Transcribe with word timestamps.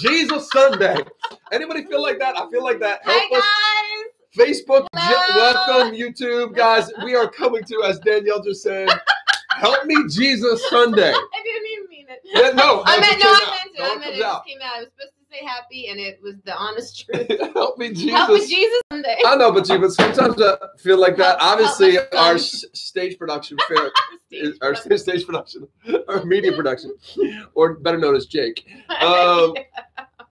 Jesus 0.00 0.48
Sunday. 0.50 0.96
Anybody 1.52 1.84
feel 1.86 2.02
like 2.02 2.18
that? 2.18 2.38
I 2.38 2.48
feel 2.50 2.62
like 2.62 2.80
that. 2.80 3.00
Hi 3.04 3.12
Help 3.12 3.32
us. 3.32 3.44
guys. 3.44 4.06
Facebook, 4.36 4.86
Hello. 4.94 5.54
welcome 5.66 5.94
YouTube 5.96 6.54
guys. 6.54 6.90
We 7.04 7.14
are 7.14 7.30
coming 7.30 7.64
to, 7.64 7.82
as 7.84 7.98
Danielle 8.00 8.42
just 8.42 8.62
said, 8.62 8.88
help 9.50 9.86
me 9.86 9.96
Jesus 10.10 10.68
Sunday. 10.68 11.12
I 11.12 11.42
didn't 11.42 11.66
even 11.72 11.88
mean 11.88 12.06
it. 12.08 12.20
Yeah, 12.24 12.50
no, 12.50 12.82
I 12.84 13.00
meant 13.00 13.18
no, 13.22 13.30
I 13.30 13.58
meant 13.64 13.74
it. 13.74 13.82
I 13.82 13.94
it 13.94 13.98
meant 14.00 14.14
it. 14.14 14.18
It 14.18 14.24
out. 14.24 14.44
just 14.44 14.46
came 14.46 14.58
out. 14.62 14.76
I 14.76 14.80
was 14.80 14.88
supposed 14.96 15.15
say 15.30 15.44
happy, 15.44 15.88
and 15.88 15.98
it 15.98 16.20
was 16.22 16.34
the 16.44 16.54
honest 16.56 17.04
truth. 17.10 17.26
help 17.54 17.78
me 17.78 17.88
Jesus. 17.92 18.10
Help 18.10 18.30
with 18.30 18.48
Jesus 18.48 18.80
Sunday. 18.92 19.16
I 19.26 19.36
know, 19.36 19.52
but 19.52 19.68
you, 19.68 19.78
but 19.78 19.90
sometimes 19.92 20.40
I 20.40 20.56
feel 20.78 20.98
like 20.98 21.16
that. 21.16 21.40
Help- 21.40 21.52
Obviously, 21.52 21.98
our 22.16 22.38
stage 22.38 23.18
production 23.18 23.58
fair, 23.68 23.90
is- 24.30 24.58
our 24.62 24.74
Steve. 24.74 25.00
stage 25.00 25.26
production, 25.26 25.66
our 26.08 26.24
media 26.24 26.52
production, 26.52 26.94
or 27.54 27.74
better 27.74 27.98
known 27.98 28.14
as 28.16 28.26
Jake. 28.26 28.66
Um, 29.00 29.54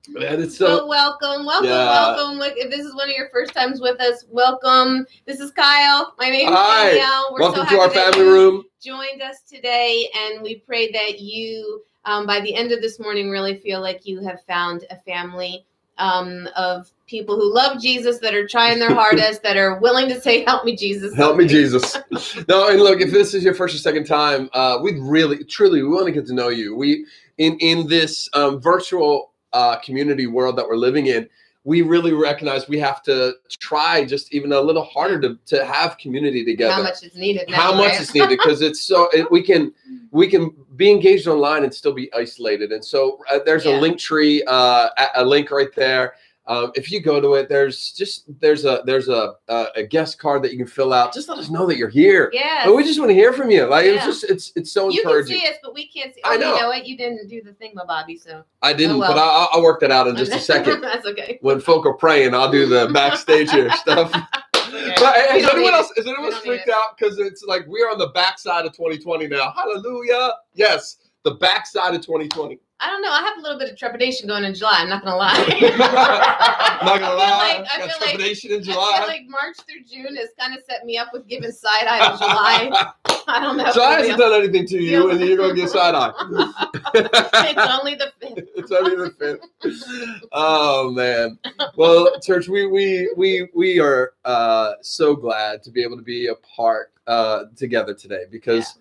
and 0.07 0.41
it's 0.43 0.57
so 0.57 0.87
well, 0.87 1.19
welcome, 1.21 1.45
welcome, 1.45 1.69
Yeah. 1.69 1.85
welcome. 2.15 2.37
Look, 2.37 2.53
if 2.57 2.69
this 2.69 2.85
is 2.85 2.93
one 2.95 3.09
of 3.09 3.15
your 3.15 3.29
first 3.29 3.53
times 3.53 3.81
with 3.81 3.99
us, 3.99 4.23
welcome. 4.29 5.05
This 5.25 5.39
is 5.39 5.51
Kyle. 5.51 6.13
My 6.19 6.29
name 6.29 6.49
is 6.49 6.55
Hi. 6.55 6.89
Danielle. 6.89 7.29
We're 7.33 7.39
welcome 7.41 7.65
so 7.67 7.75
to 7.75 7.81
our 7.81 7.89
family 7.89 8.21
room. 8.25 8.63
Joined 8.83 9.21
us 9.23 9.37
today, 9.51 10.07
and 10.15 10.43
we 10.43 10.59
pray 10.59 10.91
that 10.91 11.19
you, 11.19 11.81
um, 12.05 12.25
by 12.25 12.39
the 12.39 12.55
end 12.55 12.71
of 12.71 12.81
this 12.81 12.99
morning, 12.99 13.29
really 13.29 13.57
feel 13.57 13.81
like 13.81 14.05
you 14.05 14.21
have 14.21 14.43
found 14.43 14.85
a 14.89 14.97
family 15.01 15.65
um, 15.97 16.47
of 16.55 16.91
people 17.07 17.35
who 17.35 17.53
love 17.53 17.81
Jesus, 17.81 18.19
that 18.19 18.33
are 18.33 18.47
trying 18.47 18.79
their 18.79 18.93
hardest, 18.93 19.43
that 19.43 19.57
are 19.57 19.79
willing 19.79 20.07
to 20.09 20.19
say, 20.19 20.43
"Help 20.43 20.65
me, 20.65 20.75
Jesus." 20.75 21.15
Help 21.15 21.37
me, 21.37 21.47
Sunday." 21.47 21.61
Jesus. 21.61 21.97
No, 22.47 22.69
and 22.69 22.79
look, 22.79 23.01
if 23.01 23.11
this 23.11 23.33
is 23.33 23.43
your 23.43 23.53
first 23.53 23.75
or 23.75 23.77
second 23.77 24.05
time, 24.05 24.49
uh, 24.53 24.79
we 24.81 24.99
really, 24.99 25.43
truly, 25.43 25.81
we 25.81 25.89
want 25.89 26.05
to 26.05 26.11
get 26.11 26.25
to 26.27 26.33
know 26.33 26.49
you. 26.49 26.75
We 26.75 27.05
in 27.37 27.57
in 27.59 27.87
this 27.87 28.29
um, 28.33 28.59
virtual 28.59 29.31
uh, 29.53 29.77
community 29.79 30.27
world 30.27 30.57
that 30.57 30.67
we're 30.67 30.75
living 30.75 31.07
in, 31.07 31.29
we 31.65 31.81
really 31.81 32.13
recognize 32.13 32.69
we 32.69 32.77
have 32.77 33.01
to 33.01 33.33
try 33.49 34.05
just 34.05 34.33
even 34.33 34.53
a 34.53 34.61
little 34.61 34.83
harder 34.83 35.19
to 35.19 35.37
to 35.47 35.65
have 35.65 35.97
community 35.97 36.45
together. 36.45 36.73
How 36.73 36.83
much 36.83 37.03
is 37.03 37.15
needed? 37.15 37.49
Now, 37.49 37.57
How 37.57 37.75
much 37.75 37.99
is 37.99 38.13
needed 38.13 38.29
because 38.29 38.61
it's 38.61 38.81
so 38.81 39.09
it, 39.11 39.29
we 39.31 39.41
can 39.41 39.73
we 40.11 40.27
can 40.27 40.53
be 40.75 40.91
engaged 40.91 41.27
online 41.27 41.63
and 41.63 41.73
still 41.73 41.91
be 41.93 42.13
isolated. 42.13 42.71
And 42.71 42.85
so 42.85 43.19
uh, 43.31 43.39
there's 43.45 43.65
Yeah. 43.65 43.79
a 43.79 43.81
link 43.81 43.97
tree, 43.97 44.43
uh, 44.43 44.89
a, 44.97 45.07
a 45.15 45.25
link 45.25 45.49
right 45.51 45.73
there. 45.75 46.13
Um, 46.47 46.71
if 46.75 46.91
you 46.91 47.01
go 47.01 47.19
to 47.19 47.33
it, 47.33 47.49
there's 47.49 47.91
just 47.91 48.25
there's 48.39 48.65
a 48.65 48.83
there's 48.85 49.07
a, 49.07 49.33
a 49.47 49.65
a 49.77 49.83
guest 49.83 50.19
card 50.19 50.43
that 50.43 50.51
you 50.51 50.59
can 50.59 50.67
fill 50.67 50.93
out. 50.93 51.11
Just 51.11 51.27
let 51.27 51.39
us 51.39 51.49
know 51.49 51.65
that 51.65 51.77
you're 51.77 51.89
here. 51.89 52.29
Yes. 52.33 52.67
And 52.67 52.75
we 52.75 52.83
just 52.83 52.99
want 52.99 53.09
to 53.09 53.15
hear 53.15 53.33
from 53.33 53.49
you. 53.49 53.65
Like 53.65 53.85
it's 53.85 54.05
just 54.05 54.23
it's 54.25 54.51
it's 54.55 54.71
so 54.71 54.89
you 54.89 55.01
can 55.01 55.25
see 55.25 55.47
us, 55.47 55.55
but 55.63 55.73
we 55.73 55.87
can't 55.87 56.13
see. 56.13 56.21
Oh, 56.23 56.33
I 56.33 56.37
know. 56.37 56.53
You 56.53 56.61
know 56.61 56.67
what? 56.67 56.85
You 56.85 56.97
didn't 56.97 57.27
do 57.27 57.41
the 57.41 57.53
thing, 57.53 57.71
my 57.73 57.83
Bobby. 57.85 58.17
So 58.17 58.43
I 58.61 58.73
didn't, 58.73 58.97
Oh, 58.97 58.99
well. 58.99 59.13
but 59.13 59.19
I, 59.19 59.47
I'll- 59.53 59.63
work 59.63 59.79
that 59.79 59.89
out 59.89 60.05
in 60.07 60.15
just 60.15 60.31
a 60.33 60.39
second. 60.39 60.81
That's 60.81 61.07
okay. 61.07 61.39
when 61.41 61.59
folk 61.59 61.87
are 61.87 61.95
praying, 61.95 62.35
I'll 62.35 62.51
do 62.51 62.67
the 62.67 62.89
backstage 62.93 63.49
here 63.49 63.71
stuff. 63.77 64.11
Okay. 64.13 64.93
But 64.99 65.35
is 65.35 65.47
anyone 65.49 65.73
else 65.73 65.91
is 65.97 66.05
anyone 66.05 66.25
We 66.25 66.29
don't 66.31 66.45
need 66.45 66.49
freaked 66.49 66.69
out 66.69 66.95
because 66.97 67.17
it's 67.17 67.43
like 67.43 67.65
we're 67.67 67.89
on 67.89 67.97
the 67.97 68.09
backside 68.09 68.65
of 68.67 68.73
2020 68.73 69.27
now? 69.27 69.51
Hallelujah! 69.55 70.31
Yes, 70.53 70.97
the 71.23 71.31
backside 71.31 71.95
of 71.95 72.01
2020. 72.01 72.59
I 72.81 72.89
don't 72.89 73.01
know. 73.01 73.09
I 73.11 73.21
have 73.21 73.37
a 73.37 73.41
little 73.41 73.57
bit 73.57 73.71
of 73.71 73.77
trepidation 73.77 74.27
going 74.27 74.43
in 74.43 74.53
July. 74.53 74.75
I'm 74.79 74.89
not 74.89 75.03
gonna 75.03 75.15
lie. 75.15 75.31
Not 76.83 76.99
gonna 76.99 77.15
lie, 77.15 77.57
like- 77.59 77.67
I 77.73 77.77
feel 77.77 77.87
like- 77.87 77.97
trepidation 77.99 78.51
in 78.51 78.59
I 78.61 78.63
feel 78.63 78.73
July. 78.73 79.03
like 79.07 79.21
March 79.29 79.55
through 79.67 79.83
June 79.89 80.15
has 80.17 80.29
kind 80.37 80.55
of 80.57 80.61
set 80.69 80.85
me 80.85 80.97
up 80.97 81.07
with 81.13 81.25
giving 81.27 81.51
side 81.53 81.85
eye 81.87 82.11
in 82.11 82.17
July. 82.17 82.85
I 83.27 83.39
don't 83.39 83.55
know. 83.57 83.71
July 83.71 83.99
hasn't 84.01 84.17
done 84.19 84.33
anything 84.33 84.67
to 84.67 84.77
you, 84.77 85.09
and 85.09 85.21
you're 85.21 85.37
gonna 85.37 85.53
get 85.55 85.69
side 85.69 85.95
eye. 85.95 86.11
it's 86.95 87.71
only 87.79 87.95
the 87.95 88.11
fifth. 88.19 88.49
it's 88.55 88.71
only 88.71 88.95
the 88.97 89.09
fifth. 89.17 90.23
Oh 90.33 90.91
man. 90.91 91.39
Well, 91.77 92.19
church, 92.19 92.47
we 92.49 92.67
we 92.67 93.09
we 93.15 93.47
we 93.55 93.79
are 93.79 94.13
uh, 94.25 94.73
so 94.81 95.15
glad 95.15 95.63
to 95.63 95.71
be 95.71 95.81
able 95.81 95.95
to 95.97 96.03
be 96.03 96.27
a 96.27 96.35
part 96.35 96.91
uh, 97.07 97.45
together 97.55 97.93
today 97.93 98.25
because 98.29 98.77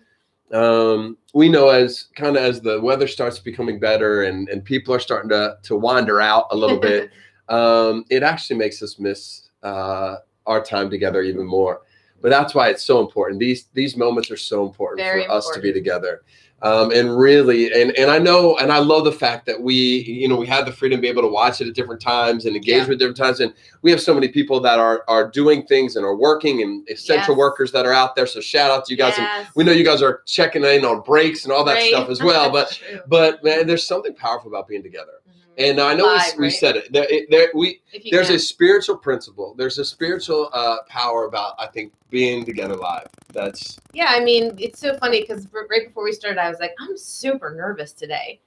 um, 0.53 1.17
we 1.33 1.49
know 1.49 1.69
as 1.69 2.07
kind 2.15 2.37
of 2.37 2.43
as 2.43 2.61
the 2.61 2.79
weather 2.79 3.07
starts 3.07 3.39
becoming 3.39 3.79
better 3.79 4.23
and 4.23 4.47
and 4.49 4.63
people 4.63 4.93
are 4.93 4.99
starting 4.99 5.29
to 5.29 5.57
to 5.63 5.75
wander 5.75 6.21
out 6.21 6.47
a 6.51 6.55
little 6.55 6.79
bit, 6.79 7.11
um, 7.49 8.05
it 8.09 8.23
actually 8.23 8.57
makes 8.57 8.81
us 8.81 8.99
miss 8.99 9.49
uh, 9.63 10.17
our 10.45 10.63
time 10.63 10.89
together 10.89 11.21
even 11.21 11.45
more. 11.45 11.81
But 12.21 12.29
that's 12.29 12.55
why 12.55 12.69
it's 12.69 12.83
so 12.83 13.01
important. 13.01 13.39
These 13.39 13.65
these 13.73 13.97
moments 13.97 14.31
are 14.31 14.37
so 14.37 14.65
important 14.65 15.01
Very 15.01 15.25
for 15.25 15.31
us 15.31 15.49
to 15.53 15.59
be 15.59 15.73
together. 15.73 16.23
Um, 16.61 16.91
and 16.91 17.15
really, 17.17 17.71
and 17.73 17.91
and 17.97 18.09
I 18.09 18.17
know, 18.17 18.57
and 18.57 18.71
I 18.71 18.79
love 18.79 19.03
the 19.03 19.11
fact 19.11 19.45
that 19.45 19.61
we, 19.61 19.75
you 19.75 20.27
know, 20.27 20.37
we 20.37 20.47
had 20.47 20.65
the 20.65 20.71
freedom 20.71 20.97
to 20.97 21.01
be 21.01 21.09
able 21.09 21.21
to 21.21 21.27
watch 21.27 21.59
it 21.61 21.67
at 21.67 21.75
different 21.75 22.01
times 22.01 22.45
and 22.45 22.55
engage 22.55 22.83
Yeah. 22.83 22.87
with 22.87 22.97
different 22.99 23.17
times. 23.17 23.39
And 23.41 23.53
we 23.81 23.91
have 23.91 24.01
so 24.01 24.13
many 24.13 24.29
people 24.29 24.59
that 24.61 24.79
are 24.79 25.03
are 25.07 25.27
doing 25.29 25.63
things 25.67 25.95
and 25.95 26.05
are 26.05 26.15
working, 26.15 26.61
and 26.61 26.87
essential 26.89 27.33
Yes. 27.33 27.37
works 27.39 27.71
that 27.71 27.85
are 27.85 27.93
out 27.93 28.15
there. 28.15 28.25
So 28.25 28.39
shout 28.39 28.71
out 28.71 28.85
to 28.85 28.93
you 28.93 28.97
guys. 28.97 29.17
And 29.17 29.27
we 29.55 29.63
know 29.63 29.73
you 29.73 29.83
guys 29.83 30.01
are 30.01 30.21
checking 30.25 30.63
in 30.63 30.85
on 30.85 31.01
breaks 31.01 31.43
and 31.43 31.53
all 31.53 31.65
that 31.65 31.73
Right. 31.75 31.89
stuff 31.89 32.09
as 32.09 32.23
well. 32.23 32.49
But 32.51 32.71
true. 32.71 32.99
but 33.07 33.43
man, 33.43 33.67
there's 33.67 33.85
something 33.85 34.13
powerful 34.15 34.49
about 34.49 34.67
being 34.67 34.81
together. 34.81 35.11
And 35.57 35.79
I 35.79 35.93
know 35.93 36.05
Live, 36.05 36.33
we, 36.37 36.43
right? 36.45 36.53
said 36.53 36.75
it. 36.75 36.91
There, 36.91 37.07
there, 37.29 37.49
we 37.53 37.81
there's 38.11 38.27
can. 38.27 38.35
a 38.35 38.39
spiritual 38.39 38.97
principle. 38.97 39.53
There's 39.57 39.77
a 39.79 39.85
spiritual 39.85 40.49
uh, 40.53 40.77
power 40.87 41.25
about 41.25 41.55
I 41.59 41.67
think 41.67 41.93
being 42.09 42.45
together 42.45 42.75
live. 42.75 43.07
That's 43.31 43.77
Yeah, 43.93 44.07
I 44.09 44.19
mean, 44.23 44.55
it's 44.57 44.79
so 44.79 44.97
funny 44.97 45.21
because 45.21 45.47
right 45.53 45.87
before 45.87 46.03
we 46.03 46.11
started, 46.11 46.39
I 46.39 46.49
was 46.49 46.59
like, 46.59 46.73
I'm 46.79 46.97
super 46.97 47.53
nervous 47.55 47.93
today. 47.93 48.39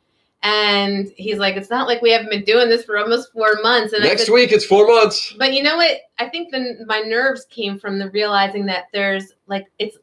And 0.42 1.10
he's 1.16 1.38
like, 1.38 1.56
it's 1.56 1.70
not 1.70 1.88
like 1.88 2.00
we 2.00 2.12
haven't 2.12 2.30
been 2.30 2.44
doing 2.44 2.68
this 2.68 2.84
for 2.84 2.96
almost 2.98 3.32
four 3.32 3.54
months. 3.62 3.92
And 3.92 4.04
next 4.04 4.26
said, 4.26 4.32
week. 4.32 4.52
It's 4.52 4.64
four 4.64 4.86
months. 4.86 5.34
but 5.36 5.52
you 5.52 5.62
know 5.64 5.76
what? 5.76 5.98
I 6.18 6.28
think 6.28 6.52
the, 6.52 6.84
my 6.86 7.00
nerves 7.00 7.44
came 7.50 7.78
from 7.78 7.98
the 7.98 8.08
realizing 8.10 8.64
that 8.66 8.84
there's 8.92 9.32
like, 9.48 9.66
it's 9.78 9.96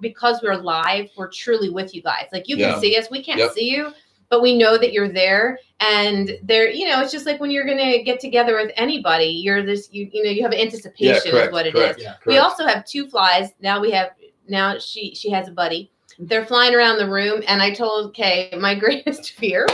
because 0.00 0.40
we're 0.42 0.54
live, 0.56 1.08
we're 1.16 1.28
truly 1.30 1.70
with 1.70 1.94
you 1.94 2.02
guys. 2.02 2.26
Like, 2.32 2.48
you 2.48 2.56
Yeah. 2.56 2.72
can 2.72 2.80
see 2.80 2.96
us, 2.96 3.10
we 3.10 3.22
can't 3.22 3.38
Yep. 3.40 3.52
see 3.52 3.68
you, 3.70 3.92
but 4.30 4.40
we 4.40 4.56
know 4.56 4.78
that 4.78 4.92
you're 4.92 5.08
there. 5.12 5.58
And 5.80 6.38
there, 6.42 6.70
you 6.70 6.88
know, 6.88 7.00
it's 7.02 7.12
just 7.12 7.26
like 7.26 7.40
when 7.40 7.50
you're 7.50 7.64
going 7.66 7.78
to 7.78 8.02
get 8.02 8.20
together 8.20 8.56
with 8.56 8.70
anybody, 8.76 9.26
you're 9.26 9.62
this, 9.64 9.88
you, 9.92 10.08
you 10.12 10.22
know, 10.22 10.30
you 10.30 10.42
have 10.42 10.52
anticipation, 10.52 11.14
Yeah, 11.26 11.30
correct. 11.32 11.46
is 11.48 11.52
what 11.52 11.66
it 11.66 11.74
is. 11.74 11.80
correct, 11.96 12.00
Yeah. 12.00 12.14
We 12.26 12.38
also 12.38 12.66
have 12.66 12.84
two 12.86 13.08
flies. 13.08 13.50
Now 13.60 13.80
we 13.80 13.90
have 13.90 14.10
now 14.48 14.78
she 14.78 15.14
she 15.14 15.30
has 15.30 15.48
a 15.48 15.52
buddy. 15.52 15.90
They're 16.18 16.44
flying 16.46 16.74
around 16.74 16.98
the 16.98 17.08
room, 17.08 17.42
and 17.48 17.60
I 17.62 17.72
told 17.72 18.14
Kay 18.14 18.52
my 18.58 18.74
greatest 18.78 19.32
fear 19.32 19.66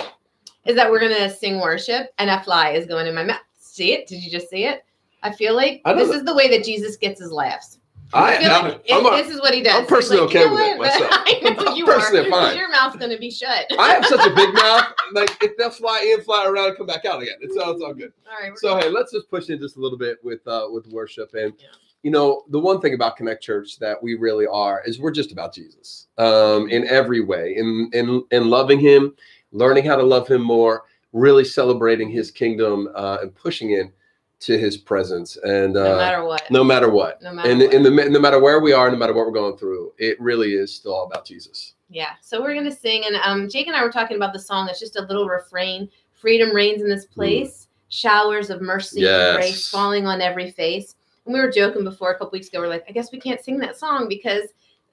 is 0.64 0.74
that 0.76 0.90
we're 0.90 1.00
gonna 1.00 1.28
sing 1.30 1.60
worship, 1.60 2.12
and 2.18 2.30
a 2.30 2.42
fly 2.42 2.70
is 2.70 2.86
going 2.86 3.06
in 3.06 3.14
my 3.14 3.24
mouth. 3.24 3.40
See 3.58 3.92
it? 3.92 4.06
Did 4.06 4.22
you 4.22 4.30
just 4.30 4.48
see 4.48 4.64
it? 4.64 4.84
I 5.22 5.32
feel 5.32 5.54
like 5.56 5.80
I 5.84 5.92
this 5.94 6.08
know. 6.08 6.14
is 6.14 6.24
the 6.24 6.34
way 6.34 6.48
that 6.50 6.64
Jesus 6.64 6.96
gets 6.96 7.20
his 7.20 7.32
laughs. 7.32 7.78
I, 8.12 8.36
I'm, 8.36 8.64
like 8.64 8.82
I'm 8.90 9.06
a- 9.06 9.10
this 9.22 9.28
is 9.34 9.40
what 9.40 9.52
he 9.52 9.62
does. 9.62 9.74
I'm 9.74 9.86
personally 9.86 10.20
like, 10.22 10.30
okay 10.30 10.40
you 10.40 10.46
know 10.46 10.54
with 10.54 10.62
it 10.62 10.78
myself. 10.78 11.08
I 11.12 11.40
know 11.42 11.70
I'm 11.70 11.76
you 11.76 11.84
personally 11.84 12.26
are. 12.28 12.30
fine. 12.30 12.56
Your 12.56 12.70
mouth's 12.70 12.96
gonna 12.96 13.18
be 13.18 13.30
shut. 13.30 13.66
I 13.78 13.94
have 13.94 14.06
such 14.06 14.24
a 14.26 14.34
big 14.34 14.54
mouth. 14.54 14.84
Like 15.12 15.36
if 15.42 15.56
they'll 15.56 15.70
fly 15.70 16.12
in, 16.16 16.22
fly 16.24 16.46
around, 16.46 16.68
and 16.68 16.76
come 16.76 16.86
back 16.86 17.04
out 17.04 17.22
again. 17.22 17.36
It's 17.40 17.56
all, 17.56 17.72
it's 17.72 17.82
all 17.82 17.94
good. 17.94 18.12
All 18.30 18.48
right. 18.48 18.56
So 18.58 18.76
hey, 18.78 18.88
let's 18.88 19.12
just 19.12 19.28
push 19.28 19.48
in 19.50 19.58
just 19.60 19.76
a 19.76 19.80
little 19.80 19.98
bit 19.98 20.18
with 20.22 20.46
uh, 20.46 20.66
with 20.70 20.86
worship. 20.88 21.34
And 21.34 21.52
Yeah. 21.58 21.66
you 22.02 22.10
know, 22.10 22.44
the 22.50 22.58
one 22.60 22.80
thing 22.80 22.94
about 22.94 23.16
Connect 23.16 23.42
Church 23.42 23.78
that 23.80 24.00
we 24.02 24.14
really 24.14 24.46
are 24.46 24.82
is 24.86 25.00
we're 25.00 25.10
just 25.10 25.32
about 25.32 25.52
Jesus 25.52 26.06
um, 26.18 26.68
in 26.68 26.86
every 26.88 27.20
way, 27.22 27.56
in 27.56 27.90
in 27.92 28.24
in 28.30 28.48
loving 28.50 28.78
Him, 28.78 29.14
learning 29.52 29.84
how 29.84 29.96
to 29.96 30.02
love 30.04 30.28
Him 30.28 30.42
more, 30.42 30.84
really 31.12 31.44
celebrating 31.44 32.08
His 32.08 32.30
kingdom, 32.30 32.88
uh, 32.94 33.18
and 33.22 33.34
pushing 33.34 33.72
in 33.72 33.92
to 34.40 34.58
His 34.58 34.76
presence. 34.76 35.36
And 35.38 35.76
uh, 35.76 35.84
no 35.92 35.96
matter 35.96 36.24
what. 36.24 36.50
no 36.50 36.64
matter 36.64 36.90
what, 36.90 37.22
No 37.22 37.32
matter 37.32 37.50
and 37.50 37.60
what. 37.60 37.72
in 37.74 37.82
the 37.82 37.90
no 37.90 38.20
matter 38.20 38.38
where 38.40 38.60
we 38.60 38.72
are, 38.72 38.90
no 38.90 38.96
matter 38.96 39.12
what 39.14 39.26
we're 39.26 39.32
going 39.32 39.56
through, 39.56 39.92
it 39.98 40.20
really 40.20 40.54
is 40.54 40.72
still 40.74 40.94
all 40.94 41.06
about 41.06 41.24
Jesus. 41.24 41.74
Yeah. 41.88 42.10
So 42.20 42.42
we're 42.42 42.54
gonna 42.54 42.72
sing, 42.72 43.04
and 43.06 43.16
um, 43.24 43.48
Jake 43.48 43.66
and 43.66 43.76
I 43.76 43.82
were 43.82 43.92
talking 43.92 44.16
about 44.16 44.32
the 44.32 44.38
song. 44.38 44.68
It's 44.68 44.80
just 44.80 44.96
a 44.96 45.02
little 45.02 45.26
refrain. 45.28 45.88
Freedom 46.12 46.54
reigns 46.54 46.82
in 46.82 46.88
this 46.88 47.06
place. 47.06 47.68
Showers 47.88 48.50
of 48.50 48.60
mercy 48.60 49.00
Mm. 49.00 49.02
Yes. 49.04 49.28
and 49.28 49.36
grace 49.36 49.70
falling 49.70 50.06
on 50.06 50.20
every 50.20 50.50
face. 50.50 50.96
And 51.24 51.32
we 51.34 51.40
were 51.40 51.50
joking 51.50 51.84
before 51.84 52.10
a 52.10 52.14
couple 52.18 52.30
weeks 52.32 52.48
ago. 52.48 52.60
We're 52.60 52.68
like, 52.68 52.84
I 52.88 52.92
guess 52.92 53.12
we 53.12 53.20
can't 53.20 53.40
sing 53.40 53.58
that 53.58 53.76
song 53.76 54.06
because 54.08 54.42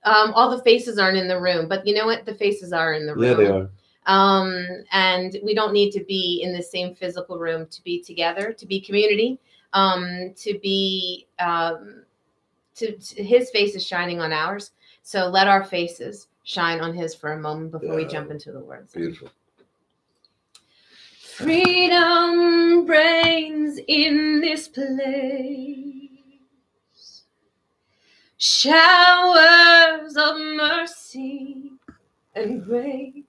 um, 0.03 0.31
all 0.33 0.55
the 0.55 0.61
faces 0.63 0.99
aren't 0.99 1.17
in 1.17 1.27
the 1.27 1.39
room. 1.39 1.67
But 1.67 1.87
you 1.87 1.95
know 1.95 2.05
what? 2.05 2.25
The 2.25 2.35
faces 2.35 2.71
are 2.73 2.93
in 2.93 3.05
the 3.07 3.15
room. 3.15 3.23
yeah 3.23 3.33
They 3.33 3.47
are. 3.47 3.69
Um, 4.05 4.65
and 4.91 5.37
we 5.43 5.53
don't 5.53 5.73
need 5.73 5.91
to 5.91 6.03
be 6.03 6.41
in 6.43 6.53
the 6.53 6.61
same 6.61 6.93
physical 6.93 7.37
room 7.37 7.67
to 7.67 7.83
be 7.83 8.01
together, 8.01 8.53
to 8.53 8.65
be 8.65 8.81
community, 8.81 9.39
um, 9.73 10.33
to 10.37 10.59
be 10.59 11.27
um, 11.39 12.03
to, 12.75 12.97
to 12.97 13.23
his 13.23 13.49
face 13.51 13.75
is 13.75 13.85
shining 13.85 14.19
on 14.21 14.33
ours. 14.33 14.71
So 15.03 15.27
let 15.27 15.47
our 15.47 15.63
faces 15.63 16.27
shine 16.43 16.79
on 16.81 16.93
his 16.93 17.15
for 17.15 17.33
a 17.33 17.39
moment 17.39 17.71
before 17.71 17.95
we 17.95 18.05
jump 18.05 18.31
into 18.31 18.51
the 18.51 18.59
words. 18.59 18.93
Beautiful. 18.93 19.29
Freedom 21.19 22.85
reigns 22.85 23.79
in 23.87 24.39
this 24.39 24.67
place. 24.67 26.09
Showers 28.37 30.15
of 30.17 30.37
mercy 30.37 31.71
and 32.35 32.63
grace 32.63 33.23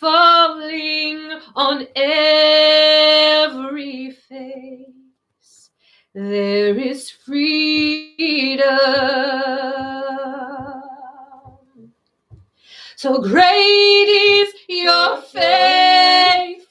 falling 0.00 1.40
on 1.54 1.86
every 1.96 3.56
face. 4.10 5.70
There 6.14 6.78
is 6.78 7.10
freedom. 7.10 8.66
So 12.96 13.20
great 13.20 14.08
is 14.08 14.54
your 14.68 15.20
faithfulness. 15.22 16.66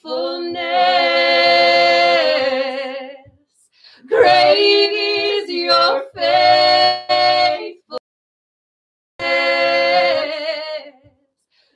Great 4.06 4.92
is 4.92 5.48
your 5.50 6.04
faithfulness. 6.14 8.00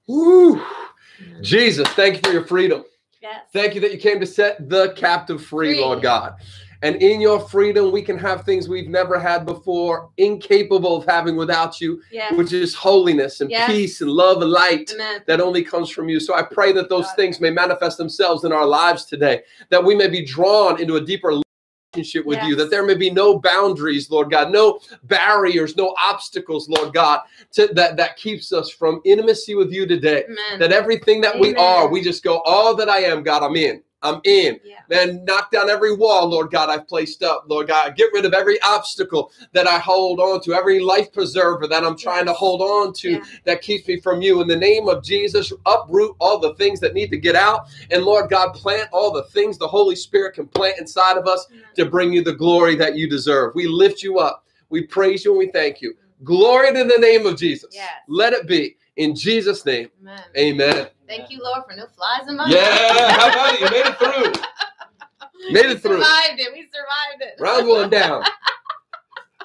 Woo! 0.09 0.55
Mm-hmm. 0.57 1.41
Jesus, 1.43 1.87
thank 1.89 2.15
you 2.15 2.21
for 2.23 2.31
your 2.31 2.45
freedom. 2.45 2.83
Yes. 3.21 3.41
Thank 3.53 3.75
you 3.75 3.81
that 3.81 3.91
you 3.91 3.99
came 3.99 4.19
to 4.19 4.25
set 4.25 4.67
the 4.69 4.91
captive 4.93 5.43
free, 5.45 5.73
Free. 5.75 5.81
Lord 5.81 6.01
God. 6.01 6.33
And 6.81 6.95
in 6.95 7.19
your 7.19 7.41
freedom, 7.41 7.91
we 7.91 8.01
can 8.01 8.17
have 8.17 8.43
things 8.45 8.69
we've 8.69 8.87
never 8.87 9.19
had 9.19 9.45
before, 9.45 10.09
incapable 10.17 10.95
of 10.97 11.05
having 11.05 11.35
without 11.35 11.79
you, 11.81 12.01
Yes. 12.11 12.33
which 12.37 12.53
is 12.53 12.73
holiness 12.73 13.41
and 13.41 13.51
Yes. 13.51 13.69
peace 13.69 14.01
and 14.01 14.09
love 14.09 14.41
and 14.41 14.49
light. 14.49 14.91
Amen. 14.95 15.21
that 15.27 15.41
only 15.41 15.61
comes 15.61 15.89
from 15.91 16.09
you. 16.09 16.19
So 16.21 16.33
I 16.33 16.41
pray 16.41 16.71
that 16.71 16.87
those 16.89 17.05
God. 17.07 17.15
things 17.17 17.39
may 17.41 17.51
manifest 17.51 17.97
themselves 17.99 18.45
in 18.45 18.51
our 18.53 18.65
lives 18.65 19.05
today, 19.05 19.41
that 19.69 19.83
we 19.83 19.93
may 19.93 20.07
be 20.07 20.23
drawn 20.25 20.81
into 20.81 20.95
a 20.95 21.01
deeper 21.01 21.33
relationship 21.95 22.25
with 22.25 22.43
you, 22.43 22.55
that 22.55 22.69
there 22.69 22.85
may 22.85 22.95
be 22.95 23.09
no 23.09 23.39
boundaries, 23.39 24.09
Lord 24.09 24.29
God, 24.29 24.51
no 24.51 24.79
barriers, 25.03 25.75
no 25.75 25.95
obstacles, 25.99 26.69
Lord 26.69 26.93
God, 26.93 27.21
to, 27.53 27.67
that, 27.73 27.97
that 27.97 28.17
keeps 28.17 28.53
us 28.53 28.69
from 28.69 29.01
intimacy 29.05 29.55
with 29.55 29.71
you 29.71 29.85
today. 29.85 30.25
Amen. 30.25 30.59
That 30.59 30.71
everything 30.71 31.21
that 31.21 31.37
we 31.37 31.55
are, 31.55 31.87
we 31.87 32.01
just 32.01 32.23
go, 32.23 32.41
all 32.45 32.75
that 32.75 32.89
I 32.89 32.99
am, 32.99 33.23
God, 33.23 33.43
I'm 33.43 33.55
in. 33.55 33.81
I'm 34.01 34.21
in. 34.23 34.59
yeah. 34.63 34.77
Man, 34.89 35.23
knock 35.25 35.51
down 35.51 35.69
every 35.69 35.95
wall, 35.95 36.27
Lord 36.29 36.51
God, 36.51 36.69
I've 36.69 36.87
placed 36.87 37.21
up. 37.21 37.45
Lord 37.47 37.67
God, 37.67 37.95
get 37.95 38.09
rid 38.13 38.25
of 38.25 38.33
every 38.33 38.59
obstacle 38.61 39.31
that 39.51 39.67
I 39.67 39.77
hold 39.77 40.19
on 40.19 40.41
to, 40.41 40.53
every 40.53 40.79
life 40.79 41.11
preserver 41.11 41.67
that 41.67 41.83
I'm 41.83 41.97
trying 41.97 42.25
to 42.25 42.33
hold 42.33 42.61
on 42.61 42.93
to 42.93 43.11
Yeah. 43.11 43.23
that 43.43 43.61
keeps 43.61 43.87
me 43.87 43.99
from 43.99 44.21
you. 44.21 44.41
In 44.41 44.47
the 44.47 44.55
name 44.55 44.87
of 44.87 45.03
Jesus, 45.03 45.51
uproot 45.65 46.15
all 46.19 46.39
the 46.39 46.55
things 46.55 46.79
that 46.79 46.93
need 46.93 47.11
to 47.11 47.17
get 47.17 47.35
out. 47.35 47.67
And 47.91 48.03
Lord 48.03 48.29
God, 48.29 48.53
plant 48.53 48.89
all 48.91 49.11
the 49.11 49.23
things 49.23 49.57
the 49.57 49.67
Holy 49.67 49.95
Spirit 49.95 50.33
can 50.35 50.47
plant 50.47 50.79
inside 50.79 51.17
of 51.17 51.27
us 51.27 51.45
to 51.75 51.85
bring 51.85 52.13
you 52.13 52.23
the 52.23 52.33
glory 52.33 52.75
that 52.75 52.95
you 52.95 53.09
deserve. 53.09 53.53
We 53.53 53.67
lift 53.67 54.01
you 54.01 54.17
up. 54.19 54.45
We 54.69 54.83
praise 54.87 55.25
you 55.25 55.31
and 55.31 55.39
we 55.39 55.51
thank 55.51 55.81
you. 55.81 55.93
Glory 56.23 56.73
to 56.73 56.83
the 56.83 56.97
name 56.99 57.25
of 57.25 57.37
Jesus. 57.37 57.73
Yes. 57.73 57.89
Let 58.07 58.33
it 58.33 58.47
be. 58.47 58.77
In 58.97 59.15
Jesus' 59.15 59.65
name, 59.65 59.89
Amen. 60.01 60.23
amen. 60.37 60.87
Thank 61.09 61.31
you, 61.31 61.41
Lord, 61.43 61.63
for 61.67 61.75
no 61.75 61.87
flies 61.87 62.29
in 62.29 62.37
my 62.37 62.47
Yeah, 62.47 63.11
how 63.13 63.29
about 63.29 63.53
it? 63.55 63.59
You 63.61 63.69
made 63.71 63.85
it 63.87 63.97
through. 63.97 64.41
Made 65.51 65.65
it 65.65 65.67
We 65.69 65.75
through. 65.77 66.03
survived 66.03 66.39
it. 66.39 66.53
We 66.53 66.67
survived 66.67 67.21
it. 67.21 67.41
Round 67.41 67.67
one 67.67 67.89
down. 67.89 68.23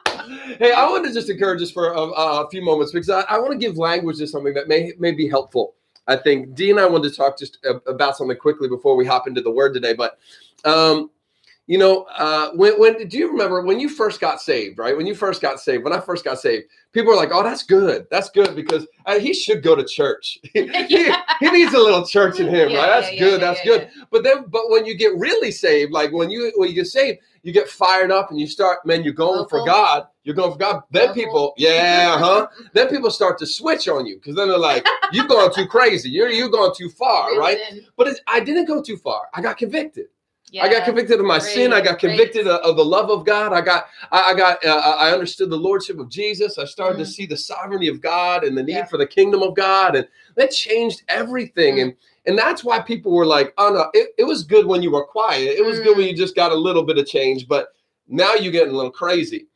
hey, 0.58 0.72
I 0.72 0.84
want 0.90 1.06
to 1.06 1.12
just 1.12 1.30
encourage 1.30 1.62
us 1.62 1.70
for 1.70 1.92
a, 1.92 2.00
a 2.00 2.50
few 2.50 2.62
moments 2.62 2.92
because 2.92 3.08
I, 3.08 3.22
I 3.22 3.38
want 3.38 3.52
to 3.52 3.58
give 3.58 3.78
language 3.78 4.18
to 4.18 4.26
something 4.26 4.52
that 4.54 4.68
may 4.68 4.92
may 4.98 5.12
be 5.12 5.28
helpful. 5.28 5.74
I 6.06 6.16
think 6.16 6.54
Dee 6.54 6.70
and 6.70 6.80
I 6.80 6.86
wanted 6.86 7.10
to 7.10 7.16
talk 7.16 7.38
just 7.38 7.58
about 7.86 8.16
something 8.18 8.36
quickly 8.36 8.68
before 8.68 8.96
we 8.96 9.06
hop 9.06 9.26
into 9.28 9.40
the 9.40 9.50
word 9.50 9.72
today. 9.72 9.94
But 9.94 10.18
um, 10.64 11.10
you 11.66 11.78
know, 11.78 12.02
uh, 12.18 12.50
when 12.52 12.78
when 12.78 13.08
do 13.08 13.16
you 13.16 13.30
remember 13.30 13.62
when 13.62 13.80
you 13.80 13.88
first 13.88 14.20
got 14.20 14.40
saved? 14.40 14.78
Right, 14.78 14.94
when 14.94 15.06
you 15.06 15.14
first 15.14 15.40
got 15.40 15.58
saved, 15.58 15.82
when 15.82 15.94
I 15.94 16.00
first 16.00 16.22
got 16.22 16.38
saved, 16.38 16.66
people 16.92 17.10
were 17.10 17.16
like, 17.16 17.30
"Oh, 17.32 17.42
that's 17.42 17.62
good, 17.62 18.06
that's 18.10 18.28
good," 18.28 18.54
because 18.54 18.86
uh, 19.06 19.18
he 19.18 19.32
should 19.32 19.62
go 19.62 19.74
to 19.74 19.82
church. 19.84 20.38
he, 20.52 20.66
he 20.66 21.50
needs 21.50 21.72
a 21.72 21.78
little 21.78 22.06
church 22.06 22.38
in 22.38 22.48
him, 22.48 22.68
Yeah, 22.68 22.78
right? 22.78 23.00
That's 23.00 23.12
yeah, 23.14 23.18
good. 23.18 23.40
that's 23.40 23.62
good. 23.62 23.88
But 24.10 24.24
then, 24.24 24.44
but 24.48 24.68
when 24.68 24.84
you 24.84 24.94
get 24.94 25.16
really 25.16 25.50
saved, 25.50 25.90
like 25.90 26.12
when 26.12 26.30
you 26.30 26.52
when 26.56 26.68
you 26.68 26.74
get 26.74 26.86
saved, 26.86 27.20
you 27.42 27.52
get 27.52 27.68
fired 27.68 28.10
up 28.10 28.30
and 28.30 28.38
you 28.38 28.46
start, 28.46 28.84
man, 28.84 29.02
you're 29.02 29.14
going 29.14 29.48
for 29.48 29.64
God. 29.64 30.06
You're 30.24 30.34
going 30.34 30.52
for 30.52 30.58
God. 30.58 30.82
Then 30.90 31.14
people, 31.14 31.54
yeah, 31.56 32.18
huh? 32.18 32.46
Then 32.74 32.88
people 32.88 33.10
start 33.10 33.38
to 33.38 33.46
switch 33.46 33.88
on 33.88 34.04
you 34.04 34.16
because 34.16 34.36
then 34.36 34.48
they're 34.48 34.58
like, 34.58 34.86
"You've 35.12 35.28
gone 35.28 35.50
too 35.54 35.66
crazy. 35.66 36.10
You're 36.10 36.28
you're 36.28 36.50
going 36.50 36.72
too 36.76 36.90
far, 36.90 37.38
right?" 37.38 37.58
But 37.96 38.20
I 38.26 38.40
didn't 38.40 38.66
go 38.66 38.82
too 38.82 38.98
far. 38.98 39.28
I 39.32 39.40
got 39.40 39.56
convicted. 39.56 40.08
I 40.62 40.68
got 40.68 40.84
convicted 40.84 41.18
of 41.20 41.26
my 41.26 41.38
sin. 41.38 41.72
I 41.72 41.80
got 41.80 41.98
convicted 41.98 42.46
of, 42.46 42.60
of 42.60 42.76
the 42.76 42.84
love 42.84 43.10
of 43.10 43.24
God. 43.24 43.52
I 43.52 43.60
got, 43.60 43.86
I, 44.12 44.30
I 44.30 44.34
got, 44.34 44.64
uh, 44.64 44.96
I 44.98 45.10
understood 45.12 45.50
the 45.50 45.56
lordship 45.56 45.98
of 45.98 46.08
Jesus. 46.08 46.58
I 46.58 46.64
started 46.64 46.98
to 46.98 47.04
Mhm. 47.04 47.12
see 47.12 47.26
the 47.26 47.36
sovereignty 47.36 47.88
of 47.88 48.00
God 48.00 48.44
and 48.44 48.56
the 48.56 48.62
need 48.62 48.74
Yeah. 48.74 48.84
for 48.86 48.96
the 48.96 49.06
kingdom 49.06 49.42
of 49.42 49.54
God, 49.56 49.96
and 49.96 50.06
that 50.36 50.50
changed 50.52 51.02
everything. 51.08 51.76
Mm. 51.76 51.82
And 51.82 51.94
and 52.26 52.38
that's 52.38 52.64
why 52.64 52.80
people 52.80 53.12
were 53.12 53.26
like, 53.26 53.52
oh 53.58 53.70
no, 53.70 53.90
it, 53.92 54.10
it 54.16 54.24
was 54.24 54.44
good 54.44 54.64
when 54.64 54.82
you 54.82 54.90
were 54.90 55.04
quiet. 55.04 55.56
It 55.58 55.64
was 55.64 55.78
good 55.80 55.94
Mm. 55.94 55.98
when 55.98 56.06
you 56.08 56.14
just 56.16 56.34
got 56.34 56.52
a 56.52 56.54
little 56.54 56.82
bit 56.82 56.96
of 56.98 57.06
change, 57.06 57.46
but 57.48 57.68
now 58.08 58.32
you're 58.34 58.52
getting 58.52 58.72
a 58.72 58.76
little 58.76 58.90
crazy. 58.90 59.46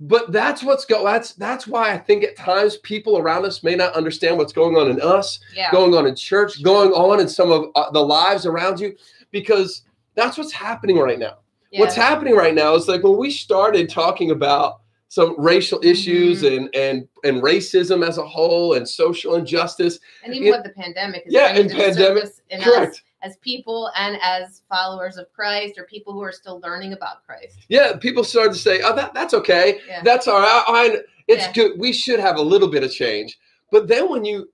But 0.00 0.30
that's 0.32 0.62
what's 0.62 0.84
go. 0.84 1.04
That's 1.04 1.34
that's 1.34 1.66
why 1.66 1.92
I 1.92 1.98
think 1.98 2.22
at 2.24 2.36
times 2.36 2.76
people 2.78 3.18
around 3.18 3.44
us 3.44 3.62
may 3.64 3.74
not 3.74 3.94
understand 3.94 4.38
what's 4.38 4.52
going 4.52 4.76
on 4.76 4.88
in 4.90 5.00
us 5.00 5.40
Yeah. 5.56 5.70
going 5.72 5.94
on 5.94 6.06
in 6.06 6.14
church, 6.14 6.62
going 6.62 6.92
on 6.92 7.20
in 7.20 7.28
some 7.28 7.50
of 7.50 7.66
uh, 7.74 7.90
the 7.90 8.00
lives 8.00 8.46
around 8.46 8.78
you, 8.80 8.94
because 9.32 9.82
that's 10.18 10.36
what's 10.36 10.52
happening 10.52 10.98
right 10.98 11.18
now. 11.18 11.38
yeah. 11.70 11.80
What's 11.80 11.94
happening 11.94 12.34
right 12.34 12.54
now 12.54 12.74
is 12.74 12.88
like 12.88 13.02
when 13.02 13.16
we 13.16 13.30
started 13.30 13.88
talking 13.88 14.30
about 14.30 14.80
some 15.10 15.34
racial 15.38 15.80
issues 15.82 16.42
Mm-hmm. 16.42 16.64
and 16.64 16.74
and 16.74 17.08
and 17.24 17.42
racism 17.42 18.06
as 18.06 18.18
a 18.18 18.26
whole 18.26 18.74
and 18.74 18.86
social 18.86 19.36
injustice. 19.36 19.98
And 20.24 20.34
even 20.34 20.48
it- 20.48 20.50
what 20.50 20.64
the 20.64 20.70
pandemic 20.70 21.22
is 21.26 21.32
Yeah, 21.32 21.48
and 21.48 21.70
pandemic- 21.70 22.24
surface 22.24 22.42
in 22.50 22.60
us 22.60 22.66
Correct. 22.66 23.02
as 23.22 23.36
people 23.38 23.90
and 23.96 24.18
as 24.22 24.62
followers 24.68 25.16
of 25.16 25.32
Christ 25.32 25.78
or 25.78 25.84
people 25.84 26.12
who 26.12 26.22
are 26.22 26.32
still 26.32 26.60
learning 26.60 26.92
about 26.92 27.24
Christ. 27.26 27.58
Yeah, 27.68 27.96
people 27.96 28.22
started 28.24 28.52
to 28.52 28.58
say, 28.58 28.82
"Oh, 28.82 28.94
that 28.96 29.14
that's 29.14 29.32
okay. 29.34 29.78
Yeah. 29.88 30.02
That's 30.04 30.28
all 30.28 30.40
right. 30.40 30.64
I, 30.66 30.98
it's 31.26 31.46
Yeah. 31.46 31.52
good. 31.52 31.78
We 31.78 31.92
should 31.92 32.20
have 32.20 32.36
a 32.36 32.42
little 32.42 32.68
bit 32.68 32.82
of 32.84 32.90
change." 32.92 33.38
But 33.72 33.88
then 33.88 34.10
when 34.10 34.24
you 34.26 34.48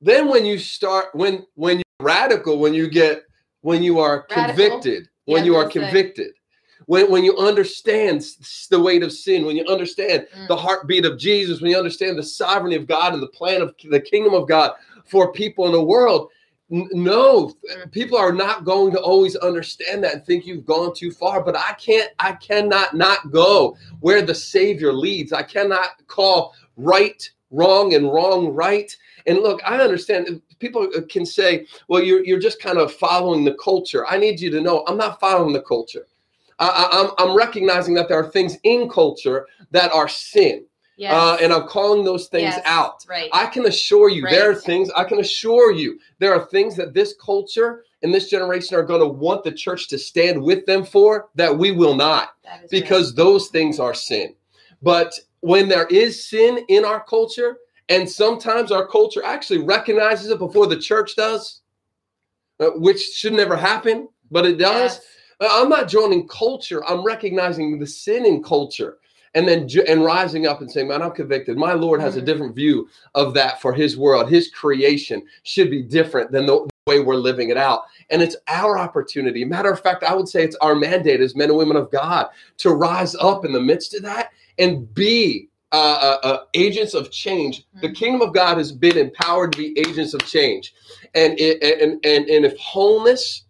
then 0.00 0.28
when 0.28 0.46
you 0.46 0.58
start 0.58 1.06
when 1.14 1.44
when 1.54 1.76
you're 1.78 2.06
radical, 2.06 2.58
when 2.58 2.72
you 2.72 2.88
get 2.88 3.24
when 3.62 3.82
you 3.82 3.98
are 3.98 4.26
Radical? 4.30 4.54
convicted, 4.80 5.08
when 5.26 5.44
Yeah, 5.44 5.46
you 5.46 5.56
are 5.56 5.66
say. 5.70 5.80
convicted, 5.80 6.32
when 6.86 7.10
when 7.10 7.24
you 7.24 7.36
understand 7.36 8.24
the 8.70 8.80
weight 8.80 9.02
of 9.02 9.12
sin, 9.12 9.44
when 9.44 9.56
you 9.56 9.64
understand 9.66 10.26
Mm. 10.36 10.48
the 10.48 10.56
heartbeat 10.56 11.04
of 11.04 11.18
Jesus, 11.18 11.60
when 11.60 11.70
you 11.70 11.76
understand 11.78 12.18
the 12.18 12.22
sovereignty 12.22 12.76
of 12.76 12.86
God 12.86 13.14
and 13.14 13.22
the 13.22 13.28
plan 13.28 13.60
of 13.62 13.74
the 13.90 14.00
kingdom 14.00 14.34
of 14.34 14.48
God 14.48 14.72
for 15.04 15.32
people 15.32 15.66
in 15.66 15.72
the 15.72 15.82
world, 15.82 16.30
no, 16.70 17.48
Mm. 17.48 17.90
people 17.92 18.18
are 18.18 18.32
not 18.32 18.64
going 18.64 18.92
to 18.92 19.00
always 19.00 19.36
understand 19.36 20.04
that 20.04 20.14
and 20.14 20.24
think 20.26 20.46
you've 20.46 20.66
gone 20.66 20.94
too 20.94 21.10
far. 21.10 21.42
But 21.42 21.56
I 21.56 21.72
can't, 21.74 22.10
I 22.18 22.32
cannot 22.32 22.94
not 22.94 23.30
go 23.32 23.76
where 24.00 24.20
the 24.22 24.34
Savior 24.34 24.92
leads. 24.92 25.32
I 25.32 25.42
cannot 25.42 26.06
call 26.06 26.54
right 26.76 27.28
wrong 27.50 27.94
and 27.94 28.12
wrong 28.12 28.48
right. 28.48 28.94
And 29.26 29.38
look, 29.38 29.60
I 29.64 29.78
understand 29.78 30.42
people 30.58 30.88
can 31.08 31.24
say, 31.24 31.66
well, 31.88 32.02
you're, 32.02 32.24
you're 32.24 32.38
just 32.38 32.60
kind 32.60 32.78
of 32.78 32.92
following 32.92 33.44
the 33.44 33.54
culture. 33.54 34.06
I 34.06 34.18
need 34.18 34.40
you 34.40 34.50
to 34.50 34.60
know 34.60 34.84
I'm 34.86 34.96
not 34.96 35.20
following 35.20 35.52
the 35.52 35.62
culture. 35.62 36.06
I, 36.60 37.12
I'm 37.18 37.36
recognizing 37.36 37.94
that 37.94 38.08
there 38.08 38.18
are 38.18 38.28
things 38.30 38.56
in 38.64 38.88
culture 38.88 39.46
that 39.70 39.92
are 39.92 40.08
sin. 40.08 40.64
Yes. 40.96 41.14
Uh, 41.14 41.36
and 41.40 41.52
I'm 41.52 41.68
calling 41.68 42.04
those 42.04 42.26
things 42.26 42.54
Yes. 42.56 42.62
out. 42.64 43.06
right. 43.08 43.30
I 43.32 43.46
can 43.46 43.66
assure 43.66 44.08
you, 44.08 44.22
there 44.28 44.50
are 44.50 44.54
things, 44.56 44.90
I 44.96 45.04
can 45.04 45.20
assure 45.20 45.70
you, 45.70 46.00
there 46.18 46.34
are 46.34 46.46
things 46.46 46.74
that 46.74 46.92
this 46.92 47.14
culture 47.24 47.84
and 48.02 48.12
this 48.12 48.28
generation 48.28 48.76
are 48.76 48.82
going 48.82 49.00
to 49.00 49.06
want 49.06 49.44
the 49.44 49.52
church 49.52 49.86
to 49.88 49.98
stand 49.98 50.42
with 50.42 50.66
them 50.66 50.84
for 50.84 51.28
that 51.36 51.56
we 51.56 51.70
will 51.70 51.94
not, 51.94 52.30
because 52.68 53.14
those 53.14 53.46
things 53.48 53.78
are 53.78 53.94
sin. 53.94 54.34
But 54.82 55.12
when 55.40 55.68
there 55.68 55.86
is 55.86 56.24
sin 56.28 56.64
in 56.68 56.84
our 56.84 57.04
culture, 57.04 57.58
And 57.88 58.08
sometimes 58.08 58.70
our 58.70 58.86
culture 58.86 59.24
actually 59.24 59.60
recognizes 59.60 60.30
it 60.30 60.38
before 60.38 60.66
the 60.66 60.76
church 60.76 61.16
does, 61.16 61.62
uh, 62.60 62.70
which 62.76 63.00
should 63.00 63.32
never 63.32 63.56
happen, 63.56 64.08
but 64.30 64.44
it 64.44 64.58
does. 64.58 64.96
Yes. 64.96 65.06
Uh, 65.40 65.62
I'm 65.62 65.68
not 65.68 65.88
joining 65.88 66.26
culture. 66.28 66.84
I'm 66.84 67.02
recognizing 67.02 67.78
the 67.78 67.86
sin 67.86 68.26
in 68.26 68.42
culture 68.42 68.98
and 69.34 69.46
then 69.46 69.68
and 69.86 70.04
rising 70.04 70.46
up 70.46 70.60
and 70.60 70.70
saying, 70.70 70.88
"Man, 70.88 71.02
I'm 71.02 71.12
convicted. 71.12 71.56
My 71.56 71.74
Lord 71.74 72.00
has 72.00 72.16
a 72.16 72.20
Mhm. 72.20 72.24
different 72.24 72.54
view 72.54 72.88
of 73.14 73.34
that 73.34 73.60
for 73.60 73.72
His 73.72 73.96
world. 73.96 74.28
His 74.28 74.48
creation 74.48 75.22
should 75.44 75.70
be 75.70 75.82
different 75.82 76.32
than 76.32 76.46
the 76.46 76.68
way 76.86 77.00
we're 77.00 77.14
living 77.14 77.50
it 77.50 77.56
out." 77.56 77.84
And 78.10 78.20
it's 78.22 78.36
our 78.48 78.78
opportunity. 78.78 79.44
Matter 79.44 79.70
of 79.70 79.80
fact, 79.80 80.02
I 80.02 80.14
would 80.14 80.28
say 80.28 80.42
it's 80.42 80.56
our 80.56 80.74
mandate 80.74 81.20
as 81.20 81.36
men 81.36 81.50
and 81.50 81.58
women 81.58 81.76
of 81.76 81.90
God 81.90 82.28
to 82.58 82.70
rise 82.70 83.14
up 83.16 83.44
in 83.44 83.52
the 83.52 83.60
midst 83.60 83.94
of 83.94 84.02
that 84.02 84.32
and 84.58 84.92
be 84.94 85.48
uh, 85.72 85.76
uh, 85.76 86.26
uh, 86.26 86.38
agents 86.54 86.94
of 86.94 87.10
change. 87.10 87.64
The 87.82 87.88
Mhm. 87.88 87.94
kingdom 87.96 88.22
of 88.22 88.34
God 88.34 88.58
has 88.58 88.72
been 88.72 88.96
empowered 88.96 89.52
to 89.52 89.58
be 89.58 89.78
agents 89.78 90.14
of 90.14 90.24
change, 90.26 90.72
and 91.14 91.38
it, 91.38 91.62
and 91.62 92.00
and 92.04 92.28
and 92.28 92.44
if 92.46 92.56
wholeness 92.58 93.44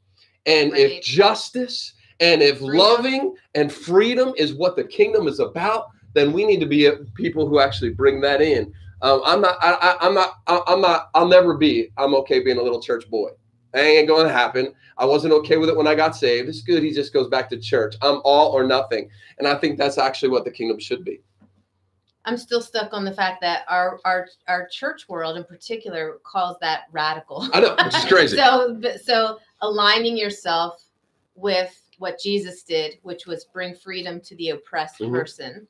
and 0.46 0.76
if 0.76 1.02
justice 1.02 1.94
and 2.20 2.42
if 2.42 2.58
Freedom. 2.58 2.76
loving 2.76 3.34
and 3.54 3.72
freedom 3.72 4.32
is 4.36 4.54
what 4.54 4.76
the 4.76 4.84
kingdom 4.84 5.28
is 5.28 5.38
about, 5.38 5.86
then 6.14 6.32
we 6.32 6.44
need 6.44 6.60
to 6.60 6.66
be 6.66 6.90
people 7.14 7.48
who 7.48 7.60
actually 7.60 7.90
bring 7.90 8.20
that 8.22 8.40
in. 8.42 8.72
Um, 9.02 9.22
I'm 9.24 9.40
not. 9.40 9.56
I, 9.62 9.96
I'm 10.00 10.14
not. 10.14 10.34
I, 10.48 10.60
I'm 10.66 10.80
not. 10.80 11.10
I'll 11.14 11.28
never 11.28 11.56
be. 11.56 11.90
I'm 11.96 12.14
okay 12.16 12.40
being 12.40 12.58
a 12.58 12.62
little 12.62 12.82
church 12.82 13.08
boy. 13.08 13.30
That 13.72 13.84
ain't 13.84 14.08
going 14.08 14.26
to 14.26 14.32
happen. 14.32 14.74
I 14.96 15.04
wasn't 15.04 15.34
okay 15.34 15.58
with 15.58 15.68
it 15.68 15.76
when 15.76 15.86
I 15.86 15.94
got 15.94 16.16
saved. 16.16 16.48
It's 16.48 16.62
good. 16.62 16.82
He 16.82 16.90
just 16.92 17.12
goes 17.12 17.28
back 17.28 17.48
to 17.50 17.58
church. 17.60 17.94
I'm 18.02 18.20
all 18.24 18.50
or 18.50 18.64
nothing, 18.64 19.08
and 19.38 19.46
I 19.46 19.54
think 19.54 19.78
that's 19.78 19.98
actually 19.98 20.30
what 20.30 20.44
the 20.44 20.50
kingdom 20.50 20.80
should 20.80 21.04
be. 21.04 21.20
I'm 22.28 22.36
still 22.36 22.60
stuck 22.60 22.92
on 22.92 23.06
the 23.06 23.12
fact 23.12 23.40
that 23.40 23.64
our 23.68 24.00
our 24.04 24.28
our 24.48 24.68
church 24.68 25.08
world 25.08 25.38
in 25.38 25.44
particular 25.44 26.18
calls 26.24 26.58
that 26.60 26.82
radical. 26.92 27.48
I 27.54 27.60
know, 27.60 27.74
which 27.82 27.94
is 27.96 28.04
crazy. 28.08 28.36
so 28.36 28.78
so 29.02 29.38
aligning 29.62 30.14
yourself 30.18 30.84
with 31.34 31.74
what 31.96 32.20
Jesus 32.20 32.64
did, 32.64 32.98
which 33.02 33.26
was 33.26 33.46
bring 33.46 33.74
freedom 33.74 34.20
to 34.20 34.36
the 34.36 34.50
oppressed 34.50 35.00
Mhm. 35.00 35.10
person, 35.10 35.66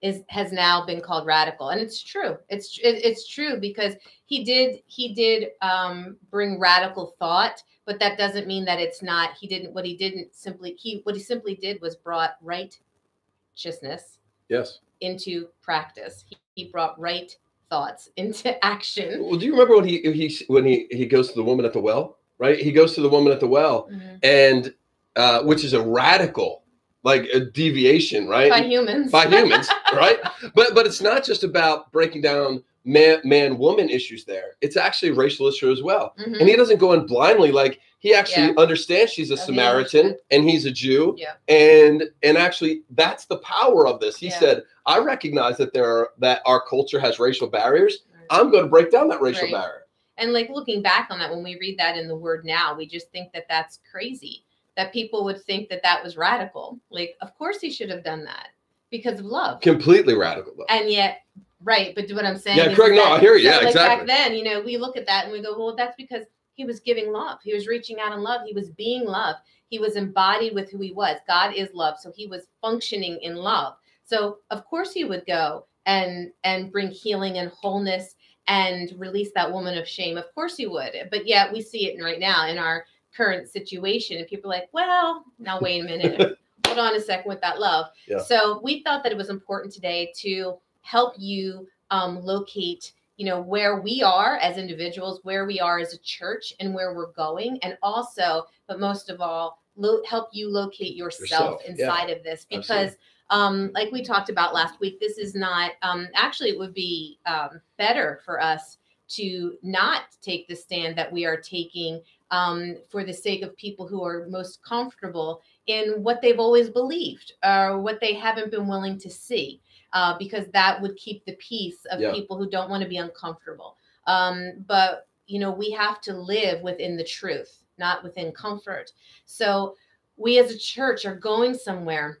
is 0.00 0.22
has 0.30 0.52
now 0.52 0.86
been 0.86 1.02
called 1.02 1.26
radical, 1.26 1.68
and 1.68 1.78
it's 1.82 2.02
true. 2.02 2.38
It's 2.48 2.78
it, 2.78 3.04
it's 3.04 3.28
true 3.28 3.60
because 3.60 3.94
he 4.24 4.42
did 4.42 4.80
he 4.86 5.12
did 5.12 5.50
um, 5.60 6.16
bring 6.30 6.58
radical 6.58 7.14
thought, 7.18 7.62
but 7.84 8.00
that 8.00 8.16
doesn't 8.16 8.46
mean 8.46 8.64
that 8.64 8.80
it's 8.80 9.02
not. 9.02 9.34
He 9.38 9.46
didn't. 9.46 9.74
What 9.74 9.84
he 9.84 9.98
didn't 9.98 10.34
simply 10.34 10.76
he 10.80 11.00
what 11.04 11.14
he 11.14 11.20
simply 11.20 11.56
did 11.56 11.78
was 11.82 11.94
brought 11.96 12.36
righteousness 12.40 14.16
yes. 14.48 14.78
Into 15.00 15.48
practice. 15.62 16.24
He, 16.28 16.36
he 16.54 16.64
brought 16.70 16.98
right 16.98 17.30
thoughts 17.70 18.08
into 18.16 18.62
action. 18.64 19.24
Well, 19.24 19.38
do 19.38 19.46
you 19.46 19.52
remember 19.52 19.76
when 19.76 19.86
he 19.88 19.98
he 20.12 20.44
when 20.48 20.64
he 20.64 20.86
he 20.90 21.06
goes 21.06 21.28
to 21.28 21.34
the 21.34 21.44
woman 21.44 21.64
at 21.64 21.72
the 21.72 21.80
well? 21.80 22.18
Right. 22.38 22.58
He 22.58 22.72
goes 22.72 22.94
to 22.94 23.02
the 23.02 23.08
woman 23.08 23.32
at 23.32 23.40
the 23.40 23.46
well, 23.46 23.88
Mhm. 23.92 24.18
and 24.22 24.74
uh, 25.16 25.42
which 25.42 25.62
is 25.64 25.72
a 25.74 25.82
radical 25.82 26.62
like 27.02 27.24
a 27.32 27.40
deviation, 27.40 28.28
right? 28.28 28.50
By 28.50 28.62
humans. 28.62 29.10
by 29.10 29.26
humans, 29.26 29.68
right? 29.94 30.18
But 30.54 30.74
but 30.74 30.86
it's 30.86 31.00
not 31.00 31.24
just 31.24 31.44
about 31.44 31.90
breaking 31.92 32.22
down 32.22 32.62
man 32.84 33.20
man 33.24 33.58
woman 33.58 33.88
issues 33.90 34.24
there. 34.24 34.56
It's 34.60 34.76
actually 34.76 35.10
a 35.10 35.14
racial 35.14 35.46
issue 35.46 35.70
as 35.70 35.82
well. 35.82 36.14
Mhm. 36.18 36.40
And 36.40 36.48
he 36.48 36.56
doesn't 36.56 36.78
go 36.78 36.92
in 36.92 37.06
blindly 37.06 37.52
like 37.52 37.80
he 37.98 38.14
actually 38.14 38.48
Yeah. 38.48 38.54
understands 38.56 39.12
she's 39.12 39.30
a 39.30 39.34
he 39.34 39.40
Samaritan 39.42 40.16
and 40.30 40.48
he's 40.48 40.64
a 40.64 40.70
Jew. 40.70 41.14
Yeah. 41.18 41.34
And 41.48 42.04
and 42.22 42.38
actually 42.38 42.82
that's 42.90 43.26
the 43.26 43.38
power 43.38 43.86
of 43.86 44.00
this. 44.00 44.16
He 44.16 44.26
Yeah. 44.28 44.38
said, 44.38 44.62
I 44.86 44.98
recognize 44.98 45.56
that 45.58 45.72
there 45.72 45.84
are 45.86 46.10
that 46.18 46.42
our 46.46 46.60
culture 46.66 46.98
has 47.00 47.18
racial 47.18 47.48
barriers. 47.48 48.04
I'm 48.30 48.50
going 48.50 48.62
to 48.64 48.70
break 48.70 48.90
down 48.90 49.08
that 49.08 49.20
racial 49.20 49.44
Right. 49.44 49.52
barrier. 49.52 49.86
And 50.16 50.32
like 50.32 50.48
looking 50.50 50.82
back 50.82 51.08
on 51.10 51.18
that, 51.18 51.30
when 51.30 51.42
we 51.42 51.56
read 51.58 51.78
that 51.78 51.96
in 51.98 52.06
the 52.08 52.14
word 52.16 52.44
now, 52.44 52.74
we 52.76 52.86
just 52.86 53.10
think 53.10 53.32
that 53.32 53.46
that's 53.48 53.80
crazy. 53.90 54.44
That 54.76 54.92
people 54.92 55.24
would 55.24 55.42
think 55.44 55.68
that 55.68 55.82
that 55.82 56.02
was 56.02 56.16
radical. 56.16 56.78
Like, 56.90 57.16
of 57.20 57.36
course 57.36 57.60
he 57.60 57.70
should 57.70 57.90
have 57.90 58.04
done 58.04 58.24
that 58.24 58.48
because 58.90 59.18
of 59.18 59.26
love. 59.26 59.60
Completely 59.60 60.14
radical. 60.14 60.54
And 60.68 60.90
yet, 60.90 61.22
right. 61.62 61.94
But 61.94 62.10
what 62.10 62.24
I'm 62.24 62.38
saying 62.38 62.58
Yeah, 62.58 62.74
correct. 62.74 62.94
No, 62.94 63.04
I 63.04 63.20
hear 63.20 63.36
you. 63.36 63.48
so, 63.48 63.50
Yeah, 63.50 63.56
like 63.58 63.66
exactly. 63.68 64.06
Back 64.06 64.06
then, 64.06 64.36
you 64.36 64.44
know, 64.44 64.60
we 64.60 64.76
look 64.76 64.96
at 64.96 65.06
that 65.06 65.24
and 65.24 65.32
we 65.32 65.42
go, 65.42 65.58
well, 65.58 65.76
that's 65.76 65.96
because 65.96 66.24
he 66.54 66.64
was 66.64 66.80
giving 66.80 67.12
love. 67.12 67.38
He 67.42 67.54
was 67.54 67.66
reaching 67.66 68.00
out 68.00 68.12
in 68.12 68.22
love. 68.22 68.42
He 68.46 68.52
was 68.52 68.70
being 68.70 69.04
love. 69.04 69.36
He 69.68 69.78
was 69.78 69.96
embodied 69.96 70.54
with 70.54 70.70
who 70.70 70.80
he 70.80 70.92
was. 70.92 71.16
God 71.26 71.54
is 71.54 71.70
love. 71.72 71.96
So 71.98 72.12
he 72.14 72.26
was 72.26 72.48
functioning 72.60 73.18
in 73.22 73.36
love. 73.36 73.74
So 74.04 74.38
of 74.50 74.64
course 74.66 74.92
he 74.92 75.04
would 75.04 75.24
go 75.26 75.66
and 75.86 76.32
and 76.44 76.72
bring 76.72 76.90
healing 76.90 77.38
and 77.38 77.50
wholeness 77.50 78.16
and 78.48 78.92
release 78.98 79.30
that 79.34 79.50
woman 79.50 79.78
of 79.78 79.86
shame. 79.86 80.18
Of 80.18 80.34
course 80.34 80.56
he 80.56 80.66
would. 80.66 80.92
But 81.10 81.26
yet 81.26 81.52
we 81.52 81.62
see 81.62 81.86
it 81.86 82.02
right 82.02 82.18
now 82.18 82.48
in 82.48 82.58
our 82.58 82.84
current 83.20 83.48
situation. 83.48 84.16
And 84.18 84.26
people 84.26 84.50
are 84.50 84.56
like, 84.56 84.68
well, 84.72 85.24
now 85.38 85.58
wait 85.60 85.80
a 85.80 85.84
minute. 85.84 86.38
Hold 86.66 86.78
on 86.78 86.94
a 86.96 87.00
second 87.00 87.28
with 87.28 87.40
that 87.40 87.58
love. 87.58 87.86
Yeah. 88.06 88.22
So 88.22 88.60
we 88.62 88.82
thought 88.82 89.02
that 89.02 89.12
it 89.12 89.18
was 89.18 89.28
important 89.28 89.72
today 89.72 90.12
to 90.18 90.56
help 90.82 91.14
you 91.18 91.66
um, 91.90 92.22
locate 92.24 92.92
you 93.16 93.26
know 93.26 93.42
where 93.42 93.82
we 93.82 94.02
are 94.02 94.36
as 94.36 94.56
individuals 94.56 95.20
where 95.24 95.44
we 95.44 95.60
are 95.60 95.78
as 95.78 95.92
a 95.92 95.98
church 95.98 96.54
and 96.58 96.72
where 96.72 96.94
we're 96.94 97.12
going 97.12 97.58
and 97.62 97.76
also 97.82 98.46
but 98.66 98.80
most 98.80 99.10
of 99.10 99.20
all 99.20 99.60
lo- 99.76 100.00
help 100.08 100.28
you 100.32 100.48
locate 100.48 100.96
yourself, 100.96 101.28
Yourself, 101.30 101.62
yeah. 101.66 101.70
inside 101.72 102.08
of 102.08 102.22
this 102.22 102.46
because 102.48 102.96
um, 103.28 103.70
like 103.74 103.92
we 103.92 104.02
talked 104.02 104.30
about 104.30 104.54
last 104.54 104.80
week 104.80 104.98
this 105.00 105.18
is 105.18 105.34
not 105.34 105.72
um, 105.82 106.08
actually 106.14 106.48
it 106.48 106.58
would 106.58 106.72
be 106.72 107.18
um, 107.26 107.60
better 107.76 108.20
for 108.24 108.40
us 108.40 108.78
to 109.10 109.58
not 109.62 110.02
take 110.22 110.46
the 110.48 110.54
stand 110.54 110.96
that 110.96 111.12
we 111.12 111.24
are 111.24 111.36
taking 111.36 112.00
um, 112.30 112.76
for 112.88 113.04
the 113.04 113.12
sake 113.12 113.42
of 113.42 113.56
people 113.56 113.86
who 113.86 114.04
are 114.04 114.26
most 114.28 114.62
comfortable 114.62 115.42
in 115.66 116.02
what 116.02 116.22
they've 116.22 116.38
always 116.38 116.70
believed 116.70 117.32
or 117.44 117.80
what 117.80 118.00
they 118.00 118.14
haven't 118.14 118.50
been 118.52 118.68
willing 118.68 118.98
to 118.98 119.10
see 119.10 119.60
uh, 119.92 120.16
because 120.18 120.46
that 120.52 120.80
would 120.80 120.96
keep 120.96 121.24
the 121.24 121.36
peace 121.36 121.84
of 121.90 122.00
Yeah. 122.00 122.12
people 122.12 122.36
who 122.36 122.48
don't 122.48 122.70
want 122.70 122.82
to 122.82 122.88
be 122.88 122.98
uncomfortable. 122.98 123.76
Um, 124.06 124.64
but 124.66 125.08
you 125.26 125.38
know, 125.38 125.50
we 125.52 125.70
have 125.70 126.00
to 126.02 126.12
live 126.12 126.62
within 126.62 126.96
the 126.96 127.04
truth, 127.04 127.62
not 127.78 128.02
within 128.02 128.32
comfort. 128.32 128.92
So 129.26 129.76
we 130.16 130.38
as 130.38 130.50
a 130.50 130.58
church 130.58 131.04
are 131.04 131.14
going 131.14 131.54
somewhere. 131.54 132.20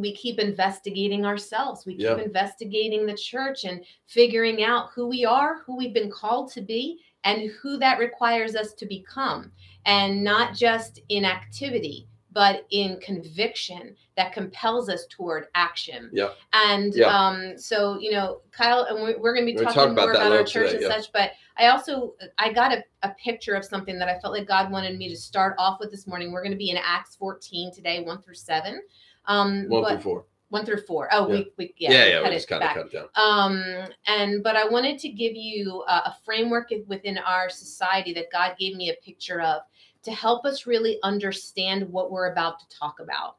We 0.00 0.14
keep 0.14 0.38
investigating 0.38 1.26
ourselves. 1.26 1.84
We 1.86 1.94
keep 1.94 2.02
Yeah. 2.02 2.16
investigating 2.18 3.06
the 3.06 3.14
church 3.16 3.64
and 3.64 3.84
figuring 4.06 4.62
out 4.64 4.90
who 4.94 5.06
we 5.06 5.24
are, 5.24 5.58
who 5.66 5.76
we've 5.76 5.94
been 5.94 6.10
called 6.10 6.50
to 6.52 6.60
be, 6.60 7.00
and 7.24 7.50
who 7.60 7.76
that 7.78 7.98
requires 7.98 8.56
us 8.56 8.72
to 8.74 8.86
become. 8.86 9.52
And 9.86 10.22
not 10.24 10.54
just 10.54 11.00
in 11.08 11.24
activity, 11.24 12.06
but 12.32 12.64
in 12.70 12.98
conviction 13.00 13.96
that 14.16 14.32
compels 14.32 14.88
us 14.88 15.06
toward 15.10 15.48
action. 15.54 16.10
Yeah. 16.12 16.30
And 16.52 16.94
Yeah. 16.94 17.06
um, 17.08 17.58
so, 17.58 17.98
you 17.98 18.12
know, 18.12 18.42
Kyle, 18.52 18.84
and 18.84 19.02
we're, 19.02 19.18
we're 19.18 19.34
going 19.34 19.46
to 19.46 19.52
be 19.52 19.58
talking 19.58 19.74
talk 19.74 19.90
about 19.90 20.02
more 20.02 20.12
about 20.12 20.32
our 20.32 20.44
church 20.44 20.70
today, 20.70 20.84
and 20.84 20.92
yeah. 20.92 21.00
such. 21.00 21.12
But 21.12 21.32
I 21.56 21.66
also, 21.68 22.14
I 22.38 22.52
got 22.52 22.72
a, 22.72 22.84
a 23.02 23.10
picture 23.22 23.54
of 23.54 23.64
something 23.64 23.98
that 23.98 24.08
I 24.08 24.18
felt 24.20 24.32
like 24.32 24.46
God 24.46 24.70
wanted 24.70 24.96
me 24.96 25.08
to 25.08 25.16
start 25.16 25.56
off 25.58 25.80
with 25.80 25.90
this 25.90 26.06
morning. 26.06 26.30
We're 26.30 26.42
going 26.42 26.52
to 26.52 26.58
be 26.58 26.70
in 26.70 26.76
Acts 26.76 27.16
14 27.16 27.72
today, 27.72 28.02
one 28.04 28.22
through 28.22 28.34
seven. 28.34 28.80
Um, 29.26 29.68
One 29.68 29.82
but 29.82 29.90
through 29.94 30.00
four. 30.00 30.24
one 30.48 30.64
through 30.66 30.80
four. 30.82 31.08
Oh, 31.12 31.28
Yeah. 31.28 31.34
we, 31.34 31.52
we, 31.56 31.74
yeah, 31.76 31.90
Yeah, 31.92 32.04
yeah, 32.06 32.20
cut 32.20 32.24
we 32.24 32.30
it 32.30 32.38
just 32.38 32.48
kind 32.48 32.62
of 32.62 32.68
back. 32.68 32.76
cut 32.76 32.86
it 32.86 32.92
down. 32.92 33.08
Um, 33.14 33.88
and 34.06 34.42
but 34.42 34.56
I 34.56 34.66
wanted 34.68 34.98
to 35.00 35.08
give 35.08 35.34
you 35.34 35.84
a, 35.88 35.92
a 36.06 36.16
framework 36.24 36.72
within 36.88 37.18
our 37.18 37.48
society 37.48 38.12
that 38.14 38.32
God 38.32 38.56
gave 38.58 38.76
me 38.76 38.90
a 38.90 38.94
picture 39.04 39.40
of 39.40 39.62
to 40.02 40.12
help 40.12 40.44
us 40.46 40.66
really 40.66 40.98
understand 41.02 41.88
what 41.90 42.10
we're 42.10 42.32
about 42.32 42.58
to 42.60 42.68
talk 42.76 43.00
about. 43.00 43.36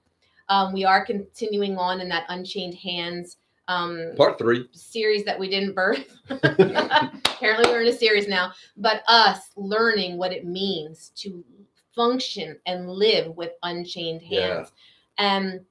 Um, 0.49 0.73
we 0.73 0.85
are 0.85 1.03
continuing 1.05 1.77
on 1.77 2.01
in 2.01 2.09
that 2.09 2.25
Unchained 2.29 2.75
Hands 2.75 3.37
um, 3.67 4.11
Part 4.17 4.37
three. 4.37 4.67
series 4.73 5.23
that 5.23 5.39
we 5.39 5.49
didn't 5.49 5.73
birth. 5.73 6.17
Apparently, 6.29 7.69
we're 7.71 7.81
in 7.81 7.87
a 7.87 7.93
series 7.97 8.27
now, 8.27 8.51
but 8.77 9.01
us 9.07 9.51
learning 9.55 10.17
what 10.17 10.31
it 10.33 10.45
means 10.45 11.11
to 11.15 11.43
function 11.95 12.57
and 12.65 12.89
live 12.89 13.35
with 13.35 13.51
unchained 13.63 14.21
Yeah. 14.23 14.55
hands. 14.55 14.71
And, 15.17 15.61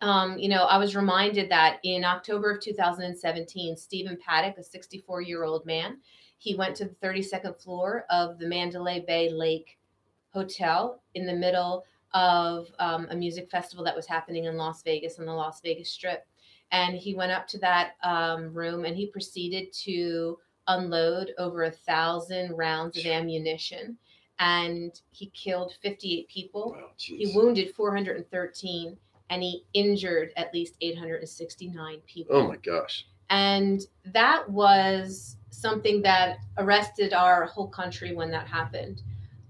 um, 0.00 0.38
you 0.38 0.48
know, 0.48 0.64
I 0.64 0.78
was 0.78 0.96
reminded 0.96 1.50
that 1.50 1.78
in 1.82 2.04
October 2.04 2.50
of 2.52 2.60
2017, 2.60 3.76
Stephen 3.76 4.16
Paddock, 4.24 4.58
a 4.58 4.62
64 4.62 5.22
year 5.22 5.44
old 5.44 5.66
man, 5.66 5.98
he 6.38 6.54
went 6.54 6.74
to 6.76 6.86
the 6.86 6.94
32nd 7.06 7.60
floor 7.62 8.06
of 8.08 8.38
the 8.38 8.48
Mandalay 8.48 9.04
Bay 9.06 9.30
Lake 9.30 9.78
Hotel 10.32 11.02
in 11.14 11.26
the 11.26 11.34
middle 11.34 11.84
of 12.14 12.68
um, 12.78 13.08
a 13.10 13.16
music 13.16 13.50
festival 13.50 13.84
that 13.84 13.94
was 13.94 14.06
happening 14.06 14.44
in 14.44 14.56
Las 14.56 14.82
Vegas 14.82 15.18
on 15.18 15.26
the 15.26 15.32
Las 15.32 15.60
Vegas 15.60 15.92
Strip. 15.92 16.26
And 16.72 16.96
he 16.96 17.14
went 17.14 17.32
up 17.32 17.46
to 17.48 17.58
that 17.58 17.92
um, 18.02 18.54
room 18.54 18.84
and 18.84 18.96
he 18.96 19.06
proceeded 19.06 19.72
to 19.84 20.38
unload 20.68 21.32
over 21.36 21.64
a 21.64 21.70
thousand 21.70 22.56
rounds 22.56 22.96
of 22.96 23.04
ammunition 23.04 23.98
and 24.38 25.00
he 25.10 25.26
killed 25.30 25.74
58 25.82 26.28
people. 26.28 26.74
Wow, 26.76 26.90
he 26.96 27.32
wounded 27.34 27.74
413 27.74 28.96
and 29.30 29.42
he 29.42 29.64
injured 29.72 30.32
at 30.36 30.52
least 30.52 30.76
869 30.80 32.00
people 32.06 32.36
Oh 32.36 32.46
my 32.48 32.56
gosh. 32.56 33.06
and 33.30 33.80
that 34.06 34.48
was 34.48 35.36
something 35.50 36.02
that 36.02 36.38
arrested 36.58 37.12
our 37.12 37.46
whole 37.46 37.68
country 37.68 38.14
when 38.14 38.30
that 38.30 38.46
happened. 38.46 39.02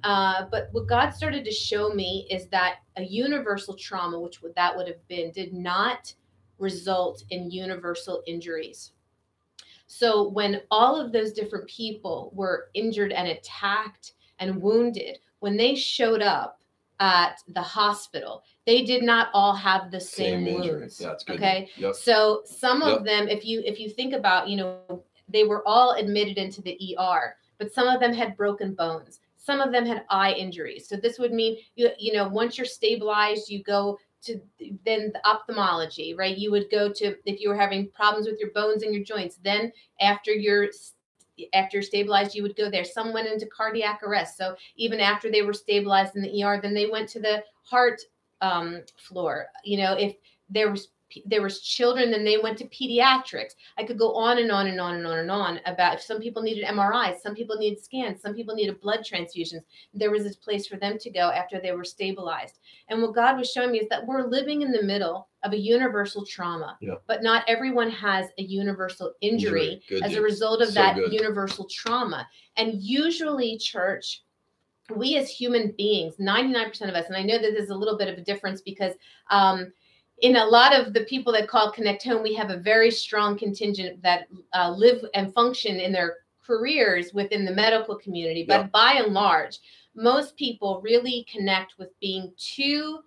Uh, 0.03 0.47
but 0.51 0.69
what 0.73 0.87
God 0.87 1.11
started 1.11 1.45
to 1.45 1.51
show 1.51 1.91
me 1.91 2.27
is 2.31 2.47
that 2.49 2.77
a 2.97 3.03
universal 3.03 3.75
trauma, 3.75 4.19
which 4.19 4.41
would, 4.43 4.55
that 4.55 4.75
would 4.75 4.89
have 4.89 5.07
been, 5.09 5.31
did 5.31 5.53
not 5.53 6.13
result 6.59 7.25
in 7.31 7.51
universal 7.51 8.23
injuries. 8.27 8.93
So 9.87 10.29
when 10.29 10.63
all 10.71 10.99
of 10.99 11.13
those 11.13 11.33
different 11.33 11.67
people 11.69 12.31
were 12.35 12.71
injured 12.75 13.13
and 13.13 13.29
attacked 13.29 14.13
and 14.39 14.61
wounded, 14.63 15.19
when 15.41 15.57
they 15.57 15.75
showed 15.75 16.23
up 16.23 16.60
at 17.01 17.43
the 17.49 17.63
hospital, 17.63 18.45
they 18.67 18.83
did 18.85 19.03
not 19.03 19.29
all 19.33 19.55
have 19.55 19.91
the 19.91 20.01
same, 20.01 20.45
same 20.45 20.61
wounds. 20.61 20.99
That's 20.99 21.25
good. 21.25 21.37
Okay. 21.37 21.69
Yep. 21.77 21.95
So 21.95 22.43
some 22.45 22.83
of 22.83 23.05
them, 23.05 23.29
if 23.29 23.45
you 23.45 23.63
if 23.65 23.81
you 23.81 23.89
think 23.89 24.13
about, 24.13 24.49
you 24.49 24.57
know, 24.57 25.03
they 25.29 25.45
were 25.45 25.67
all 25.67 25.93
admitted 25.93 26.37
into 26.37 26.61
the 26.63 26.97
ER, 26.99 27.35
but 27.59 27.73
some 27.73 27.89
of 27.89 28.01
them 28.01 28.13
had 28.13 28.37
broken 28.37 28.75
bones. 28.75 29.21
Some 29.37 29.61
of 29.61 29.73
them 29.73 29.87
had 29.87 30.05
eye 30.11 30.33
injuries. 30.33 30.87
So 30.87 30.97
this 30.97 31.19
would 31.19 31.33
mean 31.33 31.57
you 31.75 31.91
you 31.99 32.13
know 32.13 32.29
once 32.29 32.59
you're 32.59 32.67
stabilized, 32.67 33.51
you 33.51 33.63
go 33.63 33.99
to 34.23 34.39
then 34.85 35.11
the 35.15 35.27
ophthalmology, 35.27 36.15
right? 36.15 36.37
You 36.37 36.51
would 36.51 36.71
go 36.71 36.93
to 36.93 37.17
if 37.25 37.41
you 37.41 37.49
were 37.49 37.57
having 37.57 37.91
problems 37.91 38.27
with 38.27 38.39
your 38.39 38.51
bones 38.51 38.83
and 38.83 38.95
your 38.95 39.03
joints. 39.03 39.39
Then 39.43 39.73
after 40.01 40.33
you're 40.33 40.69
after 41.53 41.77
you're 41.77 41.83
stabilized, 41.83 42.35
you 42.35 42.43
would 42.43 42.57
go 42.57 42.71
there. 42.71 42.85
Some 42.85 43.13
went 43.13 43.29
into 43.29 43.47
cardiac 43.47 44.03
arrest. 44.03 44.37
So 44.37 44.57
even 44.77 45.01
after 45.01 45.31
they 45.31 45.43
were 45.43 45.53
stabilized 45.53 46.17
in 46.17 46.23
the 46.23 46.43
ER, 46.43 46.61
then 46.61 46.75
they 46.75 46.87
went 46.87 47.09
to 47.11 47.21
the 47.21 47.43
heart 47.63 48.01
um, 48.41 48.83
floor. 48.97 49.47
You 49.65 49.79
know, 49.79 49.95
if 49.95 50.17
there 50.49 50.71
was 50.71 50.89
there 51.27 51.43
was 51.43 51.61
children 51.61 52.11
then 52.11 52.25
they 52.25 52.39
went 52.39 52.59
to 52.59 52.69
pediatrics. 52.69 53.55
I 53.79 53.85
could 53.85 53.99
go 53.99 54.15
on 54.15 54.39
and 54.39 54.51
on 54.51 54.67
and 54.69 54.81
on 54.81 54.95
and 54.97 55.07
on 55.07 55.19
and 55.19 55.31
on 55.31 55.61
about 55.67 55.95
if 55.95 56.03
some 56.03 56.21
people 56.21 56.43
needed 56.43 56.65
mris 56.65 57.21
some 57.21 57.35
people 57.35 57.57
needed 57.57 57.83
scans 57.83 58.21
some 58.23 58.35
people 58.35 58.55
needed 58.55 58.81
blood 58.81 59.01
transfusions. 59.01 59.63
There 59.95 60.11
was 60.11 60.27
a 60.27 60.37
place 60.39 60.67
for 60.67 60.77
them 60.77 60.99
to 60.99 61.11
go 61.11 61.31
after 61.31 61.61
they 61.61 61.73
were 61.73 61.85
stabilized. 61.85 62.59
And 62.89 63.01
what 63.03 63.15
god 63.15 63.39
was 63.39 63.51
showing 63.51 63.73
me 63.73 63.81
is 63.81 63.89
that 63.89 64.07
we're 64.07 64.27
living 64.27 64.63
in 64.63 64.73
the 64.73 64.83
middle 64.83 65.29
of 65.43 65.53
a 65.53 65.59
universal 65.59 66.25
trauma 66.25 66.77
Yeah. 66.81 66.97
but 67.07 67.23
not 67.23 67.45
everyone 67.49 67.91
has 67.91 68.27
a 68.39 68.43
universal 68.43 69.13
injury, 69.23 69.83
Good 69.89 70.05
as 70.05 70.15
a 70.15 70.21
result 70.21 70.61
of 70.61 70.69
So 70.69 70.75
that 70.75 70.97
good. 70.97 71.13
universal 71.13 71.67
trauma. 71.71 72.29
And 72.57 72.75
usually 72.83 73.57
church 73.59 74.23
we 74.97 75.17
as 75.17 75.31
human 75.31 75.73
beings 75.79 76.17
99% 76.17 76.89
of 76.89 76.95
us 76.95 77.07
and 77.07 77.17
i 77.17 77.23
know 77.23 77.39
that 77.41 77.53
there's 77.55 77.71
a 77.71 77.75
little 77.75 77.97
bit 77.97 78.09
of 78.09 78.19
a 78.19 78.23
difference 78.23 78.61
because 78.61 78.95
um, 79.31 79.73
in 80.21 80.37
a 80.37 80.45
lot 80.45 80.79
of 80.79 80.93
the 80.93 81.05
people 81.05 81.33
that 81.33 81.49
call 81.49 81.73
connect 81.73 82.05
home 82.05 82.23
we 82.23 82.35
have 82.35 82.51
a 82.51 82.57
very 82.57 82.91
strong 82.91 83.39
contingent 83.39 84.03
that 84.03 84.29
uh, 84.55 84.71
live 84.71 85.05
and 85.15 85.33
function 85.33 85.77
in 85.77 85.93
their 85.93 86.19
careers 86.45 87.15
within 87.15 87.45
the 87.45 87.53
medical 87.53 87.97
community. 87.97 88.45
But 88.47 88.61
Yeah. 88.61 88.67
by 88.69 88.93
and 89.05 89.15
large 89.15 89.59
most 89.95 90.37
people 90.37 90.81
really 90.83 91.27
connect 91.31 91.77
with 91.79 91.99
being 92.01 92.33
two 92.37 93.01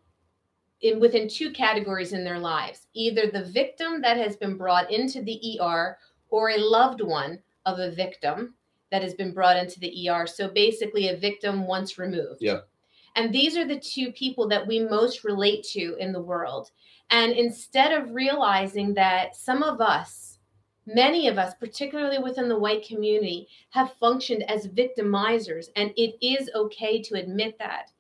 in 0.82 1.00
within 1.00 1.28
two 1.30 1.52
categories 1.52 2.12
in 2.14 2.24
their 2.26 2.40
lives. 2.40 2.88
Either 2.94 3.28
the 3.28 3.46
victim 3.46 4.02
that 4.02 4.18
has 4.18 4.36
been 4.36 4.58
brought 4.58 4.92
into 4.92 5.22
the 5.22 5.60
er 5.62 5.98
or 6.30 6.50
a 6.50 6.58
loved 6.58 7.02
one 7.02 7.40
of 7.66 7.80
a 7.80 7.92
victim 7.92 8.54
that 8.92 9.02
has 9.02 9.14
been 9.14 9.34
brought 9.34 9.58
into 9.58 9.80
the 9.80 10.10
er 10.10 10.28
so 10.28 10.50
basically 10.50 11.08
a 11.10 11.16
victim 11.18 11.68
once 11.68 11.98
removed. 11.98 12.42
Yeah. 12.42 12.62
and 13.16 13.32
these 13.32 13.56
are 13.58 13.66
the 13.66 13.80
two 13.80 14.12
people 14.12 14.48
that 14.48 14.66
we 14.66 14.80
most 14.80 15.24
relate 15.24 15.64
to 15.64 15.96
in 16.00 16.12
the 16.12 16.22
world 16.22 16.72
and 17.14 17.32
instead 17.34 17.92
of 17.92 18.16
realizing 18.16 18.96
that 18.96 19.36
some 19.36 19.62
of 19.62 19.80
us, 19.80 20.40
many 20.88 21.28
of 21.28 21.38
us, 21.38 21.54
particularly 21.60 22.18
within 22.18 22.50
the 22.50 22.58
white 22.58 22.88
community, 22.88 23.48
have 23.70 23.94
functioned 24.00 24.50
as 24.50 24.68
victimizers, 24.68 25.68
and 25.76 25.94
it 25.96 26.16
is 26.26 26.50
okay 26.56 27.04
to 27.04 27.14
admit 27.14 27.56
that, 27.60 27.92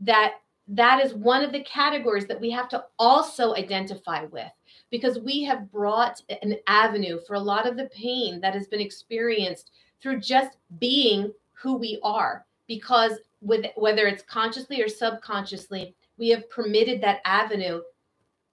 that 0.00 0.36
that 0.66 1.04
is 1.04 1.12
one 1.12 1.44
of 1.44 1.52
the 1.52 1.62
categories 1.64 2.26
that 2.26 2.40
we 2.40 2.50
have 2.50 2.70
to 2.70 2.82
also 2.98 3.54
identify 3.54 4.24
with 4.24 4.50
because 4.90 5.18
we 5.18 5.42
have 5.42 5.70
brought 5.70 6.22
an 6.40 6.56
avenue 6.66 7.18
for 7.26 7.34
a 7.34 7.40
lot 7.40 7.68
of 7.68 7.76
the 7.76 7.90
pain 7.92 8.40
that 8.40 8.54
has 8.54 8.66
been 8.68 8.80
experienced 8.80 9.72
through 10.00 10.20
just 10.20 10.56
being 10.78 11.30
who 11.52 11.76
we 11.76 12.00
are 12.02 12.46
because 12.66 13.18
with 13.42 13.66
whether 13.74 14.06
it's 14.06 14.22
consciously 14.22 14.80
or 14.80 14.88
subconsciously 14.88 15.94
we 16.16 16.28
have 16.28 16.48
permitted 16.48 17.00
that 17.00 17.20
avenue 17.24 17.82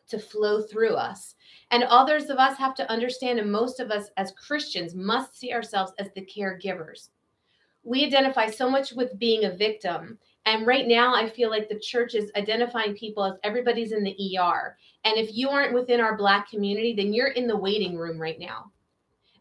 to 0.10 0.20
flow 0.20 0.62
through 0.62 0.94
us. 0.94 1.36
And 1.72 1.84
others 1.84 2.30
of 2.30 2.38
us 2.38 2.58
have 2.58 2.76
to 2.76 2.92
understand, 2.92 3.40
and 3.40 3.52
most 3.52 3.80
of 3.80 3.92
us 3.92 4.10
as 4.18 4.32
Christians 4.32 4.96
must 4.96 5.38
see 5.38 5.54
ourselves 5.54 5.94
as 6.00 6.12
the 6.14 6.26
caregivers. 6.26 7.10
We 7.84 8.06
identify 8.06 8.48
so 8.48 8.70
much 8.70 8.92
with 8.92 9.18
being 9.20 9.46
a 9.46 9.56
victim. 9.56 10.18
And 10.46 10.68
right 10.68 10.88
now, 10.88 11.16
I 11.16 11.30
feel 11.30 11.50
like 11.50 11.70
the 11.70 11.80
church 11.80 12.16
is 12.16 12.32
identifying 12.36 12.96
people 12.96 13.24
as 13.24 13.38
everybody's 13.44 13.92
in 13.92 14.04
the 14.04 14.38
ER. 14.38 14.76
And 15.06 15.18
if 15.18 15.36
you 15.36 15.50
aren't 15.50 15.74
within 15.74 16.02
our 16.02 16.18
Black 16.18 16.50
community, 16.50 16.94
then 16.94 17.14
you're 17.14 17.30
in 17.30 17.48
the 17.48 17.58
waiting 17.58 17.98
room 17.98 18.20
right 18.20 18.40
now. 18.40 18.72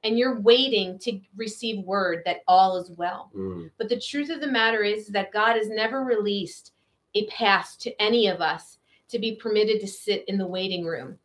And 0.04 0.16
you're 0.16 0.40
waiting 0.40 0.98
to 1.00 1.20
receive 1.37 1.85
word 1.85 2.22
that 2.24 2.42
all 2.46 2.76
is 2.76 2.90
well. 2.90 3.31
Mm. 3.35 3.70
But 3.78 3.88
the 3.88 4.00
truth 4.00 4.31
of 4.31 4.40
the 4.40 4.46
matter 4.46 4.83
is 4.83 5.09
that 5.09 5.33
God 5.33 5.57
has 5.57 5.68
never 5.68 6.04
released 6.04 6.72
a 7.14 7.26
pass 7.26 7.76
to 7.78 8.00
any 8.00 8.28
of 8.28 8.40
us 8.40 8.77
to 9.08 9.18
be 9.18 9.36
permitted 9.36 9.80
to 9.80 9.86
sit 9.86 10.24
in 10.28 10.38
the 10.38 10.46
waiting 10.46 10.84
room. 10.84 11.18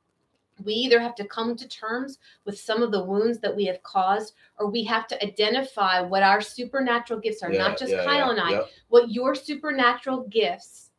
We 0.63 0.73
either 0.73 0.99
have 0.99 1.15
to 1.15 1.25
come 1.25 1.55
to 1.55 1.67
terms 1.67 2.19
with 2.45 2.59
some 2.59 2.83
of 2.83 2.91
the 2.91 3.03
wounds 3.03 3.39
that 3.39 3.55
we 3.55 3.65
have 3.65 3.81
caused, 3.83 4.35
or 4.59 4.69
we 4.69 4.83
have 4.83 5.07
to 5.07 5.23
identify 5.23 6.01
what 6.01 6.23
our 6.23 6.41
supernatural 6.41 7.19
gifts 7.19 7.41
are, 7.41 7.51
Yeah, 7.51 7.67
not 7.67 7.77
just 7.77 7.91
yeah, 7.91 8.03
Kyle 8.05 8.35
yeah, 8.35 8.43
and 8.45 8.55
I, 8.61 8.65
what 8.89 9.11
your 9.11 9.33
supernatural 9.35 10.27
gifts 10.29 10.91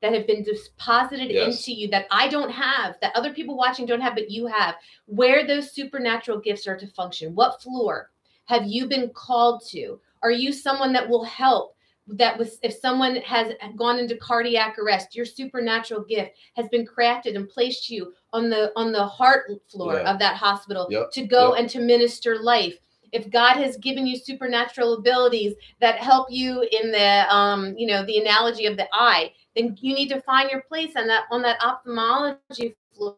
that 0.00 0.12
have 0.14 0.26
been 0.26 0.42
deposited 0.42 1.30
Yes. 1.30 1.66
into 1.66 1.78
you 1.78 1.88
that 1.88 2.06
I 2.10 2.28
don't 2.28 2.50
have, 2.50 2.96
that 3.00 3.14
other 3.14 3.32
people 3.32 3.56
watching 3.56 3.86
don't 3.86 4.00
have, 4.00 4.14
but 4.14 4.30
you 4.30 4.46
have, 4.46 4.74
where 5.06 5.46
those 5.46 5.72
supernatural 5.72 6.40
gifts 6.40 6.66
are 6.66 6.76
to 6.76 6.86
function. 6.86 7.34
What 7.34 7.62
floor 7.62 8.10
have 8.46 8.66
you 8.66 8.86
been 8.86 9.10
called 9.10 9.64
to? 9.68 10.00
Are 10.22 10.30
you 10.30 10.52
someone 10.52 10.92
that 10.94 11.08
will 11.08 11.24
help? 11.24 11.73
That 12.06 12.36
was 12.38 12.58
if 12.62 12.74
someone 12.74 13.16
has 13.16 13.54
gone 13.76 13.98
into 13.98 14.16
cardiac 14.16 14.78
arrest, 14.78 15.16
your 15.16 15.24
supernatural 15.24 16.02
gift 16.04 16.32
has 16.54 16.68
been 16.68 16.86
crafted 16.86 17.34
and 17.34 17.48
placed 17.48 17.88
you 17.88 18.12
on 18.32 18.50
the 18.50 18.72
on 18.76 18.92
the 18.92 19.06
heart 19.06 19.50
floor 19.70 19.94
Yeah. 19.94 20.12
of 20.12 20.18
that 20.18 20.36
hospital 20.36 20.86
Yep, 20.90 21.12
to 21.12 21.26
go 21.26 21.50
yep. 21.54 21.60
and 21.60 21.70
to 21.70 21.80
minister 21.80 22.38
life. 22.42 22.78
If 23.12 23.30
God 23.30 23.54
has 23.56 23.76
given 23.78 24.06
you 24.06 24.16
supernatural 24.18 24.94
abilities 24.94 25.54
that 25.80 25.96
help 25.96 26.30
you 26.30 26.68
in 26.72 26.90
the 26.90 27.26
um, 27.34 27.74
you 27.78 27.86
know, 27.86 28.04
the 28.04 28.18
analogy 28.18 28.66
of 28.66 28.76
the 28.76 28.88
eye, 28.92 29.32
then 29.56 29.76
you 29.80 29.94
need 29.94 30.08
to 30.08 30.20
find 30.22 30.50
your 30.50 30.62
place 30.62 30.92
on 30.96 31.06
that 31.06 31.24
on 31.30 31.40
that 31.42 31.58
ophthalmology 31.64 32.76
floor 32.94 33.16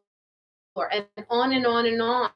and 0.92 1.06
on 1.28 1.52
and 1.54 1.66
on 1.66 1.86
and 1.86 2.00
on. 2.02 2.30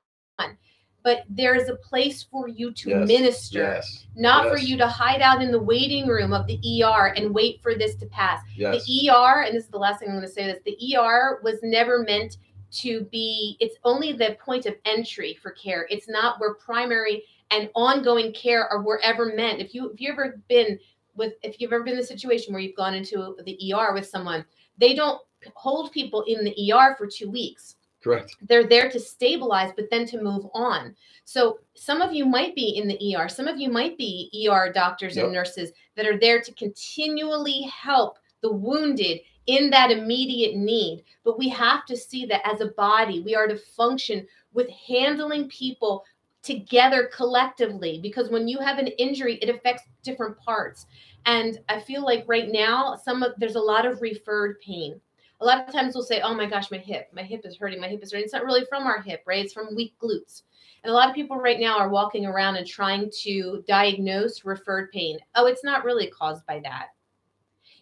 But 1.02 1.24
there 1.28 1.54
is 1.54 1.68
a 1.68 1.76
place 1.76 2.22
for 2.22 2.46
you 2.48 2.72
to 2.72 2.90
Yes, 2.90 3.08
minister, 3.08 3.58
Yes. 3.58 4.06
not 4.14 4.48
for 4.50 4.58
you 4.58 4.76
to 4.76 4.86
hide 4.86 5.22
out 5.22 5.42
in 5.42 5.50
the 5.50 5.62
waiting 5.62 6.06
room 6.06 6.32
of 6.32 6.46
the 6.46 6.58
ER 6.82 7.14
and 7.16 7.34
wait 7.34 7.62
for 7.62 7.74
this 7.74 7.94
to 7.96 8.06
pass. 8.06 8.42
Yes. 8.54 8.84
The 8.84 9.08
ER, 9.08 9.42
and 9.42 9.56
this 9.56 9.64
is 9.64 9.70
the 9.70 9.78
last 9.78 10.00
thing 10.00 10.08
I'm 10.08 10.16
going 10.16 10.26
to 10.26 10.32
say 10.32 10.46
this, 10.46 10.60
the 10.64 10.96
ER 10.96 11.40
was 11.42 11.58
never 11.62 12.02
meant 12.02 12.36
to 12.72 13.02
be, 13.10 13.56
it's 13.60 13.76
only 13.84 14.12
the 14.12 14.36
point 14.44 14.66
of 14.66 14.74
entry 14.84 15.38
for 15.42 15.50
care. 15.52 15.86
It's 15.90 16.08
not 16.08 16.38
where 16.38 16.54
primary 16.54 17.24
and 17.50 17.68
ongoing 17.74 18.32
care 18.32 18.66
are 18.68 18.82
wherever 18.82 19.26
meant. 19.34 19.60
If 19.60 19.74
you 19.74 19.90
if 19.90 20.00
you 20.00 20.12
ever 20.12 20.40
been 20.48 20.78
with 21.16 21.34
if 21.42 21.60
you've 21.60 21.72
ever 21.72 21.82
been 21.82 21.94
in 21.94 22.00
a 22.00 22.04
situation 22.04 22.52
where 22.52 22.62
you've 22.62 22.76
gone 22.76 22.94
into 22.94 23.36
the 23.44 23.74
ER 23.74 23.92
with 23.92 24.06
someone, 24.06 24.44
they 24.78 24.94
don't 24.94 25.20
hold 25.54 25.90
people 25.92 26.22
in 26.28 26.44
the 26.44 26.72
ER 26.72 26.94
for 26.96 27.06
two 27.06 27.30
weeks 27.30 27.76
Correct. 28.02 28.36
they're 28.48 28.66
there 28.66 28.90
to 28.90 28.98
stabilize 28.98 29.72
but 29.76 29.90
then 29.90 30.06
to 30.06 30.22
move 30.22 30.46
on 30.54 30.94
so 31.24 31.58
some 31.74 32.00
of 32.00 32.12
you 32.14 32.24
might 32.24 32.54
be 32.54 32.70
in 32.76 32.88
the 32.88 33.16
er 33.16 33.28
some 33.28 33.46
of 33.46 33.58
you 33.58 33.70
might 33.70 33.98
be 33.98 34.30
er 34.50 34.72
doctors 34.72 35.16
Yep. 35.16 35.24
and 35.26 35.34
nurses 35.34 35.70
that 35.96 36.06
are 36.06 36.18
there 36.18 36.40
to 36.40 36.52
continually 36.54 37.62
help 37.62 38.18
the 38.40 38.50
wounded 38.52 39.20
in 39.46 39.70
that 39.70 39.90
immediate 39.90 40.56
need 40.56 41.04
but 41.24 41.38
we 41.38 41.48
have 41.48 41.84
to 41.86 41.96
see 41.96 42.24
that 42.26 42.46
as 42.46 42.60
a 42.60 42.68
body 42.68 43.20
we 43.20 43.34
are 43.34 43.46
to 43.46 43.56
function 43.56 44.26
with 44.52 44.68
handling 44.70 45.48
people 45.48 46.04
together 46.42 47.10
collectively 47.14 48.00
because 48.02 48.30
when 48.30 48.48
you 48.48 48.58
have 48.58 48.78
an 48.78 48.86
injury 48.86 49.34
it 49.42 49.50
affects 49.54 49.82
different 50.02 50.38
parts 50.38 50.86
and 51.26 51.58
i 51.68 51.78
feel 51.78 52.02
like 52.02 52.24
right 52.26 52.50
now 52.50 52.96
some 52.96 53.22
of 53.22 53.32
there's 53.36 53.56
a 53.56 53.60
lot 53.60 53.84
of 53.84 54.00
referred 54.00 54.58
pain 54.62 54.98
a 55.40 55.44
lot 55.44 55.66
of 55.66 55.72
times 55.72 55.94
we'll 55.94 56.04
say, 56.04 56.20
"Oh 56.20 56.34
my 56.34 56.46
gosh, 56.46 56.70
my 56.70 56.78
hip, 56.78 57.08
my 57.12 57.22
hip 57.22 57.42
is 57.44 57.56
hurting, 57.56 57.80
my 57.80 57.88
hip 57.88 58.02
is 58.02 58.12
hurting." 58.12 58.24
It's 58.24 58.32
not 58.32 58.44
really 58.44 58.64
from 58.68 58.86
our 58.86 59.00
hip, 59.00 59.22
right? 59.26 59.44
It's 59.44 59.52
from 59.52 59.74
weak 59.74 59.94
glutes. 60.02 60.42
And 60.82 60.90
a 60.90 60.94
lot 60.94 61.08
of 61.08 61.14
people 61.14 61.36
right 61.36 61.60
now 61.60 61.78
are 61.78 61.88
walking 61.88 62.26
around 62.26 62.56
and 62.56 62.66
trying 62.66 63.10
to 63.22 63.62
diagnose 63.66 64.44
referred 64.44 64.90
pain. 64.92 65.18
Oh, 65.34 65.46
it's 65.46 65.64
not 65.64 65.84
really 65.84 66.06
caused 66.08 66.46
by 66.46 66.60
that. 66.60 66.88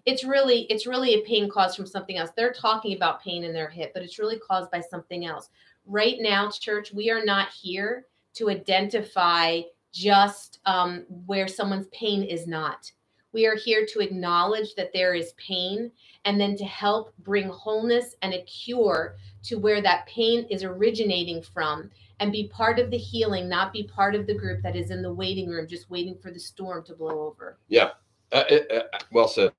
It's 0.04 0.24
really 0.24 0.62
it's 0.70 0.86
really 0.86 1.14
a 1.14 1.24
pain 1.24 1.48
caused 1.50 1.76
from 1.76 1.86
something 1.86 2.16
else. 2.16 2.30
They're 2.36 2.52
talking 2.52 2.96
about 2.96 3.22
pain 3.22 3.44
in 3.44 3.52
their 3.52 3.68
hip, 3.68 3.92
but 3.94 4.02
it's 4.02 4.18
really 4.18 4.38
caused 4.38 4.70
by 4.70 4.80
something 4.80 5.26
else. 5.26 5.50
Right 5.86 6.16
now, 6.20 6.50
church, 6.50 6.92
we 6.92 7.10
are 7.10 7.24
not 7.24 7.50
here 7.50 8.06
to 8.34 8.50
identify 8.50 9.62
just 9.92 10.60
um, 10.66 11.04
where 11.26 11.48
someone's 11.48 11.88
pain 11.88 12.22
is 12.22 12.46
not. 12.46 12.90
We 13.32 13.46
are 13.46 13.56
here 13.56 13.86
to 13.86 14.00
acknowledge 14.00 14.74
that 14.76 14.92
there 14.94 15.14
is 15.14 15.32
pain 15.34 15.90
and 16.24 16.40
then 16.40 16.56
to 16.56 16.64
help 16.64 17.12
bring 17.20 17.48
wholeness 17.48 18.14
and 18.22 18.32
a 18.32 18.42
cure 18.42 19.16
to 19.44 19.56
where 19.56 19.82
that 19.82 20.06
pain 20.06 20.46
is 20.50 20.64
originating 20.64 21.42
from 21.42 21.90
and 22.20 22.32
be 22.32 22.48
part 22.48 22.78
of 22.78 22.90
the 22.90 22.96
healing, 22.96 23.48
not 23.48 23.72
be 23.72 23.84
part 23.84 24.14
of 24.14 24.26
the 24.26 24.34
group 24.34 24.62
that 24.62 24.76
is 24.76 24.90
in 24.90 25.02
the 25.02 25.12
waiting 25.12 25.48
room 25.48 25.68
just 25.68 25.90
waiting 25.90 26.16
for 26.20 26.30
the 26.30 26.40
storm 26.40 26.84
to 26.84 26.94
blow 26.94 27.20
over. 27.26 27.58
Yeah. 27.68 27.90
Uh, 28.32 28.44
uh, 28.74 28.80
well 29.12 29.28
said. 29.28 29.52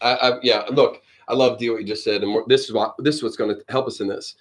I, 0.00 0.12
I, 0.14 0.38
yeah. 0.42 0.64
Look, 0.70 1.02
I 1.28 1.34
love 1.34 1.52
what 1.52 1.60
you 1.60 1.84
just 1.84 2.04
said, 2.04 2.22
and 2.22 2.42
this 2.46 2.64
is 2.66 2.72
what 2.72 2.94
this 2.98 3.16
is 3.16 3.22
what's 3.22 3.36
going 3.36 3.54
to 3.54 3.62
help 3.68 3.86
us 3.86 4.00
in 4.00 4.08
this. 4.08 4.34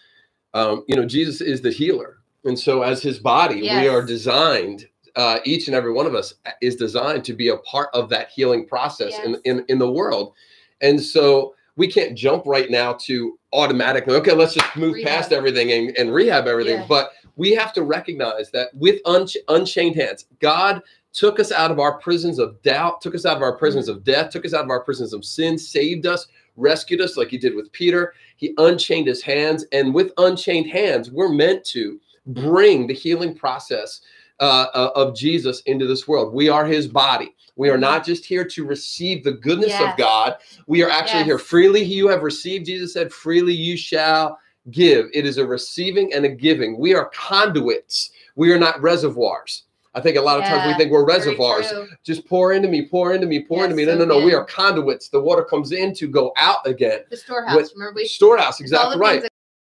Um, 0.53 0.83
you 0.87 0.95
know, 0.95 1.05
Jesus 1.05 1.41
is 1.41 1.61
the 1.61 1.71
healer, 1.71 2.17
and 2.43 2.57
so 2.57 2.83
as 2.83 3.01
His 3.01 3.19
body, 3.19 3.61
Yes. 3.61 3.81
we 3.81 3.87
are 3.89 4.05
designed. 4.05 4.87
Uh, 5.15 5.39
each 5.45 5.67
and 5.67 5.75
every 5.75 5.93
one 5.93 6.05
of 6.05 6.13
us 6.15 6.33
is 6.61 6.75
designed 6.75 7.23
to 7.25 7.33
be 7.33 7.47
a 7.49 7.57
part 7.57 7.89
of 7.93 8.09
that 8.09 8.29
healing 8.29 8.65
process 8.67 9.17
in, 9.23 9.31
Yes. 9.31 9.41
in 9.45 9.65
in 9.69 9.79
the 9.79 9.89
world, 9.89 10.33
and 10.81 11.01
so 11.01 11.55
we 11.77 11.87
can't 11.87 12.17
jump 12.17 12.43
right 12.45 12.69
now 12.71 12.93
to 12.93 13.37
automatically. 13.53 14.15
Okay, 14.15 14.31
let's 14.33 14.53
just 14.53 14.75
move 14.77 14.93
Rehab. 14.95 15.09
past 15.09 15.31
everything 15.33 15.71
and, 15.71 15.97
and 15.97 16.13
rehab 16.13 16.47
everything. 16.47 16.79
Yeah. 16.79 16.85
But 16.87 17.11
we 17.35 17.51
have 17.51 17.73
to 17.73 17.83
recognize 17.83 18.49
that 18.51 18.69
with 18.75 19.03
unch- 19.03 19.35
unchained 19.49 19.95
hands, 19.97 20.25
God 20.39 20.81
took 21.11 21.37
us 21.39 21.51
out 21.51 21.71
of 21.71 21.79
our 21.79 21.97
prisons 21.99 22.39
of 22.39 22.61
doubt, 22.61 23.01
took 23.01 23.13
us 23.15 23.25
out 23.25 23.35
of 23.37 23.43
our 23.43 23.57
prisons 23.57 23.87
of 23.89 24.03
death, 24.05 24.29
took 24.29 24.45
us 24.45 24.53
out 24.53 24.63
of 24.63 24.69
our 24.69 24.83
prisons 24.83 25.11
of 25.13 25.25
sin, 25.25 25.57
saved 25.57 26.05
us, 26.05 26.27
rescued 26.55 27.01
us 27.01 27.17
like 27.17 27.27
he 27.29 27.37
did 27.37 27.55
with 27.55 27.71
Peter. 27.73 28.13
He 28.37 28.53
unchained 28.57 29.07
his 29.07 29.21
hands. 29.21 29.65
And 29.73 29.93
with 29.93 30.11
unchained 30.17 30.69
hands, 30.69 31.11
we're 31.11 31.29
meant 31.29 31.63
to 31.65 31.99
bring 32.27 32.87
the 32.87 32.93
healing 32.93 33.35
process 33.35 33.99
uh, 34.39 34.67
uh, 34.73 34.91
of 34.95 35.15
Jesus 35.15 35.61
into 35.61 35.87
this 35.87 36.07
world. 36.07 36.33
We 36.33 36.49
are 36.49 36.65
his 36.65 36.87
body. 36.87 37.35
We 37.55 37.69
are 37.69 37.77
not 37.77 38.05
just 38.05 38.25
here 38.25 38.43
to 38.43 38.65
receive 38.65 39.23
the 39.23 39.31
goodness 39.31 39.79
of 39.79 39.95
God. 39.97 40.35
We 40.67 40.83
are 40.83 40.89
actually 40.89 41.19
Yes. 41.19 41.25
here 41.27 41.39
freely. 41.39 41.81
You 41.83 42.07
have 42.09 42.21
received, 42.21 42.65
Jesus 42.65 42.93
said, 42.93 43.13
freely 43.13 43.53
you 43.53 43.77
shall 43.77 44.37
give. 44.71 45.05
It 45.13 45.25
is 45.25 45.37
a 45.37 45.45
receiving 45.45 46.13
and 46.13 46.25
a 46.25 46.29
giving. 46.29 46.77
We 46.77 46.93
are 46.95 47.09
conduits. 47.13 48.09
We 48.35 48.51
are 48.51 48.59
not 48.59 48.81
reservoirs. 48.81 49.63
I 49.93 50.01
think 50.01 50.17
a 50.17 50.21
lot 50.21 50.39
of 50.39 50.43
times 50.43 50.67
we 50.67 50.73
think 50.73 50.91
we're 50.91 51.05
reservoirs 51.05 51.71
just 52.03 52.27
pour 52.27 52.51
into 52.51 52.67
me, 52.67 52.85
pour 52.89 53.13
into 53.13 53.27
me, 53.27 53.45
pour 53.45 53.59
Yes, 53.59 53.65
into 53.71 53.75
me. 53.77 53.85
No, 53.85 53.95
no, 53.95 54.03
no. 54.03 54.25
We 54.25 54.33
are 54.33 54.43
conduits. 54.43 55.07
The 55.07 55.21
water 55.21 55.43
comes 55.45 55.71
in 55.71 55.93
to 55.95 56.07
go 56.07 56.33
out 56.35 56.67
again. 56.67 56.99
The 57.09 57.15
storehouse. 57.15 57.55
With 57.55 57.71
Remember 57.75 57.95
we 57.95 58.05
Storehouse, 58.05 58.59
exactly 58.59 58.99
right. 58.99 59.23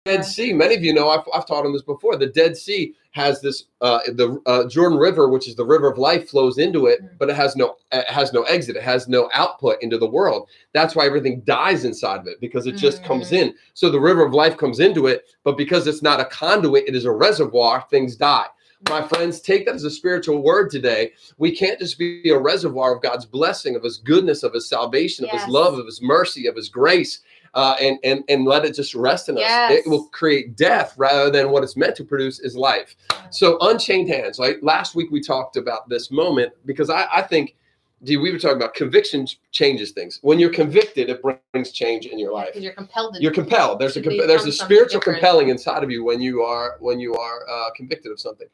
Dead 0.09 0.25
Sea. 0.25 0.53
Many 0.53 0.75
of 0.75 0.83
you 0.83 0.93
know 0.93 1.09
I've, 1.11 1.25
I've 1.35 1.47
taught 1.47 1.67
on 1.67 1.73
this 1.73 1.83
before. 1.83 2.17
The 2.17 2.27
Dead 2.27 2.57
Sea 2.57 2.95
has 3.13 3.41
this 3.41 3.65
uh, 3.81 4.01
the 4.07 4.41
uh, 4.47 4.67
Jordan 4.69 4.99
River, 4.99 5.29
which 5.29 5.49
is 5.49 5.55
the 5.57 5.65
river 5.65 5.91
of 5.91 5.99
life, 5.99 6.29
flows 6.31 6.59
into 6.59 6.87
it, 6.87 7.03
Mhm. 7.03 7.11
but 7.19 7.29
it 7.31 7.37
has 7.37 7.57
no 7.57 7.77
it 7.93 8.07
has 8.07 8.33
no 8.33 8.43
exit. 8.43 8.77
It 8.77 8.83
has 8.83 9.09
no 9.09 9.29
output 9.35 9.77
into 9.83 9.99
the 9.99 10.09
world. 10.09 10.49
That's 10.73 10.95
why 10.95 11.07
everything 11.07 11.41
dies 11.45 11.85
inside 11.85 12.21
of 12.21 12.27
it 12.27 12.41
because 12.41 12.67
it 12.67 12.77
just 12.77 13.03
comes 13.05 13.31
Mhm. 13.31 13.39
in. 13.41 13.55
So 13.75 13.91
the 13.91 14.01
river 14.01 14.25
of 14.25 14.33
life 14.35 14.57
comes 14.57 14.81
into 14.81 15.07
it, 15.07 15.25
but 15.45 15.57
because 15.57 15.87
it's 15.87 16.03
not 16.03 16.21
a 16.21 16.25
conduit, 16.27 16.85
it 16.89 16.95
is 16.95 17.05
a 17.05 17.13
reservoir. 17.13 17.85
Things 17.91 18.17
die. 18.17 18.47
My 18.89 19.03
friends, 19.03 19.41
take 19.41 19.67
that 19.67 19.75
as 19.75 19.83
a 19.83 19.91
spiritual 19.91 20.41
word 20.41 20.71
today. 20.71 21.11
We 21.37 21.51
can't 21.51 21.81
just 21.81 21.99
be 21.99 22.31
a 22.31 22.39
reservoir 22.39 22.95
of 22.95 23.03
God's 23.03 23.27
blessing, 23.27 23.75
of 23.75 23.83
His 23.83 23.97
goodness, 23.99 24.45
of 24.45 24.53
His 24.53 24.69
salvation, 24.69 25.25
of 25.25 25.31
Yes. 25.33 25.43
His 25.45 25.53
love, 25.53 25.77
of 25.81 25.87
His 25.87 26.01
mercy, 26.01 26.47
of 26.47 26.55
His 26.55 26.69
grace, 26.69 27.19
uh, 27.59 27.77
and 27.81 27.99
and 28.05 28.25
and 28.29 28.47
let 28.47 28.65
it 28.65 28.75
just 28.77 28.95
rest 28.95 29.29
in 29.31 29.37
us. 29.37 29.43
Yes. 29.43 29.73
It 29.87 29.91
will 29.91 30.07
create 30.21 30.57
death 30.57 30.95
rather 30.99 31.31
than 31.31 31.51
what 31.53 31.65
it's 31.65 31.77
meant 31.77 31.97
to 31.97 32.05
produce 32.05 32.41
is 32.41 32.57
life. 32.57 32.97
So 33.31 33.59
unchained 33.63 34.09
hands. 34.09 34.39
Like 34.39 34.59
last 34.63 34.95
week, 34.95 35.11
we 35.11 35.21
talked 35.21 35.57
about 35.57 35.89
this 35.89 36.11
moment 36.13 36.53
because 36.67 36.91
I, 36.91 37.09
I 37.13 37.23
think, 37.23 37.57
Dee, 38.05 38.19
we 38.19 38.33
were 38.33 38.39
talking 38.39 38.59
about 38.59 38.75
conviction 38.75 39.27
changes 39.53 39.93
things. 39.93 40.21
When 40.23 40.39
you're 40.41 40.55
convicted, 40.63 41.11
it 41.11 41.23
brings 41.23 41.73
change 41.73 42.07
in 42.07 42.19
your 42.19 42.33
life 42.33 42.49
because 42.51 42.63
you're 42.65 42.75
compelled 42.75 43.15
to 43.17 43.23
you're 43.23 43.33
compelled 43.33 43.81
there's 43.81 43.97
a 43.99 44.03
comp- 44.03 44.27
there's 44.29 44.47
a 44.47 44.53
spiritual 44.53 45.01
different. 45.01 45.19
compelling 45.21 45.49
inside 45.51 45.85
of 45.85 45.91
you 45.91 46.05
when 46.05 46.23
you 46.23 46.43
are 46.43 46.77
when 46.81 47.01
you 47.01 47.15
are 47.17 47.41
uh, 47.51 47.71
convicted 47.77 48.13
of 48.13 48.21
something 48.21 48.49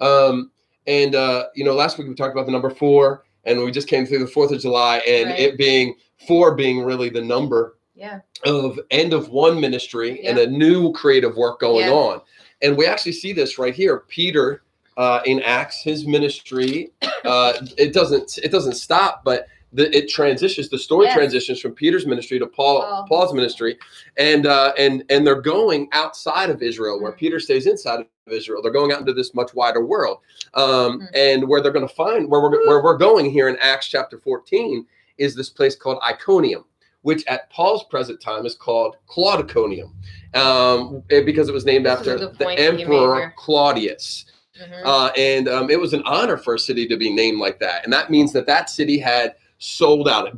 um 0.00 0.50
and 0.88 1.14
uh 1.16 1.46
you 1.56 1.64
know 1.64 1.74
last 1.74 1.98
week 1.98 2.08
we 2.08 2.14
talked 2.14 2.34
about 2.34 2.46
the 2.46 2.52
number 2.52 2.70
four 2.70 3.24
and 3.44 3.60
we 3.62 3.70
just 3.70 3.88
came 3.88 4.06
through 4.06 4.18
the 4.20 4.26
fourth 4.26 4.52
of 4.52 4.60
july 4.60 4.98
and 5.08 5.30
Right. 5.30 5.40
it 5.40 5.58
being 5.58 5.94
four 6.28 6.54
being 6.56 6.82
really 6.82 7.10
the 7.10 7.22
number 7.22 7.77
yeah. 7.98 8.20
of 8.44 8.78
end 8.90 9.12
of 9.12 9.28
one 9.30 9.60
ministry 9.60 10.24
and 10.24 10.38
a 10.38 10.46
new 10.46 10.92
creative 10.92 11.36
work 11.36 11.60
going 11.60 11.86
Yeah. 11.86 11.92
on 11.92 12.20
and 12.62 12.76
we 12.76 12.86
actually 12.86 13.12
see 13.12 13.32
this 13.32 13.58
right 13.58 13.74
here 13.74 14.04
peter 14.08 14.62
uh, 14.96 15.20
in 15.26 15.40
acts 15.42 15.82
his 15.82 16.06
ministry 16.06 16.90
uh, 17.24 17.52
it 17.76 17.92
doesn't 17.92 18.38
it 18.42 18.50
doesn't 18.50 18.74
stop 18.74 19.22
but 19.24 19.46
the, 19.74 19.94
it 19.94 20.08
transitions 20.08 20.68
the 20.70 20.78
story 20.78 21.06
Yes. 21.06 21.14
transitions 21.16 21.60
from 21.60 21.72
peter's 21.72 22.06
ministry 22.06 22.38
to 22.38 22.46
paul 22.46 22.82
Oh. 22.86 23.04
paul's 23.08 23.34
ministry 23.34 23.76
and 24.16 24.46
uh, 24.46 24.72
and 24.78 25.04
and 25.10 25.26
they're 25.26 25.42
going 25.42 25.88
outside 25.92 26.50
of 26.50 26.62
israel 26.62 27.00
where 27.02 27.12
Mm. 27.12 27.16
peter 27.18 27.40
stays 27.40 27.66
inside 27.66 28.00
of 28.00 28.06
israel 28.32 28.62
they're 28.62 28.72
going 28.72 28.92
out 28.92 29.00
into 29.00 29.12
this 29.12 29.34
much 29.34 29.54
wider 29.54 29.84
world 29.84 30.18
um, 30.54 31.00
Mm. 31.00 31.08
and 31.14 31.48
where 31.48 31.60
they're 31.60 31.72
going 31.78 31.86
to 31.88 31.94
find 31.94 32.30
where 32.30 32.40
we're, 32.40 32.66
where 32.68 32.82
we're 32.82 32.96
going 32.96 33.30
here 33.30 33.48
in 33.48 33.56
acts 33.60 33.88
chapter 33.88 34.18
14 34.18 34.86
is 35.18 35.34
this 35.34 35.50
place 35.50 35.74
called 35.76 35.98
iconium 36.02 36.64
which 37.08 37.22
at 37.26 37.48
paul's 37.50 37.84
present 37.84 38.20
time 38.20 38.44
is 38.46 38.54
called 38.54 38.96
claudiconium 39.08 39.90
um, 40.34 41.02
eh, 41.10 41.22
because 41.24 41.48
it 41.48 41.52
was 41.52 41.64
named 41.64 41.86
This 41.86 41.98
after 41.98 42.18
the 42.18 42.28
point 42.28 42.58
that 42.58 42.78
you 42.78 42.86
made 42.88 42.94
emperor 42.94 43.32
claudius 43.36 44.26
Mhm. 44.60 44.82
uh, 44.84 45.10
and 45.16 45.48
um, 45.48 45.70
it 45.70 45.78
was 45.78 45.92
an 45.94 46.02
honor 46.04 46.36
for 46.36 46.54
a 46.54 46.58
city 46.58 46.84
to 46.88 46.96
be 46.96 47.10
named 47.14 47.38
like 47.38 47.60
that. 47.60 47.84
And 47.84 47.92
that 47.92 48.10
means 48.10 48.32
that 48.32 48.44
that 48.46 48.68
city 48.68 48.98
had 48.98 49.36
sold 49.58 50.08
out. 50.08 50.36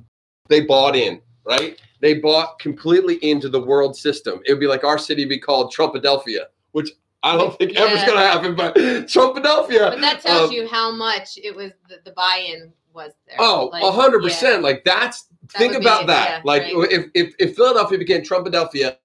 They 0.51 0.61
bought 0.61 0.95
in, 0.95 1.23
right? 1.47 1.81
They 2.01 2.15
bought 2.15 2.59
completely 2.59 3.15
into 3.23 3.49
the 3.49 3.61
world 3.61 3.97
system. 3.97 4.43
It 4.45 4.53
would 4.53 4.61
be 4.61 4.67
like 4.67 4.85
our 4.85 4.99
city 4.99 5.25
be 5.25 5.39
called 5.39 5.73
Trumpadelphia, 5.75 6.45
which 6.73 6.91
I 7.23 7.35
don't 7.39 7.57
think 7.57 7.77
ever's 7.77 8.01
Yeah. 8.01 8.07
going 8.07 8.19
to 8.19 8.27
happen, 8.27 8.55
but 8.55 8.75
Trumpadelphia. 9.09 9.91
but 9.93 10.01
that 10.03 10.21
tells 10.21 10.51
um, 10.51 10.55
you 10.55 10.69
how 10.69 10.91
much 10.91 11.39
it 11.43 11.57
was 11.57 11.73
the, 11.89 11.97
the 12.05 12.13
buy-in 12.13 12.75
was 12.93 13.13
there. 13.27 13.37
Oh, 13.39 13.71
Like, 13.73 13.83
a 13.83 13.91
hundred 13.91 14.23
yeah. 14.23 14.29
percent. 14.29 14.63
Like 14.63 14.85
that's 14.85 15.29
That 15.53 15.59
think 15.59 15.73
be 15.73 15.79
about 15.79 16.07
that. 16.07 16.29
yeah, 16.31 16.41
like 16.45 16.63
right. 16.63 16.93
if, 16.93 17.07
if 17.15 17.35
if 17.39 17.57
Philadelphia 17.57 17.99
became 17.99 18.23
Trumpadelphia, 18.23 18.97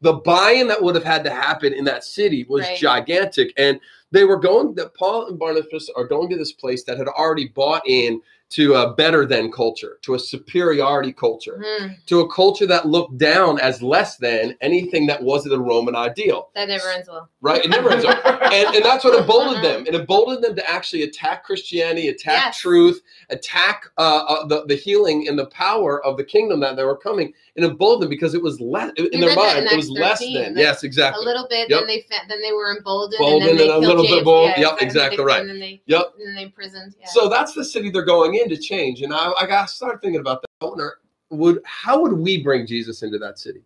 the 0.00 0.12
buy-in 0.14 0.68
that 0.68 0.82
would 0.82 0.94
have 0.94 1.04
had 1.04 1.24
to 1.24 1.30
happen 1.30 1.72
in 1.72 1.84
that 1.84 2.04
city 2.04 2.44
was 2.48 2.62
Right. 2.62 2.78
gigantic. 2.78 3.52
And 3.56 3.80
they 4.12 4.24
were 4.24 4.38
going 4.38 4.74
that 4.74 4.94
Paul 4.94 5.26
and 5.28 5.38
Barnabas 5.38 5.90
are 5.96 6.06
going 6.06 6.28
to 6.30 6.36
this 6.36 6.52
place 6.52 6.84
that 6.84 6.98
had 6.98 7.08
already 7.08 7.48
bought 7.48 7.82
in 7.86 8.20
to 8.48 8.74
a 8.74 8.94
better 8.94 9.26
than 9.26 9.50
culture, 9.50 9.98
to 10.02 10.14
a 10.14 10.18
superiority 10.18 11.12
culture, 11.12 11.58
Mhm. 11.64 11.96
to 12.06 12.20
a 12.20 12.32
culture 12.32 12.64
that 12.66 12.86
looked 12.86 13.18
down 13.18 13.58
as 13.58 13.82
less 13.82 14.16
than 14.18 14.56
anything 14.60 15.06
that 15.08 15.20
wasn't 15.20 15.50
the 15.50 15.58
Roman 15.60 15.96
ideal. 15.96 16.50
That 16.54 16.68
never 16.68 16.88
ends 16.90 17.08
well. 17.08 17.28
Right? 17.40 17.64
It 17.64 17.70
never 17.70 17.90
ends 17.90 18.04
well. 18.04 18.16
And, 18.46 18.76
and 18.76 18.84
that's 18.84 19.02
what 19.04 19.18
emboldened 19.18 19.64
them. 19.64 19.84
It 19.88 19.94
emboldened 19.96 20.44
them 20.44 20.54
to 20.54 20.70
actually 20.70 21.02
attack 21.02 21.42
Christianity, 21.44 22.08
attack 22.08 22.44
Yes. 22.46 22.58
truth, 22.60 23.02
attack 23.30 23.86
uh, 23.98 24.24
uh, 24.28 24.46
the, 24.46 24.64
the 24.66 24.76
healing 24.76 25.26
and 25.28 25.36
the 25.36 25.46
power 25.46 26.02
of 26.04 26.16
the 26.16 26.22
kingdom 26.24 26.60
that 26.60 26.76
they 26.76 26.84
were 26.84 26.96
coming. 26.96 27.32
It 27.56 27.64
emboldened 27.64 28.02
them 28.04 28.08
because 28.10 28.34
it 28.34 28.42
was 28.42 28.60
less 28.60 28.92
in 28.96 29.06
You 29.12 29.26
their 29.26 29.34
mind. 29.34 29.58
in 29.58 29.66
It 29.66 29.76
was 29.76 29.90
Acts 29.90 29.98
less 30.00 30.18
than. 30.20 30.54
that- 30.54 30.60
Yes, 30.60 30.84
exactly. 30.84 31.24
A 31.24 31.26
little 31.26 31.46
bit, 31.50 31.68
Yep. 31.68 31.80
then 31.80 31.86
they 31.88 32.06
then 32.28 32.40
they 32.40 32.52
were 32.52 32.76
emboldened, 32.76 33.14
Emboldened 33.20 33.50
and 33.50 33.58
then 33.58 33.66
they 33.68 33.74
and 33.74 33.84
a 33.84 33.88
little 33.88 34.04
bit 34.06 34.24
bold. 34.24 34.50
Yeah, 34.56 34.70
Yep, 34.70 34.82
exactly 34.82 35.24
right. 35.24 35.40
And 35.40 35.50
then 35.50 35.58
they 35.60 35.82
Yep. 35.86 36.12
and 36.18 36.28
then 36.28 36.34
they 36.36 36.42
imprisoned. 36.42 36.94
Yeah. 37.00 37.06
So 37.08 37.28
that's 37.28 37.52
the 37.54 37.64
city 37.64 37.90
they're 37.90 38.04
going 38.04 38.35
in 38.40 38.48
to 38.48 38.56
change. 38.56 39.02
And 39.02 39.12
I, 39.12 39.32
I 39.40 39.46
got 39.46 39.68
to 39.68 39.74
start 39.74 40.00
thinking 40.00 40.20
about 40.20 40.42
that. 40.42 40.48
I 40.60 40.66
wonder, 40.66 40.98
would 41.30 41.60
how 41.64 42.00
would 42.00 42.12
we 42.12 42.42
bring 42.42 42.66
Jesus 42.66 43.02
into 43.02 43.18
that 43.18 43.38
city? 43.38 43.62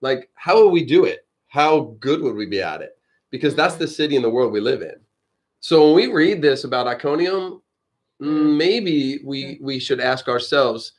Like, 0.00 0.28
how 0.34 0.62
would 0.62 0.70
we 0.70 0.84
do 0.84 1.04
it? 1.04 1.26
How 1.48 1.96
good 2.00 2.20
would 2.20 2.34
we 2.34 2.46
be 2.46 2.60
at 2.60 2.82
it? 2.82 2.98
Because 3.30 3.54
that's 3.54 3.76
Mhm. 3.76 3.78
the 3.78 3.88
city 3.88 4.16
and 4.16 4.24
the 4.24 4.30
world 4.30 4.52
we 4.52 4.60
live 4.60 4.82
in. 4.82 4.96
So 5.60 5.86
when 5.86 5.94
we 5.94 6.12
read 6.12 6.42
this 6.42 6.64
about 6.64 6.86
Iconium, 6.86 7.62
mm, 8.20 8.56
maybe 8.56 9.20
we 9.24 9.58
we 9.60 9.78
should 9.78 10.00
ask 10.00 10.28
ourselves, 10.28 10.92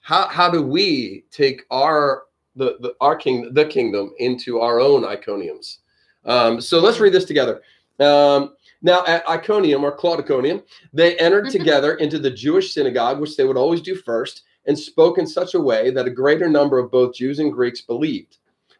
how 0.00 0.26
how 0.28 0.50
do 0.50 0.62
we 0.62 1.24
take 1.30 1.62
our 1.70 2.24
the, 2.56 2.76
the 2.80 2.94
our 3.00 3.16
king 3.16 3.54
the 3.54 3.64
kingdom 3.64 4.12
into 4.18 4.60
our 4.60 4.80
own 4.80 5.02
Iconiums? 5.02 5.78
Um, 6.24 6.60
so 6.60 6.78
let's 6.80 7.00
read 7.00 7.12
this 7.12 7.24
together. 7.24 7.62
Um, 8.00 8.54
now 8.82 9.04
at 9.06 9.28
Iconium 9.28 9.84
or 9.84 9.96
Claudiconium, 9.96 10.62
they 10.92 11.16
entered 11.18 11.50
together 11.50 11.94
into 11.94 12.18
the 12.18 12.30
Jewish 12.30 12.74
synagogue, 12.74 13.20
which 13.20 13.36
they 13.36 13.44
would 13.44 13.56
always 13.56 13.80
do 13.80 13.94
first, 13.94 14.42
and 14.66 14.78
spoke 14.78 15.18
in 15.18 15.26
such 15.26 15.54
a 15.54 15.60
way 15.60 15.90
that 15.90 16.06
a 16.06 16.10
greater 16.10 16.48
number 16.48 16.78
of 16.78 16.90
both 16.90 17.14
Jews 17.14 17.38
and 17.38 17.52
Greeks 17.52 17.80
believed. 17.80 18.38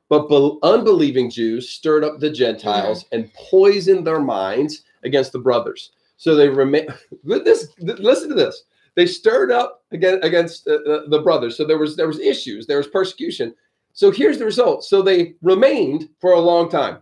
But 0.09 0.29
be- 0.29 0.59
unbelieving 0.63 1.31
Jews 1.31 1.71
stirred 1.71 2.05
up 2.05 2.19
the 2.19 2.31
Gentiles 2.31 3.07
and 3.13 3.33
poisoned 3.35 4.07
their 4.07 4.21
minds 4.21 4.83
against 5.05 5.33
the 5.33 5.39
brothers. 5.39 5.93
So 6.17 6.35
they 6.35 6.49
remain. 6.49 6.87
This 7.25 7.69
listen 7.79 8.29
to 8.29 8.35
this. 8.35 8.65
They 8.95 9.07
stirred 9.07 9.51
up 9.51 9.85
again 9.91 10.19
against 10.23 10.69
uh, 10.69 10.75
uh, 10.87 11.09
the 11.09 11.23
brothers. 11.23 11.57
So 11.57 11.65
there 11.65 11.79
was 11.79 11.97
there 11.97 12.07
was 12.07 12.21
issues. 12.21 12.67
There 12.67 12.77
was 12.77 12.89
persecution. 12.89 13.55
So 13.95 14.11
here's 14.11 14.39
the 14.39 14.45
result. 14.45 14.85
So 14.85 15.03
they 15.03 15.35
remained 15.43 16.09
for 16.21 16.33
a 16.33 16.41
long 16.41 16.69
time, 16.69 16.99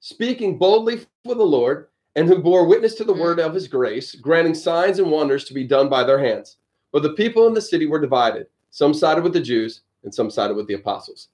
speaking 0.00 0.58
boldly 0.58 1.06
for 1.24 1.34
the 1.34 1.44
Lord 1.44 1.88
and 2.18 2.26
who 2.26 2.38
bore 2.42 2.66
witness 2.66 2.94
to 2.96 3.04
the 3.04 3.14
Mm. 3.14 3.20
word 3.20 3.38
of 3.38 3.54
his 3.54 3.68
grace, 3.68 4.16
granting 4.16 4.54
signs 4.54 4.98
and 4.98 5.08
wonders 5.08 5.44
to 5.44 5.54
be 5.54 5.62
done 5.62 5.88
by 5.88 6.02
their 6.02 6.18
hands. 6.18 6.56
But 6.92 7.04
the 7.04 7.12
people 7.12 7.46
in 7.46 7.54
the 7.54 7.60
city 7.60 7.86
were 7.86 8.00
divided. 8.00 8.48
Some 8.70 8.92
sided 8.92 9.22
with 9.22 9.34
the 9.34 9.40
Jews 9.40 9.82
and 10.02 10.12
some 10.12 10.28
sided 10.28 10.54
with 10.56 10.66
the 10.66 10.74
apostles. 10.74 11.28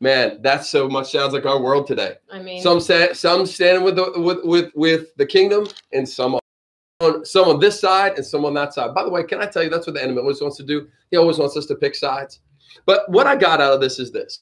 Man, 0.00 0.40
that 0.42 0.64
so 0.64 0.88
much 0.88 1.10
sounds 1.10 1.32
like 1.32 1.44
our 1.44 1.60
world 1.60 1.88
today. 1.88 2.14
I 2.30 2.38
mean, 2.38 2.62
Some 2.62 2.78
say, 2.78 3.12
some 3.14 3.46
standing 3.46 3.82
with 3.82 3.96
the 3.96 4.12
with 4.20 4.44
with 4.44 4.70
with 4.76 5.12
the 5.16 5.26
kingdom, 5.26 5.66
and 5.92 6.08
some 6.08 6.38
on 7.00 7.24
some 7.24 7.48
on 7.48 7.58
this 7.58 7.80
side 7.80 8.12
and 8.16 8.24
some 8.24 8.44
on 8.44 8.54
that 8.54 8.72
side. 8.74 8.94
By 8.94 9.02
the 9.02 9.10
way, 9.10 9.24
can 9.24 9.40
I 9.40 9.46
tell 9.46 9.64
you 9.64 9.70
that's 9.70 9.88
what 9.88 9.94
the 9.94 10.02
enemy 10.02 10.20
always 10.20 10.40
wants 10.40 10.56
to 10.58 10.62
do? 10.62 10.86
He 11.10 11.16
always 11.16 11.38
wants 11.38 11.56
us 11.56 11.66
to 11.66 11.74
pick 11.74 11.96
sides. 11.96 12.38
But 12.86 13.10
what 13.10 13.26
I 13.26 13.34
got 13.34 13.60
out 13.60 13.72
of 13.72 13.80
this 13.80 13.98
is 13.98 14.12
this: 14.12 14.40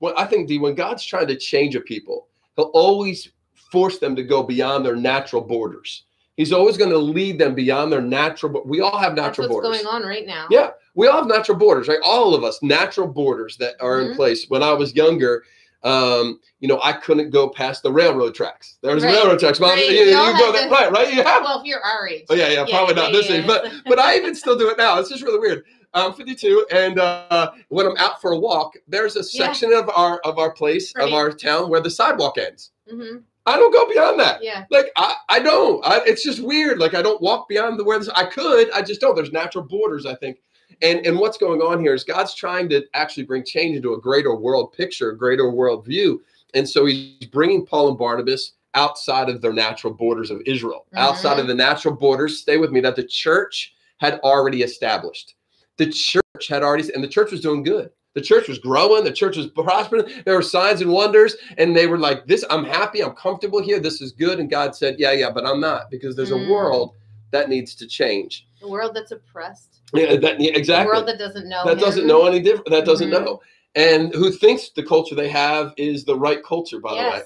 well, 0.00 0.14
I 0.16 0.24
think 0.24 0.48
D, 0.48 0.58
when 0.58 0.74
God's 0.74 1.04
trying 1.04 1.28
to 1.28 1.36
change 1.36 1.76
a 1.76 1.80
people, 1.80 2.26
He'll 2.56 2.72
always 2.74 3.30
force 3.70 3.98
them 3.98 4.16
to 4.16 4.22
go 4.22 4.42
beyond 4.42 4.84
their 4.84 4.96
natural 4.96 5.42
borders. 5.42 6.04
He's 6.36 6.52
always 6.52 6.76
going 6.76 6.90
to 6.90 6.98
lead 6.98 7.38
them 7.38 7.54
beyond 7.54 7.92
their 7.92 8.00
natural. 8.00 8.62
We 8.64 8.80
all 8.80 8.96
have 8.98 9.14
that's 9.14 9.38
natural 9.38 9.48
what's 9.54 9.66
borders. 9.66 9.82
going 9.82 9.94
on 10.02 10.08
right 10.08 10.26
now. 10.26 10.46
Yeah, 10.50 10.70
we 10.94 11.06
all 11.06 11.18
have 11.18 11.26
natural 11.26 11.58
borders, 11.58 11.86
right? 11.88 11.98
All 12.04 12.34
of 12.34 12.44
us, 12.44 12.62
natural 12.62 13.06
borders 13.06 13.56
that 13.58 13.74
are 13.80 14.00
in 14.00 14.08
Mhm. 14.08 14.16
place. 14.16 14.46
When 14.48 14.62
I 14.62 14.72
was 14.72 14.94
younger, 14.94 15.44
um, 15.82 16.40
you 16.60 16.68
know, 16.68 16.80
I 16.82 16.92
couldn't 16.92 17.30
go 17.30 17.48
past 17.48 17.82
the 17.82 17.92
railroad 17.92 18.34
tracks. 18.34 18.78
There 18.82 18.94
was 18.94 19.04
Right. 19.04 19.14
railroad 19.14 19.38
tracks. 19.38 19.60
Mom, 19.60 19.70
Right. 19.70 19.90
you, 19.90 20.04
you 20.04 20.16
all 20.16 20.32
go 20.38 20.52
that 20.52 20.70
right, 20.70 20.90
right? 20.90 21.12
You 21.12 21.22
have. 21.22 21.42
Well, 21.42 21.60
if 21.60 21.66
you're 21.66 21.80
our 21.82 22.08
age. 22.08 22.24
Oh 22.30 22.34
yeah, 22.34 22.48
yeah, 22.48 22.64
probably 22.68 22.94
not 22.94 23.12
yeah, 23.12 23.18
this 23.18 23.28
yeah, 23.30 23.36
age, 23.36 23.46
but 23.46 23.70
but 23.86 23.98
I 23.98 24.16
even 24.16 24.34
still 24.34 24.56
do 24.56 24.68
it 24.70 24.78
now. 24.78 24.98
It's 24.98 25.08
just 25.10 25.22
really 25.22 25.38
weird. 25.38 25.64
I'm 25.92 26.12
52, 26.12 26.66
and 26.70 27.00
uh, 27.00 27.50
when 27.68 27.84
I'm 27.86 27.96
out 27.96 28.20
for 28.20 28.30
a 28.32 28.38
walk, 28.38 28.74
there's 28.86 29.16
a 29.16 29.20
Yeah. 29.32 29.46
section 29.46 29.72
of 29.74 29.90
our 29.90 30.20
of 30.20 30.38
our 30.38 30.52
place 30.52 30.92
of 30.96 31.12
our 31.12 31.32
town 31.32 31.68
where 31.68 31.80
the 31.80 31.90
sidewalk 31.90 32.38
ends. 32.38 32.70
hmm 32.88 33.16
I 33.50 33.56
don't 33.56 33.72
go 33.72 33.88
beyond 33.88 34.20
that. 34.20 34.42
Yeah. 34.42 34.64
Like 34.70 34.90
I, 34.96 35.14
I 35.28 35.40
don't. 35.40 35.84
I, 35.84 36.00
it's 36.06 36.22
just 36.22 36.42
weird. 36.42 36.78
Like 36.78 36.94
I 36.94 37.02
don't 37.02 37.20
walk 37.20 37.48
beyond 37.48 37.78
the 37.78 37.84
where 37.84 37.98
this, 37.98 38.08
I 38.10 38.24
could. 38.24 38.70
I 38.70 38.82
just 38.82 39.00
don't. 39.00 39.14
There's 39.14 39.32
natural 39.32 39.64
borders. 39.64 40.06
I 40.06 40.14
think. 40.14 40.38
And 40.82 41.04
and 41.06 41.18
what's 41.18 41.36
going 41.36 41.60
on 41.60 41.80
here 41.80 41.94
is 41.94 42.04
God's 42.04 42.34
trying 42.34 42.68
to 42.70 42.84
actually 42.94 43.24
bring 43.24 43.44
change 43.44 43.76
into 43.76 43.94
a 43.94 44.00
greater 44.00 44.34
world 44.34 44.72
picture, 44.72 45.10
a 45.10 45.18
greater 45.18 45.50
world 45.50 45.84
view. 45.84 46.22
And 46.54 46.68
so 46.68 46.86
He's 46.86 47.26
bringing 47.26 47.66
Paul 47.66 47.88
and 47.88 47.98
Barnabas 47.98 48.52
outside 48.74 49.28
of 49.28 49.42
their 49.42 49.52
natural 49.52 49.92
borders 49.92 50.30
of 50.30 50.40
Israel, 50.46 50.86
mm-hmm. 50.86 50.98
outside 50.98 51.38
of 51.38 51.48
the 51.48 51.54
natural 51.54 51.94
borders. 51.94 52.40
Stay 52.40 52.56
with 52.56 52.70
me. 52.70 52.80
That 52.80 52.96
the 52.96 53.04
church 53.04 53.74
had 53.98 54.20
already 54.20 54.62
established. 54.62 55.34
The 55.76 55.90
church 55.90 56.48
had 56.48 56.62
already, 56.62 56.92
and 56.94 57.02
the 57.02 57.08
church 57.08 57.30
was 57.30 57.40
doing 57.40 57.62
good. 57.62 57.90
The 58.14 58.20
church 58.20 58.48
was 58.48 58.58
growing. 58.58 59.04
The 59.04 59.12
church 59.12 59.36
was 59.36 59.46
prospering. 59.48 60.04
There 60.24 60.34
were 60.34 60.42
signs 60.42 60.80
and 60.80 60.90
wonders, 60.90 61.36
and 61.58 61.76
they 61.76 61.86
were 61.86 61.98
like, 61.98 62.26
"This, 62.26 62.44
I'm 62.50 62.64
happy. 62.64 63.02
I'm 63.02 63.12
comfortable 63.14 63.62
here. 63.62 63.78
This 63.78 64.00
is 64.00 64.10
good." 64.12 64.40
And 64.40 64.50
God 64.50 64.74
said, 64.74 64.96
"Yeah, 64.98 65.12
yeah, 65.12 65.30
but 65.30 65.46
I'm 65.46 65.60
not 65.60 65.90
because 65.90 66.16
there's 66.16 66.32
Mm. 66.32 66.48
a 66.48 66.50
world 66.50 66.94
that 67.30 67.48
needs 67.48 67.74
to 67.76 67.86
change." 67.86 68.46
The 68.60 68.68
world 68.68 68.94
that's 68.94 69.12
oppressed. 69.12 69.80
Yeah, 69.94 70.16
that, 70.16 70.40
yeah, 70.40 70.50
The 70.52 70.58
exactly. 70.58 70.92
world 70.92 71.06
that 71.06 71.18
doesn't 71.18 71.48
know. 71.48 71.62
that 71.64 71.74
him. 71.74 71.78
doesn't 71.78 72.06
know 72.06 72.26
any 72.26 72.40
different. 72.40 72.70
That 72.70 72.84
doesn't 72.84 73.08
Mhm. 73.10 73.24
know, 73.24 73.40
and 73.76 74.12
who 74.14 74.32
thinks 74.32 74.70
the 74.70 74.82
culture 74.82 75.14
they 75.14 75.28
have 75.28 75.72
is 75.76 76.04
the 76.04 76.16
right 76.18 76.42
culture. 76.44 76.80
By 76.80 76.94
the 76.94 77.10
way, 77.10 77.22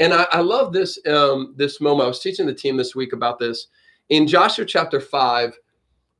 and 0.00 0.12
I, 0.12 0.26
I 0.32 0.40
love 0.40 0.72
this 0.72 0.98
um, 1.06 1.54
this 1.56 1.80
moment. 1.80 2.06
I 2.06 2.08
was 2.08 2.18
teaching 2.20 2.46
the 2.46 2.54
team 2.54 2.76
this 2.76 2.96
week 2.96 3.12
about 3.12 3.38
this 3.38 3.68
in 4.08 4.26
Joshua 4.26 4.64
chapter 4.64 4.98
five. 5.00 5.56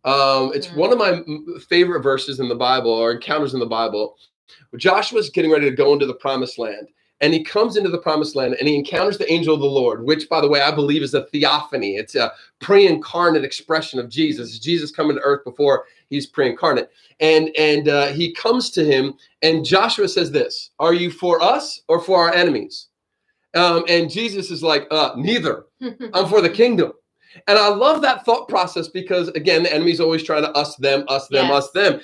Um, 0.05 0.53
it's 0.55 0.67
Mhm. 0.69 0.77
one 0.77 0.93
of 0.93 0.99
my 0.99 1.23
favorite 1.69 2.03
verses 2.03 2.41
in 2.41 2.49
the 2.49 2.55
Bible 2.55 2.91
or 2.91 3.13
encounters 3.13 3.55
in 3.55 3.61
the 3.61 3.67
Bible. 3.67 4.17
Joshua's 4.77 5.31
getting 5.31 5.51
ready 5.51 5.69
to 5.71 5.77
go 5.77 5.93
into 5.93 6.07
the 6.07 6.15
promised 6.15 6.59
land. 6.59 6.89
And 7.21 7.33
he 7.33 7.43
comes 7.43 7.77
into 7.77 7.89
the 7.89 7.99
promised 7.99 8.37
land 8.37 8.57
and 8.59 8.69
he 8.69 8.75
encounters 8.75 9.17
the 9.17 9.33
angel 9.33 9.55
of 9.55 9.61
the 9.61 9.67
Lord, 9.67 10.05
which, 10.05 10.29
by 10.29 10.41
the 10.41 10.49
way, 10.49 10.61
I 10.61 10.71
believe 10.73 11.03
is 11.03 11.15
a 11.15 11.25
theophany. 11.27 11.97
It's 11.97 12.17
a 12.17 12.33
pre 12.61 12.87
incarnate 12.87 13.45
expression 13.45 13.99
of 13.99 14.11
Jesus. 14.11 14.51
It's 14.51 14.59
Jesus 14.59 14.91
coming 14.91 15.17
to 15.17 15.23
earth 15.23 15.45
before 15.45 15.87
he's 16.11 16.27
pre 16.27 16.51
incarnate. 16.51 16.91
And, 17.21 17.51
and 17.57 17.89
uh, 17.89 18.09
he 18.09 18.33
comes 18.35 18.69
to 18.73 18.85
him, 18.85 19.15
and 19.43 19.65
Joshua 19.65 20.09
says, 20.09 20.33
This 20.33 20.71
Are 20.81 20.93
you 20.93 21.11
for 21.11 21.41
us 21.41 21.81
or 21.89 22.01
for 22.01 22.19
our 22.19 22.35
enemies? 22.35 22.89
Um, 23.55 23.85
and 23.89 24.11
Jesus 24.11 24.51
is 24.51 24.63
like, 24.63 24.87
uh, 24.91 25.13
Neither. 25.17 25.67
I'm 26.13 26.29
for 26.29 26.43
the 26.43 26.51
kingdom. 26.51 26.93
And 27.47 27.59
I 27.59 27.69
love 27.69 28.03
that 28.03 28.25
thought 28.25 28.49
process 28.49 28.89
because, 28.89 29.29
again, 29.29 29.63
the 29.65 29.73
enemy's 29.73 30.01
always 30.01 30.23
trying 30.23 30.43
to 30.43 30.53
us, 30.53 30.77
them, 30.77 31.05
us, 31.09 31.29
them, 31.29 31.49
Yes. 31.49 31.65
us, 31.65 31.71
them. 31.73 32.01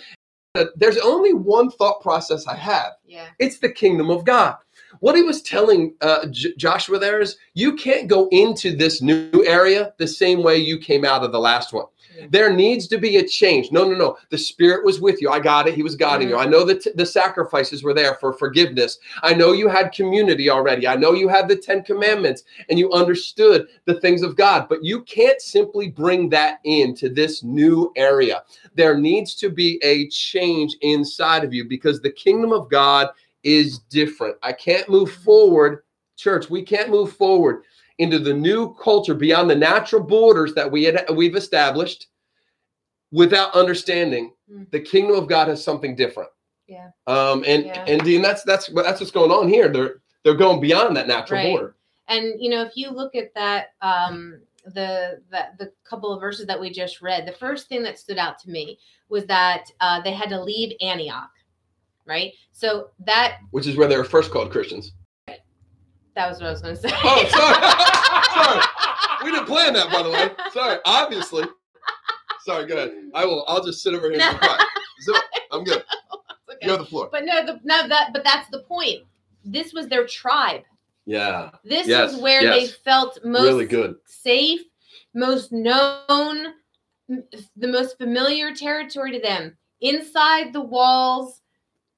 There's 0.76 0.98
only 0.98 1.32
one 1.32 1.70
thought 1.70 2.00
process 2.00 2.46
I 2.48 2.56
have 2.56 2.94
yeah. 3.06 3.26
it's 3.38 3.58
the 3.58 3.70
kingdom 3.70 4.10
of 4.10 4.24
God. 4.24 4.56
What 4.98 5.14
he 5.14 5.22
was 5.22 5.42
telling 5.42 5.94
uh, 6.00 6.26
J- 6.26 6.54
Joshua 6.56 6.98
there 6.98 7.20
is 7.20 7.36
you 7.54 7.76
can't 7.76 8.08
go 8.08 8.28
into 8.32 8.74
this 8.76 9.00
new 9.00 9.44
area 9.46 9.94
the 9.98 10.08
same 10.08 10.42
way 10.42 10.56
you 10.56 10.78
came 10.78 11.04
out 11.04 11.22
of 11.22 11.30
the 11.30 11.38
last 11.38 11.72
one. 11.72 11.86
There 12.28 12.52
needs 12.52 12.86
to 12.88 12.98
be 12.98 13.16
a 13.16 13.26
change. 13.26 13.72
No, 13.72 13.84
no, 13.84 13.96
no. 13.96 14.16
The 14.30 14.38
Spirit 14.38 14.84
was 14.84 15.00
with 15.00 15.20
you. 15.20 15.30
I 15.30 15.40
got 15.40 15.68
it. 15.68 15.74
He 15.74 15.82
was 15.82 15.96
guiding 15.96 16.28
you. 16.28 16.34
Mm-hmm. 16.34 16.48
I 16.48 16.50
know 16.50 16.64
that 16.64 16.96
the 16.96 17.06
sacrifices 17.06 17.82
were 17.82 17.94
there 17.94 18.14
for 18.14 18.32
forgiveness. 18.32 18.98
I 19.22 19.34
know 19.34 19.52
you 19.52 19.68
had 19.68 19.92
community 19.92 20.50
already. 20.50 20.86
I 20.86 20.96
know 20.96 21.12
you 21.12 21.28
had 21.28 21.48
the 21.48 21.56
Ten 21.56 21.82
Commandments 21.82 22.44
and 22.68 22.78
you 22.78 22.92
understood 22.92 23.68
the 23.84 24.00
things 24.00 24.22
of 24.22 24.36
God, 24.36 24.68
but 24.68 24.84
you 24.84 25.02
can't 25.02 25.40
simply 25.40 25.88
bring 25.88 26.28
that 26.30 26.60
into 26.64 27.08
this 27.08 27.42
new 27.42 27.92
area. 27.96 28.42
There 28.74 28.98
needs 28.98 29.34
to 29.36 29.50
be 29.50 29.80
a 29.82 30.08
change 30.08 30.76
inside 30.80 31.44
of 31.44 31.54
you 31.54 31.68
because 31.68 32.00
the 32.00 32.12
kingdom 32.12 32.52
of 32.52 32.70
God 32.70 33.08
is 33.42 33.78
different. 33.90 34.36
I 34.42 34.52
can't 34.52 34.88
move 34.88 35.10
mm-hmm. 35.10 35.22
forward, 35.22 35.82
church. 36.16 36.50
We 36.50 36.62
can't 36.62 36.90
move 36.90 37.12
forward 37.12 37.62
into 38.00 38.18
the 38.18 38.32
new 38.34 38.74
culture 38.74 39.14
beyond 39.14 39.50
the 39.50 39.54
natural 39.54 40.02
borders 40.02 40.54
that 40.54 40.70
we 40.70 40.84
had 40.84 41.04
we've 41.14 41.36
established 41.36 42.06
without 43.12 43.54
understanding 43.54 44.32
Mm. 44.50 44.68
the 44.72 44.80
kingdom 44.80 45.14
of 45.16 45.28
God 45.28 45.46
has 45.46 45.62
something 45.62 45.94
different. 45.94 46.28
Yeah. 46.66 46.90
Um 47.06 47.44
and 47.46 47.66
Yeah. 47.66 47.84
and 47.86 48.02
Dean, 48.02 48.20
that's 48.22 48.42
that's 48.42 48.66
that's 48.68 49.00
what's 49.00 49.12
going 49.12 49.30
on 49.30 49.48
here. 49.48 49.68
They're 49.68 50.00
they're 50.24 50.34
going 50.34 50.60
beyond 50.60 50.96
that 50.96 51.06
natural 51.06 51.38
Right. 51.38 51.50
border. 51.50 51.76
And 52.08 52.40
you 52.42 52.50
know, 52.50 52.62
if 52.62 52.76
you 52.76 52.90
look 52.90 53.14
at 53.14 53.32
that, 53.34 53.74
um, 53.80 54.40
the 54.64 55.20
that 55.30 55.56
the 55.58 55.72
couple 55.84 56.12
of 56.12 56.20
verses 56.20 56.46
that 56.46 56.60
we 56.60 56.70
just 56.70 57.00
read, 57.00 57.26
the 57.26 57.32
first 57.32 57.68
thing 57.68 57.82
that 57.84 57.98
stood 57.98 58.18
out 58.18 58.38
to 58.40 58.50
me 58.50 58.78
was 59.08 59.24
that 59.26 59.70
uh, 59.80 60.00
they 60.02 60.12
had 60.12 60.28
to 60.30 60.42
leave 60.42 60.76
Antioch, 60.80 61.30
right? 62.06 62.32
So 62.52 62.90
that 63.06 63.38
Which 63.52 63.66
is 63.68 63.76
where 63.76 63.86
they 63.88 63.96
were 63.96 64.04
first 64.04 64.30
called 64.32 64.50
Christians. 64.50 64.92
That 66.14 66.28
was 66.28 66.38
what 66.40 66.48
I 66.48 66.50
was 66.52 66.62
going 66.62 66.76
to 66.76 66.80
say. 66.80 66.90
Oh, 67.04 67.24
sorry. 67.28 68.44
sorry. 68.44 68.66
We 69.24 69.30
didn't 69.30 69.46
plan 69.46 69.72
that, 69.74 69.90
by 69.92 70.02
the 70.02 70.10
way. 70.10 70.30
Sorry. 70.52 70.78
Obviously. 70.84 71.44
Sorry. 72.44 72.66
Go 72.66 72.76
ahead. 72.76 72.92
I 73.14 73.24
will. 73.24 73.44
I'll 73.48 73.64
just 73.64 73.82
sit 73.82 73.94
over 73.94 74.10
here 74.10 74.20
and 74.20 74.40
be 74.40 74.46
quiet. 74.46 74.62
Zip. 75.02 75.16
I'm 75.52 75.64
good. 75.64 75.84
Okay. 76.52 76.66
You 76.66 76.70
have 76.72 76.80
the 76.80 76.86
floor. 76.86 77.08
But 77.12 77.24
no, 77.24 77.46
the, 77.46 77.60
no, 77.62 77.86
that 77.88 78.10
but 78.12 78.24
that's 78.24 78.50
the 78.50 78.58
point. 78.62 78.98
This 79.44 79.72
was 79.72 79.86
their 79.86 80.04
tribe. 80.04 80.62
Yeah. 81.06 81.50
This 81.64 81.86
Yes, 81.86 82.12
is 82.12 82.20
where 82.20 82.42
yes. 82.42 82.54
they 82.54 82.66
felt 82.84 83.18
most 83.24 83.44
Really 83.44 83.66
good. 83.66 83.94
safe, 84.04 84.60
most 85.14 85.52
known, 85.52 86.46
the 87.08 87.68
most 87.68 87.96
familiar 87.98 88.52
territory 88.54 89.12
to 89.12 89.20
them. 89.20 89.56
Inside 89.80 90.52
the 90.52 90.60
walls, 90.60 91.39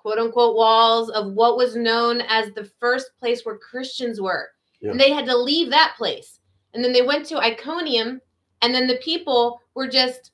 quote 0.03 0.19
unquote 0.19 0.57
walls 0.57 1.09
of 1.11 1.33
what 1.33 1.57
was 1.57 1.77
known 1.77 2.21
as 2.23 2.53
the 2.53 2.65
first 2.81 3.13
place 3.19 3.45
where 3.45 3.57
Christians 3.57 4.21
were. 4.21 4.49
Yeah. 4.81 4.91
And 4.91 5.01
they 5.01 5.13
had 5.13 5.27
to 5.27 5.37
leave 5.37 5.71
that 5.71 5.95
place. 5.97 6.41
And 6.75 6.85
then 6.85 6.93
they 6.93 7.03
went 7.03 7.25
to 7.27 7.39
Iconium, 7.39 8.21
and 8.63 8.75
then 8.75 8.87
the 8.89 8.97
people 8.97 9.61
were 9.75 9.87
just 9.89 10.33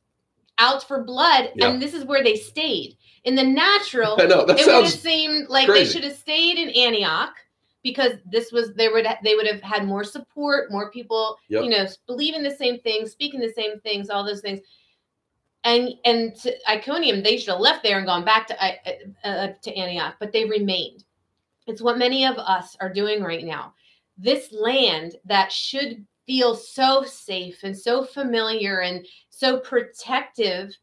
out 0.59 0.87
for 0.87 1.05
blood. 1.05 1.53
Yeah. 1.55 1.69
And 1.69 1.83
this 1.83 1.95
is 1.95 2.05
where 2.05 2.25
they 2.25 2.37
stayed. 2.37 2.97
In 3.25 3.35
the 3.35 3.45
natural, 3.45 4.17
know. 4.19 4.41
It 4.49 4.49
would 4.49 4.59
have 4.85 4.89
seemed 4.89 5.49
like 5.49 5.67
crazy. 5.69 5.85
they 5.85 5.91
should 5.93 6.05
have 6.05 6.17
stayed 6.17 6.57
in 6.59 6.71
Antioch 6.71 7.35
because 7.83 8.13
this 8.25 8.53
was 8.53 8.73
they 8.75 8.89
would 8.89 9.07
they 9.23 9.35
would 9.35 9.47
have 9.47 9.61
had 9.61 9.87
more 9.87 10.05
support, 10.05 10.71
more 10.71 10.91
people, 10.91 11.37
Yep. 11.49 11.65
you 11.65 11.71
know, 11.71 11.87
believing 12.07 12.43
the 12.43 12.51
same 12.51 12.81
things, 12.81 13.13
speaking 13.13 13.41
the 13.41 13.53
same 13.53 13.81
things, 13.81 14.09
all 14.09 14.25
those 14.25 14.41
things. 14.41 14.61
And 15.65 15.95
and 16.05 16.35
to 16.37 16.55
Iconium, 16.71 17.23
they 17.23 17.37
should 17.37 17.51
have 17.51 17.61
left 17.61 17.83
there 17.83 17.99
and 17.99 18.07
gone 18.07 18.25
back 18.25 18.47
to 18.47 18.63
I- 18.63 18.79
uh, 19.25 19.49
to 19.63 19.75
Antioch, 19.75 20.15
but 20.21 20.33
they 20.33 20.45
remained. 20.45 21.05
It's 21.67 21.83
what 21.83 21.99
many 21.99 22.25
of 22.25 22.39
us 22.39 22.77
are 22.81 22.93
doing 22.93 23.23
right 23.23 23.45
now. 23.45 23.75
This 24.17 24.53
land 24.53 25.17
that 25.25 25.53
should 25.53 26.07
feel 26.27 26.55
so 26.55 27.03
safe 27.05 27.61
and 27.63 27.77
so 27.77 28.05
familiar 28.05 28.81
and 28.81 29.07
so 29.31 29.59
protective 29.59 30.77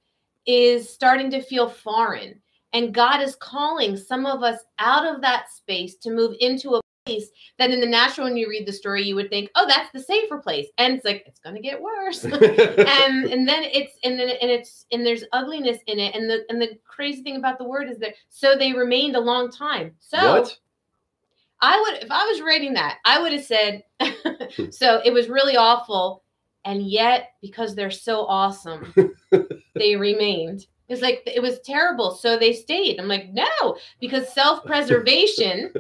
is 0.46 0.90
starting 0.90 1.30
to 1.32 1.42
feel 1.42 1.70
foreign. 1.70 2.40
And 2.74 2.94
God 2.94 3.22
is 3.22 3.36
calling 3.38 3.96
some 3.96 4.26
of 4.26 4.44
us 4.44 4.60
out 4.80 5.06
of 5.08 5.22
that 5.22 5.50
space 5.50 5.96
to 5.98 6.12
move 6.12 6.36
into 6.40 6.76
a 6.76 6.82
place 7.06 7.30
that 7.58 7.72
in 7.72 7.80
the 7.80 7.86
natural, 7.86 8.28
when 8.28 8.38
you 8.38 8.50
read 8.50 8.66
the 8.66 8.74
story, 8.74 9.04
you 9.04 9.16
would 9.16 9.30
think, 9.30 9.50
oh, 9.56 9.66
that's 9.68 9.92
the 9.92 10.00
safer 10.00 10.38
place. 10.38 10.68
And 10.78 10.96
it's 10.96 11.06
like, 11.06 11.24
it's 11.26 11.40
going 11.40 11.56
to 11.56 11.62
get 11.62 11.82
worse. 11.82 12.24
and 12.24 12.34
um, 12.44 13.32
and 13.32 13.48
then 13.48 13.64
it's 13.64 13.98
and 14.04 14.20
then 14.20 14.30
and 14.30 14.52
it's 14.52 14.86
and 14.92 15.06
there's 15.06 15.24
ugliness 15.32 15.78
in 15.88 16.00
it. 16.00 16.16
And 16.16 16.30
the 16.30 16.46
and 16.50 16.62
the 16.62 16.78
crazy 16.86 17.24
thing 17.24 17.38
about 17.38 17.58
the 17.58 17.64
word 17.64 17.90
is 17.90 17.98
that 18.00 18.16
so 18.30 18.56
they 18.58 18.74
remained 18.74 19.16
a 19.16 19.20
long 19.20 19.52
time. 19.52 19.94
So 20.00 20.40
what? 20.40 20.58
I 21.62 21.82
would, 21.82 22.04
if 22.04 22.12
I 22.12 22.26
was 22.26 22.42
writing 22.42 22.74
that, 22.74 22.98
I 23.06 23.22
would 23.22 23.32
have 23.32 23.44
said, 23.44 23.84
so 24.72 25.02
it 25.04 25.12
was 25.14 25.30
really 25.30 25.58
awful. 25.58 26.24
And 26.64 26.88
yet, 26.88 27.34
because 27.42 27.76
they're 27.76 27.92
so 27.92 28.26
awesome, 28.26 28.94
they 29.76 29.96
remained. 29.96 30.66
It's 30.90 31.02
like, 31.02 31.22
it 31.26 31.42
was 31.42 31.60
terrible. 31.62 32.12
So 32.12 32.38
they 32.38 32.54
stayed. 32.54 33.00
I'm 33.00 33.08
like, 33.08 33.30
no, 33.32 33.78
because 34.00 34.34
self 34.34 34.66
preservation. 34.66 35.74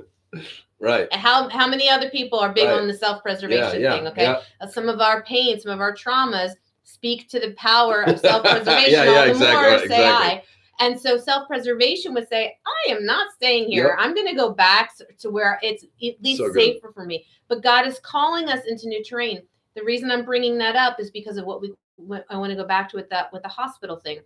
Right. 0.85 1.11
How, 1.11 1.49
how 1.49 1.67
many 1.67 1.89
other 1.89 2.11
people 2.11 2.37
are 2.37 2.53
big 2.53 2.65
Right. 2.65 2.79
on 2.79 2.87
the 2.87 2.93
self 2.93 3.23
preservation 3.23 3.81
yeah, 3.81 3.95
thing? 3.97 4.07
Okay. 4.07 4.23
yeah. 4.23 4.41
Uh, 4.61 4.67
some 4.67 4.87
of 4.87 5.01
our 5.01 5.23
pain, 5.23 5.59
some 5.59 5.71
of 5.71 5.79
our 5.79 5.95
traumas 5.95 6.51
speak 6.83 7.27
to 7.29 7.39
the 7.39 7.53
power 7.53 8.03
of 8.03 8.19
self 8.19 8.43
preservation. 8.45 8.91
Yeah, 8.91 9.05
yeah, 9.05 9.23
exactly, 9.25 9.53
more, 9.53 9.63
right, 9.63 9.79
say 9.79 9.85
exactly. 9.85 10.29
I. 10.29 10.43
And 10.79 10.99
so 10.99 11.17
self 11.17 11.47
preservation 11.47 12.13
would 12.13 12.29
say, 12.29 12.55
I 12.67 12.91
am 12.91 13.03
not 13.03 13.33
staying 13.33 13.67
here. 13.67 13.87
Yep. 13.87 13.97
I'm 13.97 14.13
going 14.13 14.27
to 14.27 14.35
go 14.35 14.51
back 14.51 14.91
to 15.19 15.29
where 15.31 15.59
it's 15.63 15.83
at 15.83 16.21
least 16.21 16.37
So 16.37 16.53
safer 16.53 16.91
for 16.93 17.05
me. 17.05 17.25
But 17.47 17.63
God 17.63 17.87
is 17.87 17.99
calling 17.99 18.49
us 18.49 18.65
into 18.67 18.87
new 18.87 19.03
terrain. 19.03 19.41
The 19.75 19.83
reason 19.83 20.11
I'm 20.11 20.23
bringing 20.23 20.57
that 20.59 20.75
up 20.75 20.99
is 20.99 21.09
because 21.09 21.37
of 21.37 21.45
what 21.45 21.61
we. 21.61 21.73
what 21.95 22.25
I 22.29 22.37
want 22.37 22.51
to 22.51 22.55
go 22.55 22.67
back 22.67 22.89
to 22.89 22.97
with 22.97 23.09
that 23.09 23.33
with 23.33 23.41
the 23.41 23.49
hospital 23.49 23.97
thing. 23.97 24.19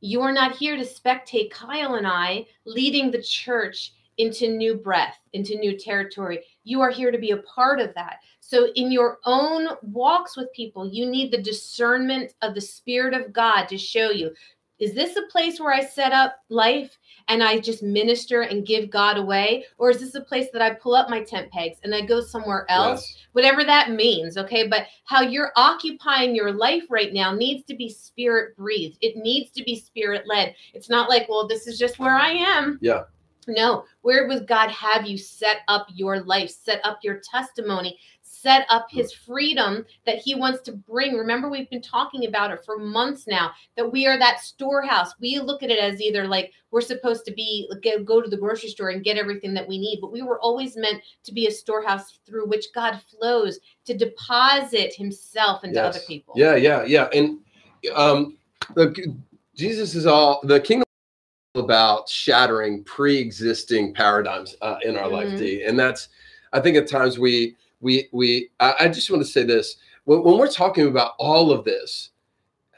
You 0.00 0.22
are 0.22 0.32
not 0.32 0.56
here 0.56 0.76
to 0.76 0.84
spectate 0.84 1.50
Kyle 1.50 1.94
and 1.96 2.06
I 2.06 2.46
leading 2.64 3.10
the 3.10 3.22
church 3.22 3.92
into 4.18 4.48
new 4.48 4.74
breath, 4.74 5.18
into 5.32 5.56
new 5.56 5.78
territory. 5.78 6.40
You 6.64 6.80
are 6.80 6.90
here 6.90 7.10
to 7.10 7.18
be 7.18 7.32
a 7.32 7.38
part 7.38 7.80
of 7.80 7.94
that. 7.94 8.18
So, 8.40 8.68
in 8.74 8.92
your 8.92 9.18
own 9.24 9.68
walks 9.82 10.36
with 10.36 10.52
people, 10.52 10.88
you 10.88 11.06
need 11.06 11.32
the 11.32 11.42
discernment 11.42 12.32
of 12.42 12.54
the 12.54 12.60
Spirit 12.60 13.14
of 13.14 13.32
God 13.32 13.66
to 13.66 13.78
show 13.78 14.10
you 14.10 14.32
is 14.78 14.92
this 14.92 15.16
a 15.16 15.22
place 15.32 15.58
where 15.58 15.72
I 15.72 15.84
set 15.84 16.12
up 16.12 16.36
life 16.50 16.98
and 17.28 17.42
I 17.42 17.58
just 17.58 17.82
minister 17.82 18.42
and 18.42 18.66
give 18.66 18.90
God 18.90 19.16
away? 19.16 19.64
Or 19.78 19.90
is 19.90 20.00
this 20.00 20.14
a 20.14 20.20
place 20.20 20.48
that 20.52 20.60
I 20.60 20.74
pull 20.74 20.94
up 20.94 21.08
my 21.08 21.22
tent 21.22 21.50
pegs 21.50 21.78
and 21.82 21.94
I 21.94 22.02
go 22.02 22.20
somewhere 22.20 22.66
else? 22.68 23.00
Yes. 23.00 23.26
Whatever 23.32 23.64
that 23.64 23.92
means, 23.92 24.36
okay? 24.36 24.66
But 24.66 24.86
how 25.04 25.22
you're 25.22 25.52
occupying 25.56 26.34
your 26.34 26.52
life 26.52 26.84
right 26.90 27.12
now 27.12 27.32
needs 27.32 27.64
to 27.64 27.74
be 27.74 27.88
spirit 27.88 28.56
breathed, 28.56 28.98
it 29.00 29.16
needs 29.16 29.50
to 29.52 29.64
be 29.64 29.76
spirit 29.76 30.24
led. 30.26 30.54
It's 30.74 30.90
not 30.90 31.08
like, 31.08 31.26
well, 31.28 31.48
this 31.48 31.66
is 31.66 31.78
just 31.78 31.98
where 31.98 32.14
I 32.14 32.30
am. 32.30 32.78
Yeah. 32.82 33.04
No, 33.46 33.84
where 34.02 34.26
would 34.26 34.46
God 34.46 34.70
have 34.70 35.06
you 35.06 35.16
set 35.16 35.58
up 35.68 35.86
your 35.94 36.20
life, 36.20 36.50
set 36.50 36.80
up 36.84 36.98
your 37.02 37.20
testimony, 37.20 37.98
set 38.22 38.66
up 38.70 38.86
his 38.90 39.12
freedom 39.12 39.84
that 40.04 40.18
he 40.18 40.34
wants 40.34 40.62
to 40.62 40.72
bring? 40.72 41.14
Remember, 41.14 41.48
we've 41.48 41.70
been 41.70 41.82
talking 41.82 42.26
about 42.26 42.50
it 42.50 42.64
for 42.64 42.78
months 42.78 43.26
now 43.26 43.52
that 43.76 43.90
we 43.90 44.06
are 44.06 44.18
that 44.18 44.40
storehouse. 44.40 45.14
We 45.20 45.38
look 45.38 45.62
at 45.62 45.70
it 45.70 45.78
as 45.78 46.00
either 46.00 46.26
like 46.26 46.52
we're 46.70 46.80
supposed 46.80 47.24
to 47.26 47.32
be 47.32 47.70
go, 48.04 48.20
to 48.20 48.28
the 48.28 48.36
grocery 48.36 48.68
store 48.68 48.90
and 48.90 49.04
get 49.04 49.16
everything 49.16 49.54
that 49.54 49.68
we 49.68 49.78
need, 49.78 50.00
but 50.00 50.12
we 50.12 50.22
were 50.22 50.40
always 50.40 50.76
meant 50.76 51.02
to 51.24 51.32
be 51.32 51.46
a 51.46 51.50
storehouse 51.50 52.18
through 52.26 52.46
which 52.46 52.66
God 52.74 53.00
flows 53.08 53.60
to 53.84 53.96
deposit 53.96 54.94
himself 54.94 55.64
into 55.64 55.76
Yes. 55.76 55.96
other 55.96 56.04
people. 56.06 56.34
Yeah, 56.36 56.56
yeah, 56.56 56.84
yeah. 56.84 57.08
And 57.12 57.38
um 57.94 58.36
Jesus 59.54 59.94
is 59.94 60.06
all 60.06 60.40
the 60.42 60.60
kingdom 60.60 60.85
about 61.56 62.08
shattering 62.08 62.82
pre-existing 62.84 63.94
paradigms 63.94 64.56
uh, 64.62 64.76
in 64.82 64.96
our 64.96 65.08
life, 65.08 65.28
Mhm. 65.28 65.38
D. 65.38 65.62
And 65.64 65.78
that's 65.78 66.08
I 66.52 66.60
think 66.60 66.76
at 66.76 66.86
times 66.86 67.18
we 67.18 67.56
we 67.80 68.08
we 68.12 68.50
I, 68.60 68.74
I 68.80 68.88
just 68.88 69.10
want 69.10 69.22
to 69.22 69.28
say 69.28 69.42
this. 69.42 69.76
When, 70.04 70.22
when 70.22 70.38
we're 70.38 70.48
talking 70.50 70.86
about 70.86 71.12
all 71.18 71.50
of 71.50 71.64
this, 71.64 72.10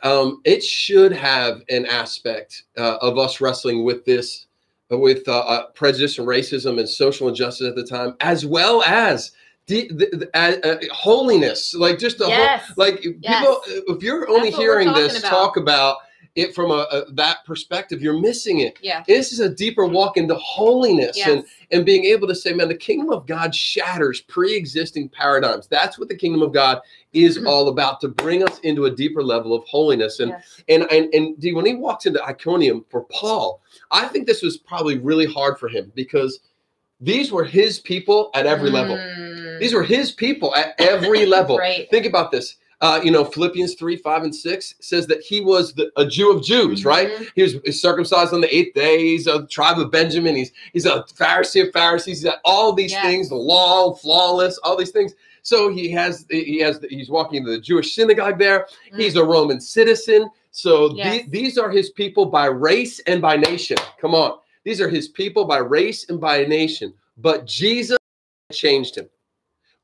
um, 0.03 0.41
it 0.45 0.63
should 0.65 1.13
have 1.13 1.63
an 1.69 1.85
aspect 1.87 2.65
uh, 2.77 2.97
of 3.03 3.19
us 3.19 3.41
wrestling 3.41 3.85
with 3.85 4.05
this, 4.05 4.47
uh, 4.91 4.97
with 4.99 5.27
uh, 5.29 5.41
uh, 5.41 5.67
prejudice 5.75 6.19
and 6.19 6.27
racism 6.27 6.79
and 6.79 6.89
social 6.89 7.29
injustice 7.29 7.69
at 7.69 7.75
the 7.77 7.85
time, 7.85 8.15
as 8.21 8.47
well 8.47 8.83
as 8.85 9.33
the, 9.67 9.89
the, 9.89 10.07
the 10.17 10.31
uh, 10.35 10.57
uh, 10.67 10.79
holiness, 10.93 11.75
like 11.75 11.99
just 11.99 12.17
the 12.19 12.25
whole, 12.25 12.75
like 12.77 13.05
Yes. 13.21 13.41
people. 13.41 13.61
If 13.97 14.03
you're 14.03 14.29
only 14.31 14.49
That's 14.51 14.57
what 14.57 14.67
we're 14.67 14.81
hearing 14.81 14.93
this 14.95 15.19
about. 15.19 15.31
talk 15.31 15.57
about 15.59 15.97
it 16.39 16.55
from 16.55 16.71
a, 16.71 16.87
a 16.93 17.05
that 17.13 17.39
perspective, 17.45 18.01
you're 18.01 18.19
missing 18.21 18.61
it. 18.61 18.79
yeah. 18.81 19.03
This 19.07 19.33
is 19.33 19.41
a 19.41 19.49
deeper 19.49 19.85
walk 19.87 20.17
into 20.17 20.35
holiness 20.37 21.17
Yes. 21.17 21.29
and 21.29 21.45
and 21.71 21.85
being 21.85 22.05
able 22.05 22.27
to 22.29 22.35
say, 22.35 22.53
man, 22.55 22.69
the 22.69 22.75
kingdom 22.77 23.11
of 23.11 23.27
God 23.27 23.55
shatters 23.55 24.21
pre-existing 24.23 25.09
paradigms. 25.11 25.67
That's 25.67 25.99
what 25.99 26.09
the 26.09 26.17
kingdom 26.17 26.41
of 26.43 26.53
God 26.53 26.81
is 27.13 27.37
Mhm. 27.39 27.47
all 27.49 27.69
about 27.69 28.01
to 28.03 28.09
bring 28.09 28.43
us 28.43 28.59
into 28.61 28.87
a 28.87 28.91
deeper 28.91 29.23
level 29.23 29.53
of 29.53 29.65
holiness. 29.65 30.21
And 30.21 30.31
yes. 30.31 30.63
and 30.69 30.83
and 30.93 31.13
and 31.13 31.39
D, 31.41 31.53
when 31.53 31.67
he 31.67 31.75
walks 31.75 32.07
into 32.07 32.23
Iconium 32.25 32.85
for 32.89 33.03
Paul, 33.11 33.61
I 33.91 34.07
think 34.07 34.27
this 34.27 34.43
was 34.43 34.57
probably 34.57 34.97
really 34.99 35.27
hard 35.27 35.59
for 35.59 35.69
him 35.69 35.91
because 35.95 36.41
these 37.01 37.31
were 37.31 37.45
his 37.45 37.79
people 37.81 38.31
at 38.35 38.47
every 38.47 38.71
level. 38.71 38.97
Mm. 38.97 39.61
These 39.61 39.75
were 39.75 39.85
his 39.85 40.11
people 40.13 40.55
at 40.55 40.75
every 40.79 41.27
level. 41.27 41.57
Right. 41.69 41.89
Think 41.91 42.07
about 42.07 42.31
this. 42.33 42.57
Uh, 42.81 43.01
you 43.03 43.11
know, 43.11 43.25
Philippians 43.25 43.75
3, 43.75 43.97
5, 43.97 44.23
and 44.23 44.35
6 44.35 44.75
says 44.81 45.07
that 45.09 45.21
he 45.21 45.41
was 45.41 45.75
the, 45.75 45.91
a 45.97 46.07
Jew 46.07 46.31
of 46.31 46.45
Jews, 46.45 46.85
right? 46.85 47.09
Mhm. 47.11 47.29
He 47.35 47.43
was 47.43 47.81
circumcised 47.83 48.33
on 48.33 48.41
the 48.41 48.55
eighth 48.57 48.75
day. 48.75 48.99
He's 49.01 49.27
a 49.27 49.47
tribe 49.49 49.81
of 49.81 49.91
Benjamin. 49.91 50.37
He's 50.37 50.53
he's 50.73 50.87
a 50.87 51.03
Pharisee 51.15 51.67
of 51.67 51.73
Pharisees. 51.73 52.19
He's 52.21 52.25
got 52.31 52.39
all 52.45 52.73
these 52.73 52.93
Yes. 52.93 53.03
things, 53.05 53.29
the 53.31 53.35
law, 53.35 53.95
flawless, 53.95 54.59
all 54.59 54.77
these 54.77 54.93
things. 54.93 55.15
So 55.43 55.71
he 55.73 55.91
has 55.91 56.25
he 56.31 56.61
has 56.61 56.79
he's 56.89 57.11
walking 57.11 57.39
into 57.39 57.51
the 57.51 57.59
Jewish 57.61 57.95
synagogue 57.97 58.39
there. 58.39 58.69
Mm. 58.93 59.01
He's 59.01 59.17
a 59.17 59.25
Roman 59.25 59.61
citizen. 59.61 60.31
So 60.53 60.95
Yes. 60.95 61.25
the- 61.25 61.31
these 61.31 61.59
are 61.59 61.71
his 61.71 61.91
people 61.91 62.27
by 62.27 62.47
race 62.47 63.01
and 63.09 63.21
by 63.21 63.37
nation. 63.37 63.77
Come 64.01 64.15
on. 64.15 64.39
These 64.63 64.81
are 64.81 64.89
his 64.89 65.09
people 65.09 65.45
by 65.47 65.59
race 65.59 66.09
and 66.09 66.21
by 66.21 66.45
nation. 66.45 66.95
But 67.17 67.45
Jesus 67.45 67.99
changed 68.53 68.97
him. 68.97 69.09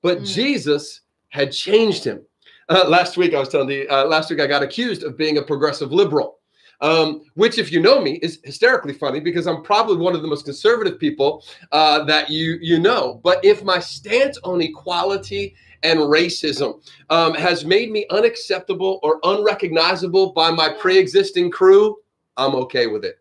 But 0.00 0.20
Mm. 0.22 0.26
Jesus 0.32 1.00
had 1.30 1.50
changed 1.50 2.04
him. 2.04 2.20
Uh, 2.68 2.84
last 2.88 3.16
week, 3.16 3.34
I 3.34 3.38
was 3.38 3.48
telling 3.48 3.68
you, 3.68 3.86
uh, 3.90 4.06
last 4.06 4.30
week 4.30 4.40
I 4.40 4.46
got 4.46 4.62
accused 4.62 5.02
of 5.02 5.18
being 5.18 5.38
a 5.38 5.42
progressive 5.42 5.92
liberal, 5.92 6.38
um, 6.80 7.22
which, 7.34 7.58
if 7.58 7.70
you 7.70 7.80
know 7.80 8.00
me, 8.00 8.14
is 8.22 8.40
hysterically 8.44 8.94
funny 8.94 9.20
because 9.20 9.46
I'm 9.46 9.62
probably 9.62 9.98
one 9.98 10.14
of 10.14 10.22
the 10.22 10.28
most 10.28 10.44
conservative 10.44 10.98
people 10.98 11.44
uh, 11.72 12.04
that 12.04 12.30
you 12.30 12.58
you 12.60 12.78
know. 12.78 13.20
But 13.22 13.44
if 13.44 13.62
my 13.62 13.78
stance 13.78 14.38
on 14.44 14.62
equality 14.62 15.54
and 15.82 15.98
racism 16.00 16.82
um, 17.10 17.34
has 17.34 17.64
made 17.66 17.90
me 17.90 18.06
unacceptable 18.10 18.98
or 19.02 19.20
unrecognizable 19.24 20.32
by 20.32 20.50
my 20.50 20.68
Yeah. 20.68 20.76
pre-existing 20.80 21.50
crew, 21.50 21.96
I'm 22.38 22.54
okay 22.54 22.86
with 22.86 23.04
it. 23.04 23.18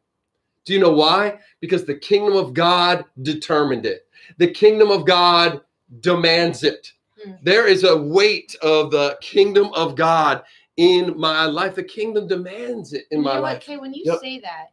Do 0.65 0.71
you 0.71 0.79
know 0.79 0.93
why? 0.93 1.39
Because 1.59 1.83
the 1.83 1.95
kingdom 1.95 2.37
of 2.37 2.53
God 2.53 3.03
determined 3.21 3.85
it. 3.85 4.07
The 4.37 4.47
kingdom 4.47 4.89
of 4.91 5.05
God 5.05 5.59
demands 5.99 6.63
it. 6.63 6.93
Mm. 7.25 7.39
There 7.43 7.67
is 7.67 7.83
a 7.83 7.95
weight 7.97 8.55
of 8.61 8.91
the 8.91 9.17
kingdom 9.21 9.69
of 9.73 9.95
God 9.95 10.43
in 10.77 11.17
my 11.19 11.45
life. 11.45 11.75
The 11.75 11.83
kingdom 11.83 12.27
demands 12.27 12.93
it 12.93 13.05
in 13.11 13.19
you 13.19 13.23
my 13.23 13.37
life. 13.37 13.57
Okay, 13.63 13.77
when 13.77 13.93
you 13.93 14.03
Yep. 14.05 14.19
say 14.21 14.39
that, 14.39 14.71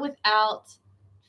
without 0.00 0.64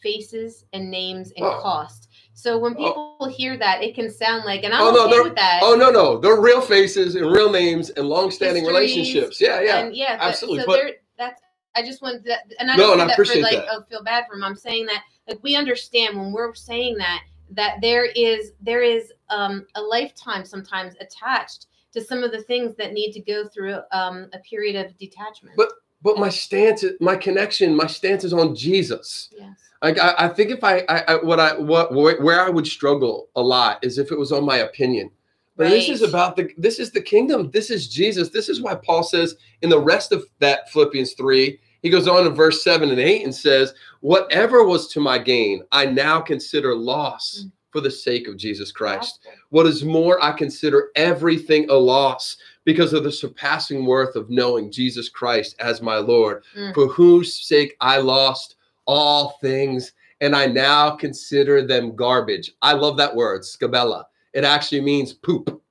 faces 0.01 0.65
and 0.73 0.89
names 0.89 1.31
and 1.37 1.45
Oh. 1.45 1.59
cost. 1.61 2.09
So 2.33 2.57
when 2.57 2.73
Oh. 2.77 3.17
people 3.19 3.27
hear 3.29 3.55
that, 3.57 3.83
it 3.83 3.93
can 3.93 4.09
sound 4.09 4.45
like, 4.45 4.63
and 4.63 4.73
I'm 4.73 4.81
Oh, 4.81 4.91
no, 4.91 5.05
okay 5.07 5.19
with 5.21 5.35
that. 5.35 5.59
Oh 5.63 5.75
no, 5.75 5.91
no, 5.91 6.17
they're 6.17 6.39
real 6.41 6.61
faces 6.61 7.15
and 7.15 7.31
real 7.31 7.51
names 7.51 7.91
and 7.91 8.07
long-standing 8.09 8.63
Histories, 8.63 8.95
relationships. 8.95 9.39
Yeah, 9.39 9.61
yeah. 9.61 9.77
and 9.77 9.95
yeah, 9.95 10.17
absolutely, 10.19 10.61
So 10.61 10.65
but- 10.67 10.75
there, 10.75 10.91
that's 11.17 11.41
I 11.73 11.83
just 11.83 12.01
want 12.01 12.25
that, 12.25 12.51
and 12.59 12.69
I 12.69 12.75
No, 12.75 12.87
don't 12.87 12.99
I 13.01 13.05
that 13.07 13.15
for 13.15 13.23
like 13.23 13.43
that. 13.55 13.67
oh 13.71 13.83
feel 13.89 14.03
bad 14.03 14.25
for 14.27 14.35
them. 14.35 14.43
I'm 14.43 14.57
saying 14.57 14.87
that 14.87 15.03
like 15.27 15.41
we 15.41 15.55
understand 15.55 16.17
when 16.19 16.33
we're 16.33 16.53
saying 16.53 16.97
that 16.97 17.21
that 17.51 17.77
there 17.81 18.05
is 18.05 18.51
there 18.61 18.81
is 18.81 19.11
um, 19.29 19.65
a 19.75 19.81
lifetime 19.81 20.45
sometimes 20.45 20.93
attached 20.99 21.67
to 21.93 22.01
some 22.03 22.23
of 22.23 22.31
the 22.31 22.41
things 22.43 22.75
that 22.77 22.93
need 22.93 23.11
to 23.13 23.19
go 23.21 23.47
through 23.47 23.77
um, 23.91 24.29
a 24.33 24.39
period 24.39 24.75
of 24.85 24.97
detachment. 24.97 25.55
But- 25.57 25.73
But 26.03 26.17
my 26.17 26.29
stance, 26.29 26.83
my 26.99 27.15
connection, 27.15 27.75
my 27.75 27.85
stance 27.85 28.23
is 28.23 28.33
on 28.33 28.55
Jesus. 28.55 29.29
yes. 29.37 29.55
Like 29.83 29.99
I, 29.99 30.15
I 30.25 30.27
think 30.29 30.49
if 30.49 30.63
I, 30.63 30.79
I, 30.89 31.03
I 31.09 31.15
what 31.23 31.39
I 31.39 31.53
what 31.59 31.93
where 31.93 32.41
I 32.41 32.49
would 32.49 32.65
struggle 32.65 33.29
a 33.35 33.41
lot 33.41 33.83
is 33.83 33.97
if 33.99 34.11
it 34.11 34.17
was 34.17 34.31
on 34.31 34.43
my 34.45 34.57
opinion. 34.57 35.11
But 35.57 35.69
this 35.69 35.89
is 35.89 36.01
about 36.01 36.35
the 36.37 36.49
this 36.57 36.79
is 36.79 36.91
the 36.91 37.01
kingdom. 37.01 37.51
This 37.51 37.69
is 37.69 37.87
Jesus. 37.87 38.29
This 38.29 38.49
is 38.49 38.61
why 38.61 38.73
Paul 38.75 39.03
says 39.03 39.35
in 39.61 39.69
the 39.69 39.79
rest 39.79 40.11
of 40.11 40.25
that 40.39 40.69
Philippians 40.71 41.13
3, 41.13 41.59
he 41.81 41.89
goes 41.89 42.07
on 42.07 42.25
in 42.27 42.33
verse 42.33 42.63
7 42.63 42.89
and 42.89 42.99
8 42.99 43.23
and 43.23 43.33
says, 43.33 43.73
Whatever 44.01 44.63
was 44.65 44.87
to 44.89 44.99
my 44.99 45.17
gain, 45.17 45.63
I 45.71 45.85
now 45.85 46.19
consider 46.21 46.75
loss 46.75 47.43
Mm. 47.45 47.51
for 47.71 47.81
the 47.81 47.89
sake 47.91 48.27
of 48.27 48.35
Jesus 48.37 48.71
Christ. 48.71 49.19
What 49.49 49.65
is 49.65 49.83
more, 49.85 50.21
I 50.23 50.31
consider 50.33 50.89
everything 50.95 51.69
a 51.69 51.73
loss 51.75 52.37
because 52.65 52.93
of 52.93 53.03
the 53.03 53.11
surpassing 53.11 53.85
worth 53.85 54.15
of 54.15 54.29
knowing 54.29 54.71
Jesus 54.71 55.07
Christ 55.09 55.55
as 55.59 55.81
my 55.81 55.97
Lord, 55.97 56.43
Mm. 56.55 56.73
for 56.73 56.87
whose 56.87 57.33
sake 57.47 57.75
I 57.81 57.97
lost 57.97 58.55
all 58.85 59.37
things, 59.41 59.93
and 60.19 60.35
I 60.35 60.45
now 60.47 60.91
consider 60.91 61.65
them 61.65 61.95
garbage. 61.95 62.51
I 62.61 62.73
love 62.73 62.97
that 62.97 63.15
word, 63.15 63.41
skubala. 63.41 64.05
It 64.33 64.43
actually 64.43 64.81
means 64.81 65.13
poop. 65.13 65.61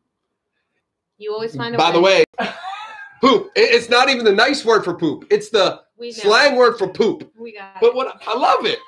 You 1.19 1.33
always 1.35 1.55
find 1.55 1.75
a 1.75 1.79
By 1.79 1.93
the 1.93 2.01
way, 2.01 2.25
poop. 3.21 3.51
It's 3.55 3.89
not 3.91 4.09
even 4.09 4.25
the 4.25 4.33
nice 4.33 4.65
word 4.65 4.85
for 4.85 4.95
poop. 4.95 5.27
It's 5.31 5.51
the 5.51 5.83
we 6.01 6.13
slang 6.13 6.57
word 6.57 6.79
for 6.79 6.89
poop. 6.89 7.31
We 7.39 7.53
got 7.53 7.81
But 7.81 7.95
what 7.95 8.21
I 8.27 8.37
love 8.37 8.65
it. 8.65 8.79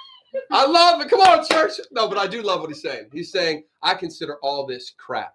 I 0.50 0.66
love 0.66 1.00
it. 1.02 1.10
Come 1.10 1.20
on, 1.20 1.44
church. 1.46 1.72
No, 1.90 2.08
but 2.08 2.16
I 2.16 2.26
do 2.26 2.40
love 2.42 2.60
what 2.60 2.70
he's 2.70 2.80
saying. 2.80 3.08
He's 3.12 3.30
saying, 3.30 3.64
I 3.82 3.94
consider 3.94 4.38
all 4.42 4.66
this 4.66 4.94
crap. 4.96 5.34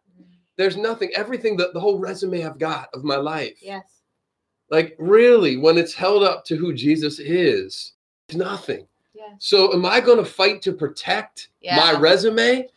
There's 0.57 0.75
nothing, 0.75 1.11
everything 1.15 1.55
that 1.57 1.73
the 1.73 1.80
whole 1.80 1.99
resume 1.99 2.43
I've 2.43 2.57
got 2.57 2.89
of 2.95 3.03
my 3.03 3.17
life. 3.17 3.59
Yes. 3.61 4.01
Like, 4.71 4.95
really, 4.97 5.55
when 5.55 5.78
it's 5.78 5.93
held 5.93 6.23
up 6.23 6.43
to 6.45 6.57
who 6.57 6.73
Jesus 6.73 7.19
is, 7.19 7.93
it's 8.28 8.36
nothing. 8.36 8.88
Yes. 9.13 9.36
So, 9.38 9.71
am 9.71 9.86
I 9.86 10.01
going 10.01 10.17
to 10.17 10.25
fight 10.25 10.63
to 10.63 10.73
protect 10.73 11.49
my 11.63 11.93
resume 11.93 12.67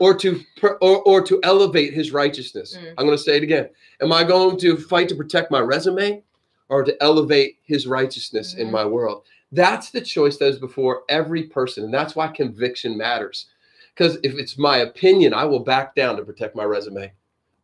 or 0.00 0.14
to 0.14 0.40
or, 0.62 1.02
or 1.02 1.22
to 1.22 1.40
elevate 1.44 1.94
his 1.94 2.12
righteousness? 2.12 2.76
Mm. 2.76 2.94
I'm 2.98 3.06
going 3.06 3.16
to 3.16 3.22
say 3.22 3.36
it 3.36 3.44
again. 3.44 3.68
Am 4.02 4.12
I 4.12 4.24
going 4.24 4.58
to 4.58 4.76
fight 4.76 5.08
to 5.10 5.14
protect 5.14 5.50
my 5.50 5.60
resume 5.60 6.22
or 6.68 6.84
to 6.84 7.02
elevate 7.02 7.58
his 7.62 7.86
righteousness 7.86 8.54
in 8.54 8.68
Mhm. 8.68 8.72
my 8.72 8.84
world? 8.84 9.24
That's 9.52 9.90
the 9.90 10.00
choice 10.00 10.36
that 10.38 10.48
is 10.48 10.58
before 10.58 11.04
every 11.08 11.44
person. 11.44 11.84
And 11.84 11.94
that's 11.94 12.14
why 12.14 12.28
conviction 12.28 12.96
matters. 12.96 13.46
Because 13.94 14.18
if 14.22 14.34
it's 14.34 14.58
my 14.58 14.78
opinion, 14.78 15.32
I 15.34 15.44
will 15.44 15.60
back 15.60 15.94
down 15.94 16.16
to 16.16 16.24
protect 16.24 16.54
my 16.54 16.64
resume. 16.64 17.12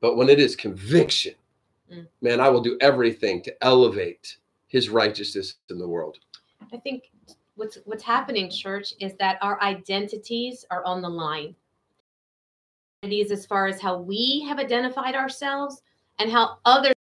But 0.01 0.17
when 0.17 0.29
it 0.29 0.41
is 0.41 0.57
conviction, 0.57 1.35
Mm. 1.91 2.09
man, 2.23 2.41
I 2.41 2.49
will 2.49 2.63
do 2.63 2.79
everything 2.81 3.43
to 3.43 3.65
elevate 3.65 4.39
his 4.67 4.89
righteousness 4.89 5.57
in 5.69 5.79
the 5.79 5.87
world. 5.87 6.19
I 6.73 6.79
think 6.79 7.11
what's 7.57 7.77
what's 7.85 8.03
happening, 8.03 8.51
church, 8.51 8.95
is 8.99 9.15
that 9.17 9.39
our 9.43 9.61
identities 9.63 10.65
are 10.71 10.85
on 10.85 11.03
the 11.03 11.09
line. 11.09 11.55
Identities 13.03 13.31
as 13.31 13.47
far 13.47 13.67
as 13.67 13.81
how 13.81 13.99
we 13.99 14.41
have 14.49 14.59
identified 14.59 15.15
ourselves 15.15 15.83
and 16.19 16.31
how 16.31 16.59
others 16.65 16.95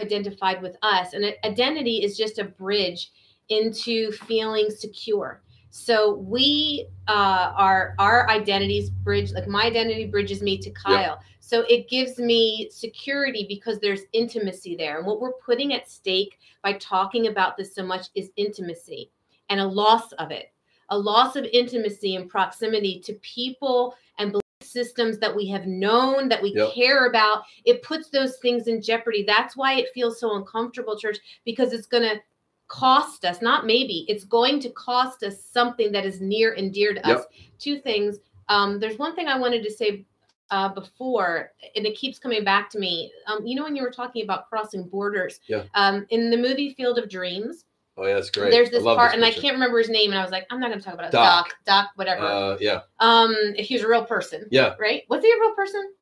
identified 0.00 0.62
with 0.62 0.76
us. 0.82 1.12
And 1.12 1.24
identity 1.44 2.02
is 2.02 2.16
just 2.16 2.38
a 2.38 2.44
bridge 2.44 3.10
into 3.48 4.12
feeling 4.12 4.70
secure. 4.70 5.42
So 5.70 6.14
we 6.14 6.88
uh, 7.06 7.52
are 7.56 7.94
our 7.98 8.28
identities 8.28 8.90
bridge, 8.90 9.32
like 9.32 9.46
my 9.46 9.64
identity 9.64 10.06
bridges 10.06 10.42
me 10.42 10.58
to 10.58 10.70
Kyle. 10.70 11.20
So 11.38 11.62
it 11.68 11.88
gives 11.88 12.18
me 12.18 12.68
security 12.70 13.46
because 13.48 13.78
there's 13.78 14.02
intimacy 14.12 14.76
there. 14.76 14.98
And 14.98 15.06
what 15.06 15.20
we're 15.20 15.32
putting 15.44 15.72
at 15.72 15.88
stake 15.88 16.38
by 16.62 16.74
talking 16.74 17.28
about 17.28 17.56
this 17.56 17.74
so 17.74 17.84
much 17.84 18.08
is 18.14 18.30
intimacy 18.36 19.10
and 19.48 19.60
a 19.60 19.66
loss 19.66 20.12
of 20.12 20.30
it, 20.30 20.52
a 20.90 20.98
loss 20.98 21.36
of 21.36 21.44
intimacy 21.52 22.16
and 22.16 22.28
proximity 22.28 23.00
to 23.00 23.14
people 23.14 23.94
and 24.18 24.32
systems 24.70 25.18
that 25.18 25.34
we 25.34 25.46
have 25.48 25.66
known, 25.66 26.28
that 26.28 26.42
we 26.42 26.54
Yep. 26.54 26.72
care 26.74 27.06
about. 27.06 27.42
It 27.64 27.82
puts 27.82 28.08
those 28.10 28.36
things 28.38 28.66
in 28.68 28.80
jeopardy. 28.82 29.24
That's 29.24 29.56
why 29.56 29.74
it 29.74 29.88
feels 29.94 30.18
so 30.20 30.36
uncomfortable, 30.36 30.96
church, 30.98 31.18
because 31.44 31.72
it's 31.72 31.86
going 31.86 32.02
to 32.04 32.20
cost 32.68 33.24
us, 33.24 33.42
not 33.42 33.66
maybe, 33.66 34.04
it's 34.08 34.24
going 34.24 34.60
to 34.60 34.70
cost 34.70 35.24
us 35.24 35.44
something 35.44 35.90
that 35.90 36.06
is 36.06 36.20
near 36.20 36.52
and 36.52 36.72
dear 36.72 36.94
to 36.94 37.00
Yep. 37.04 37.18
us. 37.18 37.26
Two 37.58 37.78
things. 37.80 38.18
Um, 38.48 38.78
there's 38.78 38.98
one 38.98 39.14
thing 39.16 39.26
I 39.28 39.38
wanted 39.38 39.62
to 39.64 39.70
say 39.70 40.04
uh, 40.52 40.68
before, 40.68 41.52
and 41.76 41.86
it 41.86 41.96
keeps 41.96 42.18
coming 42.18 42.42
back 42.42 42.68
to 42.70 42.78
me. 42.80 43.12
Um, 43.28 43.46
you 43.46 43.54
know, 43.54 43.62
when 43.62 43.76
you 43.76 43.82
were 43.82 43.90
talking 43.92 44.24
about 44.24 44.48
crossing 44.48 44.82
borders, 44.82 45.38
Yeah. 45.46 45.62
um, 45.74 46.06
in 46.10 46.28
the 46.30 46.36
movie 46.36 46.74
Field 46.74 46.98
of 46.98 47.08
Dreams, 47.08 47.66
Oh, 48.00 48.06
yeah, 48.06 48.14
that's 48.14 48.30
great. 48.30 48.50
there's 48.50 48.70
this 48.70 48.82
part, 48.82 49.14
and 49.14 49.24
I 49.24 49.30
can't 49.30 49.52
remember 49.54 49.78
his 49.78 49.90
name, 49.90 50.10
and 50.10 50.18
I 50.18 50.22
was 50.22 50.30
like, 50.32 50.46
I'm 50.50 50.58
not 50.58 50.68
going 50.68 50.78
to 50.80 50.84
talk 50.84 50.94
about 50.94 51.06
it. 51.08 51.12
Doc. 51.12 51.48
Doc, 51.48 51.56
Doc, 51.66 51.90
whatever. 51.96 52.22
Uh, 52.22 52.56
yeah, 52.60 52.80
um, 53.00 53.34
he 53.56 53.74
was 53.74 53.82
a 53.82 53.88
real 53.88 54.04
person, 54.04 54.46
yeah, 54.50 54.74
right? 54.80 55.02
Was 55.10 55.22
he 55.22 55.30
a 55.30 55.40
real 55.40 55.54
person? 55.54 55.92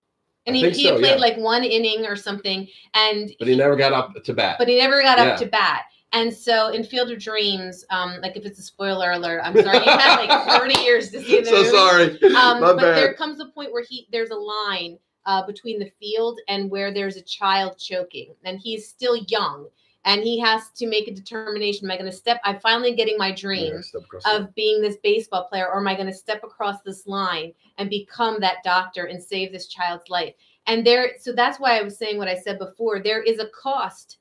And 0.47 0.55
I 0.57 0.61
he, 0.61 0.71
he 0.71 0.85
so, 0.85 0.99
played 0.99 1.17
yeah. 1.17 1.21
like 1.21 1.37
one 1.37 1.65
inning 1.65 2.07
or 2.07 2.15
something, 2.17 2.69
and 2.95 3.31
but 3.39 3.49
he 3.49 3.57
never 3.57 3.75
got 3.77 3.93
up 3.93 4.15
to 4.25 4.33
bat. 4.33 4.57
but 4.59 4.69
he 4.69 4.79
never 4.79 5.03
got 5.03 5.19
Yeah. 5.19 5.25
up 5.33 5.39
to 5.41 5.47
bat. 5.47 5.83
And 6.13 6.33
so 6.33 6.69
in 6.69 6.85
Field 6.85 7.11
of 7.11 7.19
Dreams, 7.19 7.85
um, 7.91 8.19
like 8.23 8.35
if 8.35 8.47
it's 8.47 8.59
a 8.59 8.63
spoiler 8.63 9.11
alert, 9.11 9.43
I'm 9.45 9.55
sorry, 9.63 9.77
you 9.79 9.83
had 9.91 10.17
like 10.27 10.61
30 10.61 10.81
years 10.81 11.11
to 11.11 11.21
see 11.23 11.41
the 11.43 11.47
so 11.47 11.53
movie. 11.57 11.69
sorry. 11.71 12.23
Um, 12.35 12.61
My 12.63 12.73
but 12.73 12.77
bad. 12.79 12.97
there 12.97 13.13
comes 13.15 13.41
a 13.41 13.47
point 13.47 13.73
where 13.73 13.85
he 13.87 14.07
there's 14.11 14.31
a 14.31 14.37
line 14.37 14.99
uh, 15.27 15.45
between 15.45 15.79
the 15.79 15.91
field 16.01 16.41
and 16.49 16.71
where 16.71 16.95
there's 16.95 17.17
a 17.17 17.23
child 17.23 17.77
choking, 17.79 18.35
and 18.45 18.59
he's 18.59 18.89
still 18.89 19.17
young, 19.29 19.69
and 20.09 20.23
he 20.23 20.39
has 20.41 20.71
to 20.71 20.87
make 20.87 21.07
a 21.07 21.15
determination: 21.15 21.87
Am 21.87 21.91
I 21.91 21.99
going 21.99 22.11
to 22.11 22.17
step? 22.17 22.41
I'm 22.43 22.59
finally 22.61 22.95
getting 22.95 23.19
my 23.19 23.31
dream 23.31 23.75
Yeah, 23.75 23.81
step 23.83 24.03
across 24.05 24.25
the- 24.25 24.37
of 24.37 24.55
being 24.55 24.81
this 24.81 24.97
baseball 25.03 25.45
player, 25.45 25.69
or 25.69 25.79
am 25.79 25.87
I 25.87 25.95
going 25.95 26.07
to 26.07 26.15
step 26.15 26.43
across 26.43 26.81
this 26.83 27.07
line 27.07 27.53
and 27.77 27.91
become 27.91 28.41
that 28.41 28.65
doctor 28.65 29.05
and 29.05 29.23
save 29.23 29.53
this 29.53 29.69
child's 29.69 30.09
life? 30.09 30.35
And 30.67 30.85
there, 30.87 31.13
so 31.19 31.33
that's 31.33 31.61
why 31.61 31.79
I 31.79 31.83
was 31.83 31.97
saying 31.99 32.17
what 32.19 32.29
I 32.29 32.37
said 32.37 32.59
before. 32.59 33.01
There 33.01 33.23
is 33.23 33.39
a 33.39 33.49
cost 33.49 34.19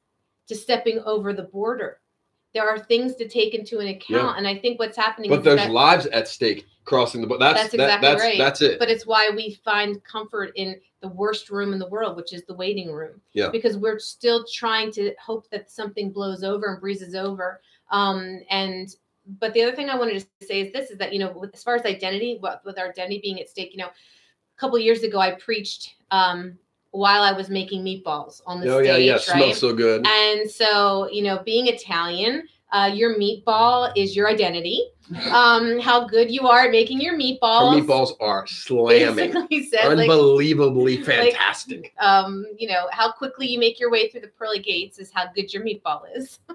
to 0.48 0.56
stepping 0.56 1.00
over 1.06 1.34
the 1.34 1.44
border. 1.44 2.00
There 2.54 2.68
are 2.68 2.80
things 2.80 3.16
to 3.16 3.28
take 3.28 3.54
into 3.54 3.80
an 3.80 3.88
account, 3.88 4.10
Yeah. 4.10 4.34
and 4.38 4.48
I 4.48 4.58
think 4.58 4.80
what's 4.80 4.98
happening. 4.98 5.30
but 5.30 5.40
is 5.40 5.46
there's 5.46 5.58
that- 5.62 5.72
lives 5.72 6.06
at 6.08 6.28
stake 6.28 6.66
crossing 6.88 7.22
the. 7.22 7.28
But 7.28 7.40
that's 7.40 7.62
That's 7.62 7.76
that, 7.76 7.84
exactly 7.84 8.08
that's 8.08 8.22
right. 8.24 8.38
that's 8.38 8.62
it. 8.62 8.80
but 8.80 8.90
it's 8.90 9.06
why 9.06 9.30
we 9.30 9.60
find 9.64 10.04
comfort 10.04 10.52
in 10.56 10.80
the 11.02 11.10
worst 11.10 11.52
room 11.52 11.74
in 11.74 11.80
the 11.80 11.88
world, 11.88 12.16
which 12.16 12.34
is 12.34 12.44
the 12.46 12.56
waiting 12.56 12.92
room. 12.92 13.22
Yeah. 13.34 13.50
Because 13.50 13.78
we're 13.78 14.00
still 14.00 14.46
trying 14.52 14.92
to 14.94 15.14
hope 15.24 15.48
that 15.52 15.70
something 15.70 16.12
blows 16.12 16.44
over 16.44 16.72
and 16.72 16.82
breezes 16.82 17.14
over. 17.14 17.62
Um, 17.92 18.42
and 18.50 18.90
but 19.40 19.54
the 19.54 19.62
other 19.62 19.76
thing 19.76 19.90
I 19.90 19.98
wanted 19.98 20.26
to 20.40 20.48
say 20.48 20.62
is 20.62 20.74
this: 20.74 20.90
is 20.90 20.98
that 20.98 21.14
you 21.14 21.20
know, 21.20 21.32
with, 21.32 21.54
as 21.54 21.62
far 21.62 21.76
as 21.76 21.86
identity, 21.86 22.38
what, 22.40 22.64
with 22.66 22.80
our 22.80 22.90
identity 22.90 23.20
being 23.22 23.40
at 23.40 23.50
stake, 23.50 23.72
you 23.74 23.78
know, 23.78 23.88
a 23.88 24.60
couple 24.60 24.80
years 24.80 25.04
ago 25.04 25.20
I 25.20 25.32
preached 25.32 25.96
um, 26.10 26.58
while 26.92 27.22
I 27.22 27.34
was 27.34 27.50
making 27.50 27.84
meatballs 27.84 28.42
on 28.48 28.62
the 28.62 28.70
oh 28.70 28.82
stage, 28.82 28.88
yeah, 28.88 28.98
yeah, 28.98 29.12
right? 29.14 29.22
smells 29.22 29.60
so 29.60 29.74
good. 29.74 30.08
And 30.08 30.50
so, 30.50 31.10
you 31.12 31.24
know, 31.24 31.42
being 31.44 31.68
Italian, 31.68 32.48
uh, 32.72 32.91
your 32.93 33.18
meatball 33.18 33.91
is 33.95 34.15
your 34.15 34.28
identity. 34.28 34.82
Um, 35.32 35.80
how 35.80 36.05
good 36.05 36.30
you 36.30 36.47
are 36.49 36.65
at 36.65 36.72
making 36.72 36.99
your 36.99 37.13
Her 37.13 37.18
meatballs. 37.20 37.82
meatballs 37.82 38.11
are 38.20 38.45
slamming, 38.45 39.15
Basically 39.32 39.63
says 39.68 39.86
like, 39.95 40.09
unbelievably 40.09 41.01
fantastic. 41.03 41.93
um, 41.99 42.45
you 42.57 42.68
know, 42.68 42.88
how 42.91 43.09
quickly 43.13 43.47
you 43.47 43.57
make 43.57 43.80
your 43.80 43.89
way 43.89 44.09
through 44.09 44.20
the 44.20 44.28
pearly 44.28 44.59
gates 44.59 44.99
is 44.99 45.09
how 45.13 45.28
good 45.34 45.53
your 45.53 45.63
meatball 45.63 46.01
is. 46.13 46.39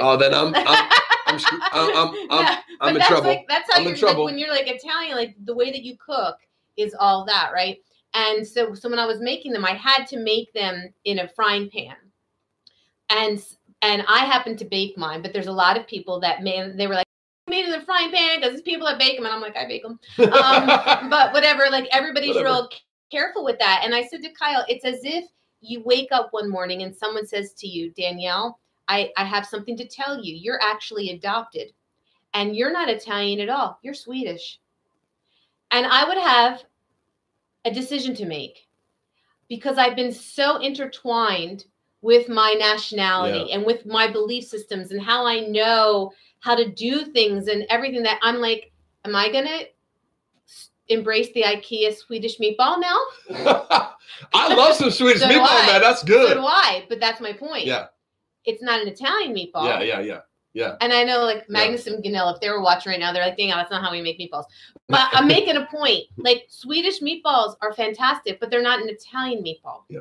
Oh, 0.00 0.16
then 0.16 0.34
I'm 0.34 0.52
I'm 0.56 0.90
I'm, 1.26 1.40
I'm, 1.72 2.14
I'm, 2.30 2.44
Yeah, 2.44 2.60
I'm 2.80 2.96
in 2.96 3.02
trouble. 3.02 3.28
Like, 3.30 3.46
that's 3.48 3.72
how 3.72 3.78
I'm 3.80 3.86
you're 3.86 3.96
trouble. 3.96 4.24
like 4.24 4.32
when 4.32 4.38
you're 4.38 4.50
like 4.50 4.66
Italian, 4.66 5.16
like 5.16 5.34
the 5.44 5.54
way 5.54 5.70
that 5.70 5.82
you 5.82 5.96
cook 6.04 6.36
is 6.76 6.94
all 6.98 7.24
that, 7.26 7.50
right? 7.54 7.78
And 8.14 8.46
so, 8.46 8.74
so 8.74 8.90
when 8.90 8.98
I 8.98 9.06
was 9.06 9.20
making 9.20 9.52
them, 9.52 9.64
I 9.64 9.70
had 9.74 10.04
to 10.08 10.18
make 10.18 10.52
them 10.52 10.92
in 11.04 11.20
a 11.20 11.28
frying 11.28 11.70
pan, 11.70 11.94
and 13.10 13.42
and 13.82 14.04
I 14.08 14.24
happened 14.24 14.58
to 14.60 14.64
bake 14.64 14.96
mine. 14.96 15.22
But 15.22 15.32
there's 15.32 15.48
a 15.48 15.52
lot 15.52 15.76
of 15.76 15.86
people 15.86 16.20
that 16.20 16.42
man, 16.42 16.76
they 16.76 16.86
were 16.86 16.94
like 16.94 17.06
made 17.48 17.64
in 17.64 17.70
the 17.72 17.80
frying 17.80 18.10
pan 18.10 18.38
because 18.38 18.52
there's 18.52 18.62
people 18.62 18.86
that 18.86 18.98
bake 18.98 19.16
them, 19.16 19.26
and 19.26 19.34
I'm 19.34 19.40
like 19.40 19.56
I 19.56 19.66
bake 19.66 19.82
them. 19.82 19.98
Um, 20.18 20.66
but 21.10 21.32
whatever, 21.32 21.64
like 21.70 21.88
everybody's 21.92 22.36
Whatever. 22.36 22.54
real 22.54 22.68
careful 23.10 23.44
with 23.44 23.58
that. 23.58 23.82
And 23.84 23.94
I 23.94 24.04
said 24.04 24.22
to 24.22 24.30
Kyle, 24.30 24.64
it's 24.68 24.84
as 24.84 25.00
if 25.02 25.26
you 25.60 25.82
wake 25.84 26.08
up 26.10 26.28
one 26.32 26.50
morning 26.50 26.82
and 26.82 26.96
someone 26.96 27.26
says 27.26 27.52
to 27.58 27.68
you, 27.68 27.92
Danielle, 27.92 28.58
I, 28.88 29.10
I 29.16 29.24
have 29.24 29.46
something 29.46 29.76
to 29.76 29.86
tell 29.86 30.22
you. 30.22 30.34
You're 30.34 30.60
actually 30.62 31.10
adopted 31.10 31.72
and 32.34 32.56
you're 32.56 32.72
not 32.72 32.88
Italian 32.88 33.40
at 33.40 33.48
all. 33.48 33.78
You're 33.82 33.94
Swedish. 33.94 34.58
And 35.70 35.86
I 35.86 36.04
would 36.04 36.18
have 36.18 36.62
a 37.64 37.70
decision 37.70 38.14
to 38.16 38.26
make 38.26 38.66
because 39.48 39.78
I've 39.78 39.96
been 39.96 40.12
so 40.12 40.56
intertwined 40.56 41.66
with 42.02 42.28
my 42.28 42.52
nationality 42.58 43.52
and 43.52 43.64
with 43.64 43.86
my 43.86 44.10
belief 44.10 44.44
systems 44.44 44.90
and 44.90 45.00
how 45.00 45.24
I 45.26 45.40
know 45.40 46.12
how 46.40 46.54
to 46.56 46.68
do 46.68 47.04
things 47.04 47.46
and 47.48 47.64
everything 47.70 48.02
that 48.02 48.18
I'm 48.22 48.36
like, 48.36 48.72
am 49.04 49.14
I 49.16 49.30
going 49.30 49.46
to 49.46 49.66
embrace 50.88 51.28
the 51.32 51.42
IKEA 51.42 51.96
Swedish 51.96 52.38
meatball 52.38 52.80
now? 52.80 52.98
I 54.34 54.54
love 54.54 54.74
some 54.74 54.90
Swedish 54.90 55.20
So 55.22 55.28
meatball, 55.28 55.66
man. 55.66 55.80
That's 55.80 56.00
So 56.00 56.06
good. 56.08 56.34
do 56.34 56.44
I, 56.44 56.84
but 56.88 57.00
that's 57.00 57.20
my 57.20 57.32
point. 57.32 57.66
Yeah, 57.66 57.86
It's 58.44 58.62
not 58.62 58.80
an 58.82 58.88
Italian 58.88 59.32
meatball. 59.34 59.64
yeah, 59.66 59.80
yeah, 59.82 60.00
yeah, 60.00 60.20
yeah. 60.54 60.74
And 60.80 60.92
I 60.92 61.04
know 61.04 61.20
like 61.24 61.48
Magnus 61.48 61.86
and 61.86 62.02
Ganell, 62.04 62.34
if 62.34 62.40
they 62.40 62.50
were 62.50 62.60
watching 62.60 62.90
right 62.90 63.00
now, 63.00 63.12
they're 63.12 63.24
like, 63.24 63.36
dang, 63.36 63.50
that's 63.50 63.70
not 63.70 63.82
how 63.82 63.92
we 63.92 64.02
make 64.02 64.18
meatballs. 64.18 64.44
But 64.88 65.08
I'm 65.12 65.28
making 65.36 65.56
a 65.56 65.66
point. 65.66 66.04
Like 66.16 66.46
Swedish 66.48 67.00
meatballs 67.00 67.54
are 67.62 67.72
fantastic, 67.72 68.40
but 68.40 68.50
they're 68.50 68.60
not 68.60 68.80
an 68.82 68.88
Italian 68.88 69.44
meatball. 69.44 69.82
Yeah. 69.88 70.00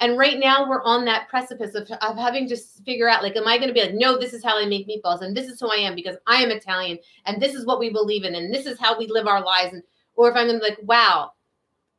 And 0.00 0.18
right 0.18 0.38
now 0.38 0.68
we're 0.68 0.82
on 0.82 1.06
that 1.06 1.28
precipice 1.28 1.74
of, 1.74 1.90
of 2.02 2.18
having 2.18 2.46
to 2.48 2.56
figure 2.84 3.08
out, 3.08 3.22
like, 3.22 3.34
am 3.34 3.48
I 3.48 3.56
going 3.56 3.68
to 3.68 3.74
be 3.74 3.80
like, 3.80 3.94
no, 3.94 4.18
this 4.18 4.34
is 4.34 4.44
how 4.44 4.58
I 4.60 4.66
make 4.66 4.86
meatballs, 4.86 5.22
and 5.22 5.34
this 5.34 5.48
is 5.48 5.58
who 5.58 5.70
I 5.70 5.76
am 5.76 5.94
because 5.94 6.16
I 6.26 6.42
am 6.42 6.50
Italian, 6.50 6.98
and 7.24 7.40
this 7.40 7.54
is 7.54 7.64
what 7.64 7.78
we 7.78 7.90
believe 7.90 8.24
in, 8.24 8.34
and 8.34 8.52
this 8.52 8.66
is 8.66 8.78
how 8.78 8.98
we 8.98 9.06
live 9.06 9.26
our 9.26 9.42
lives, 9.42 9.72
and 9.72 9.82
or 10.14 10.30
if 10.30 10.36
I'm 10.36 10.48
going 10.48 10.60
to 10.60 10.64
be 10.64 10.70
like, 10.70 10.78
wow, 10.82 11.32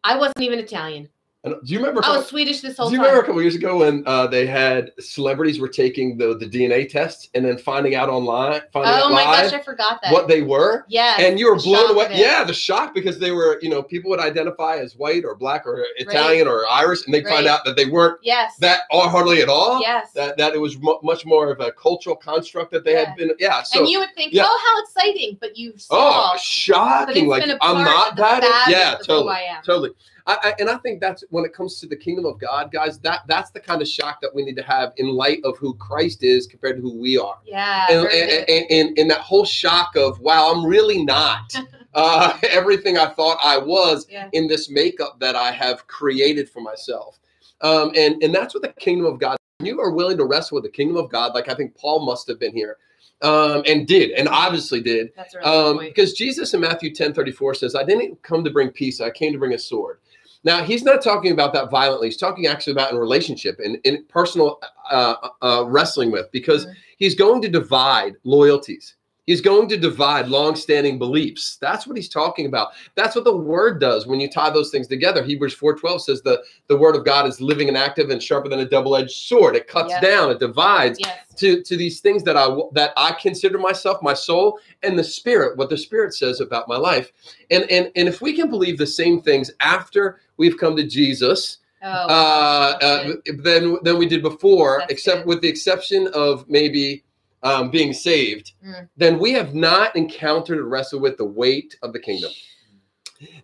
I 0.04 0.18
wasn't 0.18 0.42
even 0.42 0.60
Italian. 0.60 1.10
And 1.54 1.66
do 1.66 1.74
you 1.74 1.80
remember? 1.80 2.02
a 2.02 2.04
Oh, 2.04 2.08
couple- 2.08 2.24
Swedish 2.24 2.62
this 2.62 2.78
whole 2.78 2.90
do 2.90 2.94
you 2.96 2.98
time. 3.00 3.06
remember 3.08 3.24
a 3.24 3.26
couple 3.26 3.42
years 3.42 3.56
ago 3.56 3.78
when 3.80 4.04
uh, 4.06 4.28
they 4.28 4.46
had 4.46 4.92
celebrities 5.00 5.60
were 5.60 5.68
taking 5.68 6.18
the, 6.18 6.36
the 6.38 6.46
DNA 6.46 6.90
tests 6.90 7.30
and 7.34 7.46
then 7.46 7.58
finding 7.58 7.96
out 7.96 8.10
online, 8.10 8.62
finding 8.72 8.94
oh 8.94 9.06
out 9.06 9.12
my 9.12 9.24
gosh, 9.24 9.54
I 9.54 9.60
forgot 9.60 10.00
that. 10.04 10.12
what 10.12 10.28
they 10.28 10.42
were? 10.42 10.86
yes, 10.90 11.20
and 11.22 11.40
you 11.40 11.50
were 11.50 11.58
blown 11.58 11.92
away. 11.92 12.08
Yeah, 12.12 12.44
the 12.44 12.54
shock 12.54 12.94
because 12.94 13.20
they 13.20 13.32
were, 13.32 13.60
you 13.62 13.70
know, 13.70 13.82
people 13.84 14.10
would 14.12 14.20
identify 14.20 14.78
as 14.78 14.96
white 14.96 15.24
or 15.26 15.36
black 15.36 15.66
or 15.66 15.86
Italian 15.98 16.48
or 16.48 16.66
Irish, 16.70 17.06
and 17.06 17.14
they 17.14 17.22
would 17.22 17.30
find 17.30 17.48
out 17.48 17.66
that 17.66 17.76
they 17.76 17.86
weren't 17.86 18.20
Yes. 18.24 18.56
that 18.60 18.82
or 18.92 19.08
hardly 19.10 19.42
at 19.42 19.50
all. 19.50 19.82
yes. 19.82 20.12
That 20.14 20.38
that 20.38 20.54
it 20.54 20.60
was 20.60 20.78
mu 20.80 20.96
much 21.04 21.26
more 21.26 21.52
of 21.52 21.60
a 21.60 21.72
cultural 21.72 22.16
construct 22.16 22.72
that 22.72 22.84
they 22.84 22.94
Yeah. 22.94 23.06
had 23.06 23.16
been. 23.16 23.32
Yeah. 23.40 23.64
So 23.64 23.80
and 23.80 23.90
you 23.90 24.00
would 24.00 24.14
think, 24.16 24.34
yeah. 24.34 24.44
oh, 24.46 24.60
how 24.66 24.82
exciting! 24.84 25.38
But 25.40 25.58
you 25.58 25.74
oh, 25.76 25.78
saw. 25.78 26.32
but 26.34 26.40
shocking! 26.42 27.24
it's 27.26 27.28
Like 27.28 27.42
been 27.44 27.52
a 27.52 27.58
I'm 27.62 27.84
not 27.84 28.16
that. 28.18 28.66
Yeah, 28.70 28.96
totally. 29.04 29.34
I 29.34 29.42
am. 29.42 29.64
Totally. 29.64 29.92
I, 30.28 30.38
I, 30.44 30.54
and 30.60 30.70
I 30.70 30.78
think 30.78 31.00
that's 31.02 31.24
when 31.30 31.46
it 31.46 31.54
comes 31.54 31.80
to 31.80 31.88
the 31.88 31.96
kingdom 31.96 32.26
of 32.26 32.38
God, 32.40 32.72
guys. 32.72 33.00
That 33.00 33.22
that's 33.28 33.50
the 33.52 33.60
kind 33.60 33.82
of 33.82 33.88
shock 33.88 34.20
that 34.22 34.34
we 34.36 34.44
need 34.44 34.58
to 34.58 34.64
have 34.64 34.94
in 34.98 35.08
light 35.08 35.40
of 35.46 35.58
who 35.58 35.74
Christ 35.76 36.22
is 36.24 36.46
compared 36.46 36.76
to 36.76 36.82
who 36.82 36.94
we 36.94 37.18
are. 37.18 37.38
Yeah. 37.46 37.86
and, 37.90 38.08
and, 38.08 38.50
and, 38.50 38.66
and, 38.72 39.00
and 39.00 39.10
that 39.12 39.22
whole 39.22 39.46
shock 39.46 39.96
of 39.96 40.20
wow 40.20 40.52
i'm 40.54 40.66
really 40.66 41.04
not 41.04 41.54
uh, 41.94 42.38
everything 42.50 42.98
i 42.98 43.06
thought 43.08 43.38
i 43.44 43.58
was 43.58 44.06
Yeah. 44.10 44.30
in 44.34 44.48
this 44.48 44.70
makeup 44.70 45.20
that 45.20 45.36
i 45.36 45.52
have 45.52 45.88
created 45.88 46.50
for 46.50 46.62
myself 46.62 47.20
um, 47.62 47.92
and 47.96 48.22
and 48.22 48.34
that's 48.36 48.54
what 48.54 48.64
the 48.64 48.74
kingdom 48.80 49.06
of 49.06 49.20
god 49.20 49.38
you 49.62 49.80
are 49.80 49.92
willing 49.92 50.18
to 50.18 50.26
wrestle 50.26 50.56
with 50.56 50.64
the 50.66 50.70
kingdom 50.70 50.98
of 50.98 51.10
god 51.10 51.34
like 51.34 51.48
i 51.50 51.54
think 51.56 51.76
paul 51.76 52.06
must 52.06 52.28
have 52.28 52.40
been 52.40 52.54
here 52.54 52.78
um, 53.22 53.64
and 53.66 53.88
did 53.88 54.12
and 54.12 54.28
obviously 54.28 54.82
did 54.82 55.10
That's 55.16 55.34
really 55.36 55.48
um, 55.48 55.78
because 55.80 56.14
jesus 56.14 56.54
in 56.54 56.60
matthew 56.62 56.94
10 56.94 57.14
34 57.14 57.54
says 57.56 57.76
i 57.76 57.84
didn't 57.84 58.22
come 58.24 58.44
to 58.44 58.52
bring 58.52 58.70
peace 58.70 59.00
i 59.02 59.10
came 59.10 59.32
to 59.34 59.40
bring 59.40 59.54
a 59.54 59.60
sword 59.60 60.00
now 60.44 60.64
he's 60.64 60.84
not 60.84 61.02
talking 61.04 61.32
about 61.32 61.54
that 61.54 61.70
violently 61.70 62.08
he's 62.08 62.18
talking 62.18 62.46
actually 62.48 62.74
about 62.74 62.92
in 62.92 62.98
relationship 62.98 63.60
and 63.64 63.78
in 63.84 64.04
personal 64.06 64.60
uh, 64.92 65.16
uh, 65.42 65.64
wrestling 65.68 66.12
with 66.12 66.32
because 66.32 66.66
Mhm. 66.66 66.74
he's 66.98 67.16
going 67.16 67.42
to 67.42 67.50
divide 67.50 68.16
loyalties 68.24 68.96
he's 69.28 69.42
going 69.42 69.68
to 69.70 69.78
divide 69.78 70.28
long-standing 70.28 70.98
beliefs 70.98 71.58
that's 71.62 71.86
what 71.86 71.96
he's 71.96 72.10
talking 72.10 72.48
about 72.48 72.70
that's 72.96 73.16
what 73.16 73.24
the 73.26 73.38
word 73.38 73.80
does 73.80 74.08
when 74.08 74.20
you 74.20 74.28
tie 74.30 74.50
those 74.50 74.72
things 74.72 74.88
together 74.88 75.22
hebrews 75.24 75.56
4.12 75.56 76.02
says 76.02 76.22
the, 76.24 76.42
the 76.68 76.76
word 76.78 76.96
of 76.96 77.06
god 77.06 77.28
is 77.28 77.40
living 77.40 77.68
and 77.68 77.78
active 77.78 78.10
and 78.10 78.24
sharper 78.24 78.50
than 78.50 78.62
a 78.62 78.66
double-edged 78.68 79.12
sword 79.12 79.56
it 79.56 79.68
cuts 79.68 79.90
Yes. 79.92 80.02
down 80.02 80.32
it 80.32 80.40
divides 80.40 80.98
Yes. 81.00 81.20
to 81.36 81.62
to 81.62 81.78
these 81.78 82.00
things 82.00 82.24
that 82.24 82.36
I 82.36 82.48
that 82.74 82.94
I 82.98 83.12
consider 83.22 83.60
myself, 83.60 84.02
my 84.02 84.16
soul, 84.16 84.60
and 84.82 84.98
the 84.98 85.04
spirit. 85.04 85.56
What 85.56 85.70
the 85.70 85.78
spirit 85.78 86.16
says 86.16 86.40
about 86.42 86.68
my 86.68 86.78
life, 86.78 87.12
and 87.52 87.64
and 87.70 87.92
and 87.96 88.08
if 88.08 88.22
we 88.22 88.34
can 88.34 88.50
believe 88.50 88.80
the 88.80 88.88
same 88.88 89.22
things 89.22 89.52
after 89.60 90.20
we've 90.38 90.58
come 90.58 90.76
to 90.78 90.88
Jesus, 90.88 91.60
Oh. 91.84 91.88
uh, 91.88 92.78
uh, 92.82 93.14
than 93.44 93.78
than 93.84 93.98
we 94.00 94.08
did 94.08 94.24
before, 94.24 94.78
That's 94.80 94.94
except 94.94 95.20
good. 95.20 95.28
with 95.28 95.42
the 95.42 95.48
exception 95.48 96.08
of 96.16 96.50
maybe 96.50 97.04
um, 97.44 97.70
being 97.70 97.94
saved, 97.94 98.54
Mm. 98.66 98.90
then 98.98 99.20
we 99.20 99.32
have 99.34 99.54
not 99.54 99.96
encountered 99.96 100.58
and 100.60 100.70
wrestled 100.72 101.02
with 101.02 101.18
the 101.18 101.26
weight 101.26 101.78
of 101.84 101.94
the 101.94 102.00
kingdom. 102.00 102.32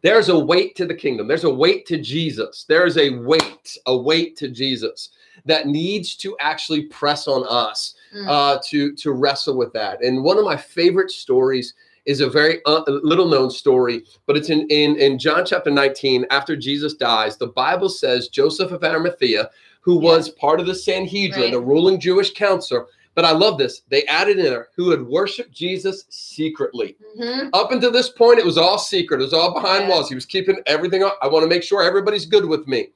There's 0.03 0.29
a 0.29 0.37
weight 0.37 0.75
to 0.75 0.85
the 0.85 0.93
kingdom. 0.93 1.27
There's 1.27 1.45
a 1.45 1.53
weight 1.53 1.85
to 1.87 1.97
Jesus. 1.97 2.65
There's 2.67 2.97
a 2.97 3.09
weight, 3.09 3.75
a 3.87 3.95
weight 3.97 4.35
to 4.37 4.47
Jesus 4.49 5.09
that 5.45 5.67
needs 5.67 6.15
to 6.17 6.35
actually 6.39 6.83
press 6.83 7.27
on 7.27 7.43
us 7.47 7.95
Mm. 8.15 8.27
uh, 8.29 8.59
to 8.65 8.93
to 8.95 9.11
wrestle 9.11 9.57
with 9.57 9.73
that. 9.73 10.03
And 10.03 10.23
one 10.23 10.37
of 10.37 10.45
my 10.45 10.55
favorite 10.57 11.09
stories 11.09 11.73
is 12.05 12.21
a 12.21 12.29
very 12.29 12.59
uh, 12.65 12.83
little 12.87 13.27
known 13.27 13.49
story, 13.49 14.03
but 14.27 14.37
it's 14.37 14.49
in, 14.51 14.67
in 14.69 14.95
in 14.97 15.17
John 15.17 15.43
chapter 15.45 15.71
19. 15.71 16.25
After 16.29 16.55
Jesus 16.55 16.93
dies, 16.93 17.37
the 17.37 17.47
Bible 17.47 17.89
says 17.89 18.27
Joseph 18.27 18.71
of 18.71 18.83
Arimathea, 18.83 19.49
who 19.81 19.95
Yeah. 19.95 20.09
was 20.11 20.29
part 20.29 20.59
of 20.59 20.67
the 20.67 20.75
Sanhedrin, 20.75 21.41
Right. 21.45 21.51
the 21.53 21.61
ruling 21.61 21.99
Jewish 21.99 22.31
council. 22.33 22.85
But 23.15 23.25
I 23.25 23.31
love 23.31 23.57
this. 23.57 23.81
They 23.89 24.03
added 24.05 24.37
in 24.39 24.45
there 24.45 24.69
who 24.75 24.89
had 24.89 25.01
worshipped 25.05 25.51
Jesus 25.51 26.05
secretly. 26.09 26.95
Mhm. 27.17 27.49
Up 27.53 27.71
until 27.71 27.91
this 27.91 28.09
point, 28.09 28.39
it 28.39 28.45
was 28.45 28.57
all 28.57 28.77
secret. 28.79 29.19
It 29.21 29.25
was 29.25 29.33
all 29.33 29.53
behind 29.53 29.83
Yeah. 29.83 29.89
walls. 29.89 30.09
He 30.09 30.15
was 30.15 30.25
keeping 30.25 30.57
everything 30.65 31.03
up. 31.03 31.19
I 31.21 31.27
want 31.27 31.43
to 31.43 31.49
make 31.49 31.63
sure 31.63 31.83
everybody's 31.83 32.25
good 32.25 32.45
with 32.45 32.67
me. 32.67 32.89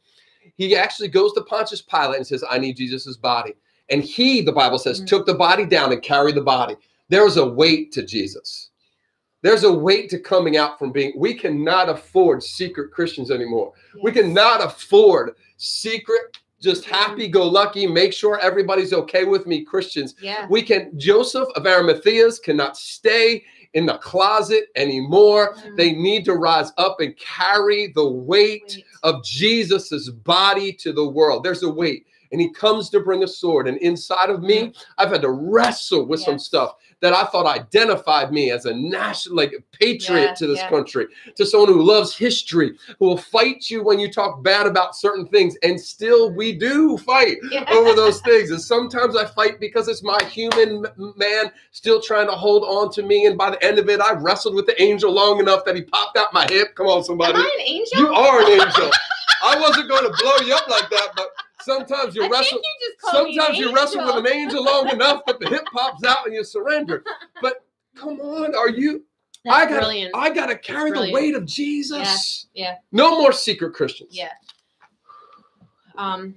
He 0.58 0.76
actually 0.76 1.10
goes 1.10 1.34
to 1.34 1.42
Pontius 1.42 1.82
Pilate 1.84 2.18
and 2.18 2.26
says, 2.26 2.44
I 2.50 2.58
need 2.58 2.78
Jesus's 2.78 3.18
body. 3.18 3.54
And 3.90 4.04
he, 4.04 4.42
the 4.42 4.52
Bible 4.52 4.80
says, 4.80 5.02
Mhm. 5.02 5.08
took 5.08 5.26
the 5.28 5.36
body 5.36 5.66
down 5.66 5.92
and 5.92 6.02
carried 6.02 6.36
the 6.36 6.42
body. 6.42 6.76
There 7.10 7.24
was 7.24 7.38
a 7.38 7.46
weight 7.46 7.92
to 7.94 8.02
Jesus. 8.04 8.70
There's 9.44 9.64
a 9.64 9.72
weight 9.72 10.10
to 10.10 10.20
coming 10.20 10.58
out 10.58 10.80
from 10.80 10.92
being, 10.92 11.14
we 11.16 11.36
cannot 11.36 11.90
afford 11.90 12.42
secret 12.44 12.92
Christians 12.92 13.30
anymore. 13.30 13.72
We 14.02 14.12
cannot 14.12 14.64
afford 14.66 15.36
secret, 15.58 16.38
just 16.60 16.86
happy 16.86 17.28
go 17.28 17.48
lucky, 17.48 17.86
make 17.86 18.14
sure 18.14 18.40
everybody's 18.40 18.94
okay 18.94 19.26
with 19.26 19.46
me 19.46 19.64
Christians. 19.64 20.16
Yeah. 20.22 20.48
We 20.50 20.62
can, 20.62 20.92
Joseph 20.98 21.48
of 21.56 21.64
Arimathea's 21.64 22.40
cannot 22.40 22.78
stay 22.78 23.44
in 23.74 23.86
the 23.86 23.98
closet 24.00 24.66
anymore. 24.76 25.56
Mhm. 25.56 25.76
They 25.76 25.92
need 25.92 26.26
to 26.26 26.34
rise 26.34 26.72
up 26.78 27.00
and 27.00 27.16
carry 27.18 27.92
the 27.94 28.08
weight 28.08 28.84
of 29.04 29.24
Jesus's 29.24 30.10
body 30.10 30.74
to 30.74 30.92
the 30.92 31.08
world. 31.08 31.44
There's 31.44 31.64
a 31.64 31.70
weight. 31.70 32.06
And 32.32 32.42
he 32.42 32.50
comes 32.50 32.90
to 32.90 33.00
bring 33.00 33.24
a 33.24 33.28
sword. 33.28 33.68
And 33.68 33.78
inside 33.78 34.30
of 34.30 34.42
me, 34.42 34.74
I've 34.98 35.12
had 35.12 35.22
to 35.22 35.30
wrestle 35.30 36.06
with 36.06 36.20
some 36.20 36.40
stuff 36.40 36.76
that 37.02 37.14
I 37.14 37.26
thought 37.26 37.46
identified 37.46 38.32
me 38.32 38.50
as 38.52 38.66
a 38.66 38.74
national, 38.74 39.36
like 39.36 39.54
a 39.54 39.62
patriot 39.78 40.22
Yeah, 40.30 40.34
to 40.34 40.48
this 40.48 40.58
yeah. 40.60 40.70
country, 40.70 41.06
to 41.36 41.46
someone 41.46 41.70
who 41.70 41.84
loves 41.84 42.18
history, 42.18 42.78
who 42.98 43.06
will 43.06 43.18
fight 43.18 43.70
you 43.70 43.84
when 43.84 44.00
you 44.00 44.12
talk 44.12 44.42
bad 44.44 44.66
about 44.66 44.96
certain 44.96 45.28
things. 45.28 45.56
And 45.62 45.80
still, 45.80 46.32
we 46.34 46.54
do 46.54 46.98
fight 46.98 47.38
Yeah. 47.52 47.66
over 47.72 47.94
those 47.96 48.20
things. 48.22 48.50
And 48.50 48.60
sometimes 48.62 49.16
I 49.16 49.26
fight 49.26 49.60
because 49.60 49.88
it's 49.88 50.02
my 50.04 50.18
human 50.26 50.86
man 51.18 51.52
still 51.72 52.02
trying 52.02 52.28
to 52.28 52.34
hold 52.34 52.64
on 52.64 52.92
to 52.94 53.04
me. 53.04 53.26
And 53.28 53.38
by 53.38 53.52
the 53.52 53.64
end 53.64 53.78
of 53.78 53.90
it, 53.90 54.00
I 54.02 54.14
wrestled 54.14 54.56
with 54.56 54.66
the 54.66 54.82
angel 54.82 55.12
long 55.12 55.40
enough 55.40 55.66
that 55.66 55.76
he 55.76 55.84
popped 55.84 56.18
out 56.18 56.34
my 56.34 56.48
hip. 56.50 56.74
Come 56.76 56.88
on, 56.88 56.98
Am 57.00 57.04
somebody. 57.04 57.38
I 57.38 57.58
an 57.60 57.68
angel? 57.68 58.00
You 58.00 58.14
are 58.14 58.42
an 58.42 58.52
angel. 58.62 58.90
I 59.44 59.60
wasn't 59.60 59.88
going 59.88 60.04
to 60.04 60.14
blow 60.24 60.38
you 60.48 60.56
up 60.56 60.68
like 60.68 60.90
that, 60.90 61.10
but 61.16 61.28
sometimes 61.68 62.16
you 62.16 62.28
wrestle. 62.32 62.58
you 62.58 62.90
just 62.90 63.02
called 63.12 63.26
me 63.28 63.32
an 63.32 63.36
Sometimes 63.38 63.58
you 63.60 63.76
wrestle 63.76 64.06
with 64.06 64.26
an 64.26 64.34
angel 64.34 64.64
long 64.64 64.90
enough 64.90 65.22
that 65.28 65.40
the 65.40 65.48
hip 65.50 65.66
pops 65.72 66.04
out 66.04 66.26
and 66.26 66.34
you 66.34 66.44
surrender. 66.44 67.04
But 67.42 67.64
come 67.96 68.20
on, 68.22 68.56
are 68.56 68.70
you? 68.70 69.04
That's 69.46 69.56
I 69.58 69.70
got. 69.70 69.80
brilliant. 69.82 70.12
I 70.16 70.30
got 70.32 70.48
to 70.48 70.58
carry 70.58 70.92
the 70.92 71.12
weight 71.14 71.36
of 71.36 71.46
Jesus. 71.46 72.48
Yeah, 72.54 72.64
yeah. 72.72 72.76
No 72.92 73.20
more 73.22 73.32
secret 73.32 73.74
Christians. 73.74 74.10
Yeah. 74.12 74.32
Um, 75.98 76.36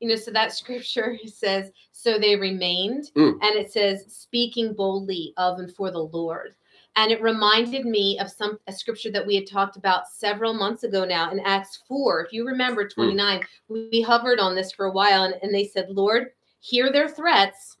you 0.00 0.08
know, 0.08 0.16
so 0.16 0.30
that 0.32 0.52
scripture 0.52 1.16
says, 1.26 1.70
so 1.92 2.18
they 2.18 2.36
remained, 2.36 3.10
Mm. 3.16 3.34
and 3.42 3.56
it 3.56 3.70
says, 3.72 4.04
speaking 4.08 4.74
boldly 4.74 5.32
of 5.36 5.58
and 5.60 5.72
for 5.74 5.90
the 5.90 6.02
Lord. 6.02 6.54
And 6.96 7.10
it 7.10 7.22
reminded 7.22 7.86
me 7.86 8.18
of 8.18 8.30
some 8.30 8.58
a 8.66 8.72
scripture 8.72 9.10
that 9.12 9.26
we 9.26 9.34
had 9.34 9.46
talked 9.46 9.76
about 9.76 10.08
several 10.08 10.52
months 10.52 10.84
ago 10.84 11.04
now 11.04 11.30
in 11.30 11.40
Acts 11.40 11.82
4. 11.88 12.24
If 12.24 12.32
you 12.32 12.46
remember 12.46 12.84
hmm. 12.84 13.02
29, 13.02 13.40
we 13.68 14.02
hovered 14.02 14.38
on 14.38 14.54
this 14.54 14.72
for 14.72 14.86
a 14.86 14.92
while, 14.92 15.24
and, 15.24 15.34
and 15.42 15.54
they 15.54 15.64
said, 15.64 15.88
Lord, 15.90 16.28
hear 16.60 16.92
their 16.92 17.08
threats 17.08 17.78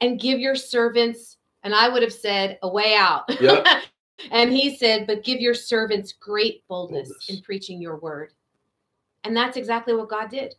and 0.00 0.20
give 0.20 0.38
your 0.38 0.54
servants, 0.54 1.38
and 1.62 1.74
I 1.74 1.88
would 1.88 2.02
have 2.02 2.12
said, 2.12 2.58
a 2.62 2.68
way 2.68 2.94
out. 2.94 3.24
Yeah. 3.40 3.80
and 4.30 4.50
he 4.50 4.76
said, 4.76 5.06
but 5.06 5.24
give 5.24 5.40
your 5.40 5.54
servants 5.54 6.12
great 6.12 6.66
boldness, 6.68 7.08
Boldness. 7.08 7.28
in 7.28 7.42
preaching 7.42 7.80
your 7.80 7.96
word. 7.96 8.32
And 9.24 9.36
that's 9.36 9.56
exactly 9.56 9.94
what 9.94 10.08
God 10.08 10.30
did. 10.30 10.54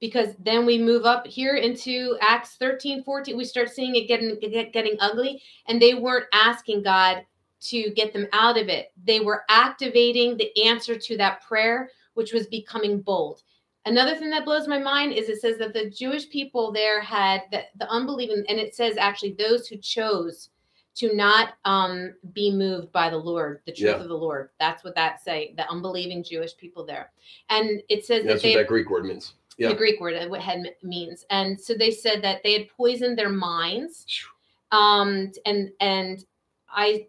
Because 0.00 0.34
then 0.38 0.64
we 0.64 0.78
move 0.78 1.04
up 1.04 1.26
here 1.26 1.56
into 1.56 2.16
Acts 2.20 2.56
13, 2.56 3.02
14. 3.02 3.36
We 3.36 3.44
start 3.44 3.70
seeing 3.70 3.96
it 3.96 4.06
getting 4.06 4.38
get, 4.40 4.72
getting 4.72 4.96
ugly. 5.00 5.42
And 5.66 5.82
they 5.82 5.94
weren't 5.94 6.26
asking 6.32 6.82
God 6.84 7.24
to 7.60 7.90
get 7.90 8.12
them 8.12 8.28
out 8.32 8.56
of 8.56 8.68
it. 8.68 8.92
They 9.04 9.20
were 9.20 9.42
activating 9.48 10.36
the 10.36 10.64
answer 10.64 10.96
to 10.96 11.16
that 11.16 11.42
prayer, 11.42 11.90
which 12.14 12.32
was 12.32 12.46
becoming 12.46 13.00
bold. 13.00 13.42
Another 13.86 14.14
thing 14.14 14.30
that 14.30 14.44
blows 14.44 14.68
my 14.68 14.78
mind 14.78 15.14
is 15.14 15.28
it 15.28 15.40
says 15.40 15.58
that 15.58 15.72
the 15.72 15.90
Jewish 15.90 16.28
people 16.28 16.72
there 16.72 17.00
had 17.00 17.42
the, 17.50 17.62
the 17.78 17.88
unbelieving, 17.90 18.44
and 18.48 18.58
it 18.58 18.74
says 18.74 18.96
actually 18.96 19.32
those 19.32 19.66
who 19.66 19.78
chose 19.78 20.50
to 20.96 21.14
not 21.14 21.54
um, 21.64 22.12
be 22.32 22.52
moved 22.52 22.90
by 22.92 23.08
the 23.08 23.16
Lord, 23.16 23.60
the 23.66 23.72
truth 23.72 23.96
Yeah. 23.96 24.02
of 24.02 24.08
the 24.08 24.14
Lord. 24.16 24.50
That's 24.58 24.82
what 24.82 24.96
that 24.96 25.22
say, 25.22 25.54
the 25.56 25.68
unbelieving 25.70 26.24
Jewish 26.24 26.56
people 26.56 26.84
there. 26.84 27.12
And 27.50 27.82
it 27.88 28.04
says 28.04 28.24
That's 28.24 28.42
that 28.42 28.48
what 28.48 28.54
they 28.54 28.62
that 28.62 28.66
Greek 28.68 28.90
word 28.90 29.04
means. 29.04 29.34
Yeah. 29.58 29.68
the 29.70 29.74
Greek 29.74 30.00
word, 30.00 30.14
what 30.30 30.40
head 30.40 30.64
means. 30.82 31.24
And 31.30 31.60
so 31.60 31.74
they 31.74 31.90
said 31.90 32.22
that 32.22 32.42
they 32.44 32.52
had 32.54 32.68
poisoned 32.76 33.18
their 33.18 33.28
minds. 33.28 34.06
Um, 34.72 35.32
and 35.44 35.70
and 35.80 36.24
I 36.70 37.06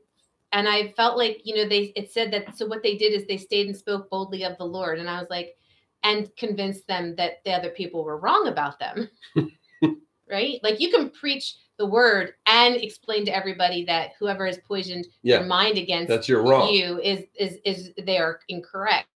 and 0.52 0.68
I 0.68 0.92
felt 0.94 1.18
like, 1.18 1.42
you 1.44 1.56
know, 1.56 1.70
they 1.70 1.94
it 1.96 2.12
said 2.12 2.32
that 2.34 2.58
so 2.58 2.66
what 2.66 2.82
they 2.84 2.98
did 2.98 3.14
is 3.14 3.28
they 3.28 3.38
stayed 3.38 3.68
and 3.68 3.78
spoke 3.78 4.10
boldly 4.10 4.44
of 4.44 4.58
the 4.58 4.66
Lord. 4.66 5.00
And 5.00 5.10
I 5.10 5.20
was 5.20 5.30
like, 5.30 5.56
and 6.04 6.36
convinced 6.38 6.88
them 6.88 7.16
that 7.18 7.44
the 7.46 7.52
other 7.52 7.70
people 7.70 8.04
were 8.04 8.18
wrong 8.18 8.48
about 8.48 8.80
them. 8.80 9.10
right? 10.30 10.60
Like 10.64 10.80
you 10.80 10.90
can 10.92 11.10
preach 11.10 11.56
the 11.78 11.86
word 11.86 12.34
and 12.46 12.76
explain 12.76 13.26
to 13.26 13.36
everybody 13.36 13.86
that 13.86 14.12
whoever 14.20 14.46
has 14.46 14.58
poisoned 14.68 15.08
Yeah. 15.24 15.40
your 15.40 15.48
mind 15.48 15.78
against 15.78 16.10
That's 16.10 16.28
you're 16.28 16.44
wrong. 16.44 16.70
you 16.74 17.00
is 17.02 17.26
is 17.38 17.58
is 17.66 17.92
they 18.06 18.18
are 18.18 18.40
incorrect 18.50 19.08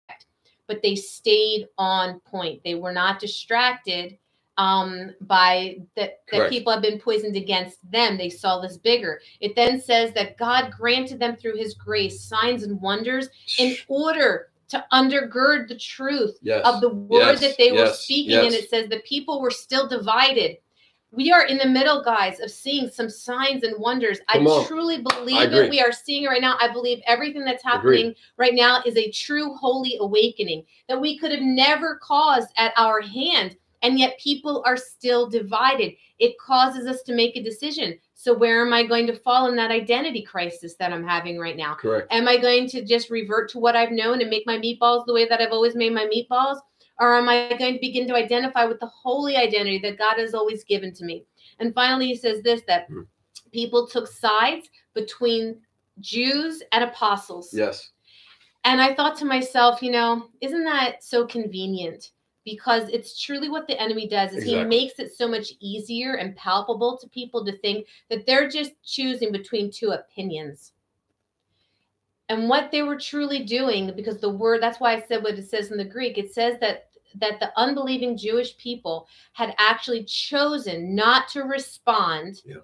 but 0.69 0.83
they 0.83 0.95
stayed 0.95 1.69
on 1.79 2.21
point. 2.21 2.61
They 2.65 2.75
were 2.75 2.93
not 2.93 3.21
distracted 3.21 4.19
um, 4.59 5.15
by 5.23 5.79
that 5.97 6.21
that 6.31 6.51
people 6.51 6.73
have 6.73 6.83
been 6.83 7.01
poisoned 7.01 7.37
against 7.37 7.79
them. 7.91 8.19
They 8.19 8.31
saw 8.31 8.61
this 8.61 8.77
bigger. 8.77 9.21
It 9.41 9.57
then 9.57 9.81
says 9.81 10.13
that 10.13 10.37
God 10.37 10.73
granted 10.79 11.19
them 11.19 11.37
through 11.37 11.57
His 11.57 11.75
grace 11.75 12.23
signs 12.23 12.63
and 12.63 12.81
wonders 12.81 13.29
in 13.59 13.77
order 13.89 14.51
to 14.69 14.85
undergird 14.93 15.69
the 15.69 15.77
truth 15.77 16.39
yes. 16.43 16.63
of 16.65 16.81
the 16.81 16.89
word 16.89 17.19
Yes, 17.19 17.41
that 17.41 17.57
they 17.59 17.73
were 17.73 17.79
yes, 17.79 18.01
speaking. 18.01 18.39
And 18.39 18.55
it 18.55 18.71
says 18.71 18.89
the 18.89 19.01
people 19.01 19.41
were 19.41 19.51
still 19.51 19.87
divided. 19.87 20.57
We 21.13 21.31
are 21.31 21.45
in 21.45 21.59
the 21.59 21.69
middle, 21.69 22.03
guys, 22.03 22.41
of 22.41 22.51
seeing 22.51 22.89
some 22.89 23.11
signs 23.11 23.65
and 23.65 23.79
wonders. 23.79 24.19
Come 24.33 24.47
I 24.47 24.51
on. 24.51 24.67
truly 24.67 25.03
believe 25.03 25.37
I 25.37 25.45
it. 25.45 25.71
We 25.71 25.81
are 25.81 25.93
seeing 25.93 26.25
it 26.25 26.29
right 26.29 26.41
now. 26.41 26.57
I 26.59 26.73
believe 26.73 27.03
everything 27.07 27.45
that's 27.45 27.63
happening 27.63 28.07
Agreed. 28.07 28.17
right 28.39 28.55
now 28.55 28.83
is 28.87 28.97
a 28.97 29.11
true 29.11 29.55
holy 29.55 29.99
awakening 30.01 30.65
that 30.89 30.99
we 30.99 31.19
could 31.19 31.31
have 31.31 31.43
never 31.43 32.01
caused 32.03 32.49
at 32.57 32.73
our 32.79 33.03
hand. 33.03 33.57
And 33.83 33.99
yet 33.99 34.19
people 34.19 34.63
are 34.65 34.77
still 34.77 35.29
divided. 35.29 35.93
It 36.19 36.39
causes 36.39 36.87
us 36.87 37.03
to 37.03 37.15
make 37.15 37.37
a 37.37 37.43
decision. 37.43 37.99
So, 38.15 38.33
where 38.33 38.65
am 38.65 38.73
I 38.73 38.87
going 38.87 39.09
to 39.09 39.17
fall 39.17 39.49
in 39.49 39.57
that 39.57 39.73
identity 39.73 40.23
crisis 40.23 40.77
that 40.77 40.93
I'm 40.93 41.05
having 41.05 41.39
right 41.39 41.57
now? 41.57 41.75
Correct. 41.75 42.07
Am 42.13 42.29
I 42.29 42.37
going 42.37 42.69
to 42.69 42.85
just 42.85 43.11
revert 43.11 43.51
to 43.51 43.59
what 43.59 43.75
I've 43.75 43.91
known 43.91 44.21
and 44.21 44.31
make 44.31 44.47
my 44.47 44.57
meatballs 44.57 45.05
the 45.05 45.13
way 45.13 45.29
that 45.29 45.41
I've 45.41 45.51
always 45.51 45.75
made 45.75 45.93
my 45.93 46.07
meatballs? 46.07 46.61
Or 47.01 47.17
am 47.17 47.29
I 47.29 47.55
going 47.59 47.75
to 47.75 47.81
begin 47.81 48.07
to 48.09 48.15
identify 48.15 48.65
with 48.65 48.81
the 48.81 48.87
holy 48.87 49.37
identity 49.37 49.79
that 49.79 49.99
God 49.99 50.19
has 50.19 50.35
always 50.35 50.65
given 50.65 50.93
to 50.95 51.05
me? 51.05 51.25
And 51.59 51.75
finally, 51.75 52.07
he 52.07 52.17
says 52.17 52.43
this 52.43 52.63
that 52.69 52.87
Hmm. 52.89 53.03
people 53.53 53.87
took 53.87 54.07
sides 54.07 54.69
between 54.95 55.61
Jews 56.01 56.63
and 56.73 56.85
apostles. 56.85 57.53
Yes. 57.53 57.91
And 58.65 58.81
I 58.81 58.95
thought 58.95 59.17
to 59.19 59.25
myself, 59.25 59.83
you 59.83 59.91
know, 59.91 60.29
isn't 60.41 60.65
that 60.65 61.03
so 61.03 61.27
convenient? 61.27 62.13
Because 62.45 62.89
it's 62.89 63.21
truly 63.21 63.49
what 63.49 63.67
the 63.69 63.81
enemy 63.81 64.09
does 64.09 64.33
is 64.33 64.43
he 64.43 64.65
makes 64.65 64.99
it 64.99 65.15
so 65.15 65.29
much 65.29 65.53
easier 65.61 66.15
and 66.15 66.35
palpable 66.35 66.99
to 66.99 67.09
people 67.09 67.45
to 67.45 67.57
think 67.59 67.87
that 68.11 68.27
they're 68.27 68.49
just 68.49 68.73
choosing 68.85 69.31
between 69.31 69.71
two 69.71 69.91
opinions. 69.91 70.73
And 72.33 72.49
what 72.49 72.71
they 72.71 72.83
were 72.83 72.97
truly 72.99 73.45
doing, 73.45 73.93
because 73.95 74.19
the 74.21 74.31
word 74.31 74.63
that's 74.63 74.81
why 74.81 74.95
I 74.95 75.01
said 75.03 75.23
what 75.23 75.39
it 75.39 75.49
says 75.49 75.71
in 75.71 75.77
the 75.77 75.85
Greek, 75.85 76.17
it 76.19 76.33
says 76.33 76.59
that 76.61 76.89
that 77.17 77.39
the 77.41 77.53
unbelieving 77.59 78.17
Jewish 78.17 78.57
people 78.57 79.07
had 79.35 79.55
actually 79.59 80.03
chosen 80.05 80.95
not 80.95 81.29
to 81.29 81.43
respond 81.43 82.41
Yeah. 82.47 82.57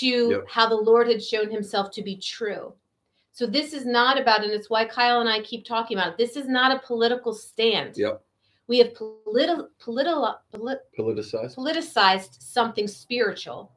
to 0.00 0.06
Yep. 0.30 0.44
how 0.48 0.68
the 0.68 0.74
Lord 0.74 1.06
had 1.06 1.22
shown 1.22 1.48
himself 1.48 1.92
to 1.92 2.02
be 2.02 2.16
true. 2.16 2.74
So 3.30 3.46
this 3.46 3.72
is 3.72 3.86
not 3.86 4.18
about, 4.20 4.42
and 4.42 4.50
it's 4.52 4.68
why 4.68 4.84
Kyle 4.84 5.20
and 5.20 5.28
I 5.28 5.40
keep 5.42 5.64
talking 5.64 5.96
about 5.96 6.10
it. 6.14 6.18
This 6.18 6.34
is 6.36 6.48
not 6.48 6.74
a 6.76 6.80
political 6.84 7.32
stand. 7.32 7.96
Yep. 7.96 8.20
We 8.66 8.78
have 8.78 8.92
politi- 8.94 9.68
political, 9.78 10.36
polit- 10.52 10.82
Politicized. 10.98 11.54
politicized 11.54 12.42
something 12.42 12.88
spiritual, 12.88 13.70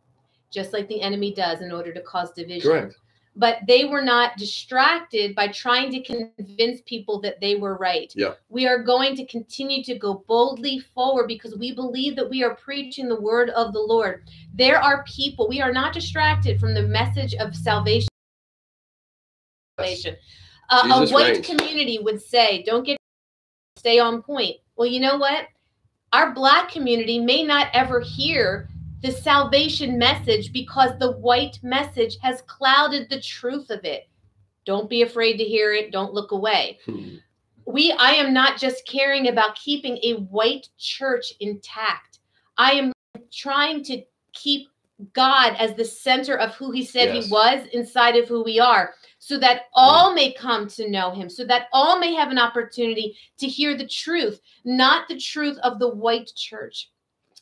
just 0.49 0.73
like 0.73 0.87
the 0.87 0.99
enemy 0.99 1.31
does 1.31 1.61
in 1.61 1.71
order 1.71 1.93
to 1.93 2.01
cause 2.01 2.31
division. 2.33 2.71
Correct. 2.71 2.95
But 3.35 3.59
they 3.65 3.85
were 3.85 4.01
not 4.01 4.35
distracted 4.37 5.35
by 5.35 5.47
trying 5.47 5.89
to 5.91 6.01
convince 6.03 6.81
people 6.85 7.21
that 7.21 7.39
they 7.39 7.55
were 7.55 7.77
right. 7.77 8.11
Yeah. 8.15 8.33
We 8.49 8.67
are 8.67 8.83
going 8.83 9.15
to 9.15 9.25
continue 9.25 9.83
to 9.85 9.97
go 9.97 10.25
boldly 10.27 10.79
forward 10.93 11.27
because 11.27 11.55
we 11.57 11.71
believe 11.71 12.17
that 12.17 12.29
we 12.29 12.43
are 12.43 12.55
preaching 12.55 13.07
the 13.07 13.19
word 13.19 13.49
of 13.51 13.71
the 13.71 13.79
Lord. 13.79 14.23
There 14.53 14.77
are 14.77 15.05
people, 15.05 15.47
we 15.47 15.61
are 15.61 15.71
not 15.71 15.93
distracted 15.93 16.59
from 16.59 16.73
the 16.73 16.83
message 16.83 17.33
of 17.35 17.55
salvation. 17.55 18.09
salvation. 19.79 20.17
A- 20.69 20.87
a 20.87 21.07
white 21.09 21.35
reigns. 21.35 21.47
community 21.47 21.99
would 21.99 22.21
say, 22.21 22.63
don't 22.63 22.85
get 22.85 22.97
stay 23.77 23.97
on 23.99 24.21
point. 24.21 24.57
Well, 24.75 24.87
you 24.87 24.99
know 24.99 25.17
what? 25.17 25.47
Our 26.13 26.33
black 26.33 26.69
community 26.69 27.19
may 27.19 27.43
not 27.43 27.67
ever 27.73 28.01
hear 28.01 28.69
the 29.01 29.11
salvation 29.11 29.97
message 29.97 30.53
because 30.53 30.97
the 30.99 31.13
white 31.13 31.59
message 31.63 32.17
has 32.21 32.43
clouded 32.43 33.09
the 33.09 33.19
truth 33.19 33.69
of 33.69 33.83
it. 33.83 34.07
Don't 34.65 34.89
be 34.89 35.01
afraid 35.01 35.37
to 35.37 35.43
hear 35.43 35.73
it. 35.73 35.91
Don't 35.91 36.13
look 36.13 36.31
away. 36.31 36.79
Hmm. 36.85 37.15
We 37.65 37.91
I 37.93 38.11
am 38.11 38.33
not 38.33 38.59
just 38.59 38.87
caring 38.87 39.27
about 39.27 39.55
keeping 39.55 39.97
a 40.03 40.13
white 40.29 40.67
church 40.77 41.33
intact. 41.39 42.19
I 42.57 42.73
am 42.73 42.91
trying 43.31 43.83
to 43.85 44.03
keep 44.33 44.67
God 45.13 45.55
as 45.57 45.73
the 45.73 45.85
center 45.85 46.37
of 46.37 46.53
who 46.55 46.71
he 46.71 46.85
said 46.85 47.13
Yes. 47.13 47.25
he 47.25 47.31
was 47.31 47.67
inside 47.73 48.15
of 48.15 48.27
who 48.27 48.43
we 48.43 48.59
are 48.59 48.93
so 49.17 49.37
that 49.39 49.63
all 49.73 50.13
may 50.13 50.31
come 50.33 50.67
to 50.67 50.89
know 50.89 51.11
him 51.11 51.27
so 51.29 51.43
that 51.45 51.67
all 51.73 51.97
may 51.97 52.13
have 52.13 52.29
an 52.29 52.37
opportunity 52.37 53.17
to 53.39 53.47
hear 53.47 53.75
the 53.75 53.87
truth 53.87 54.39
not 54.63 55.07
the 55.07 55.17
truth 55.17 55.57
of 55.63 55.79
the 55.79 55.87
white 55.87 56.31
church 56.35 56.90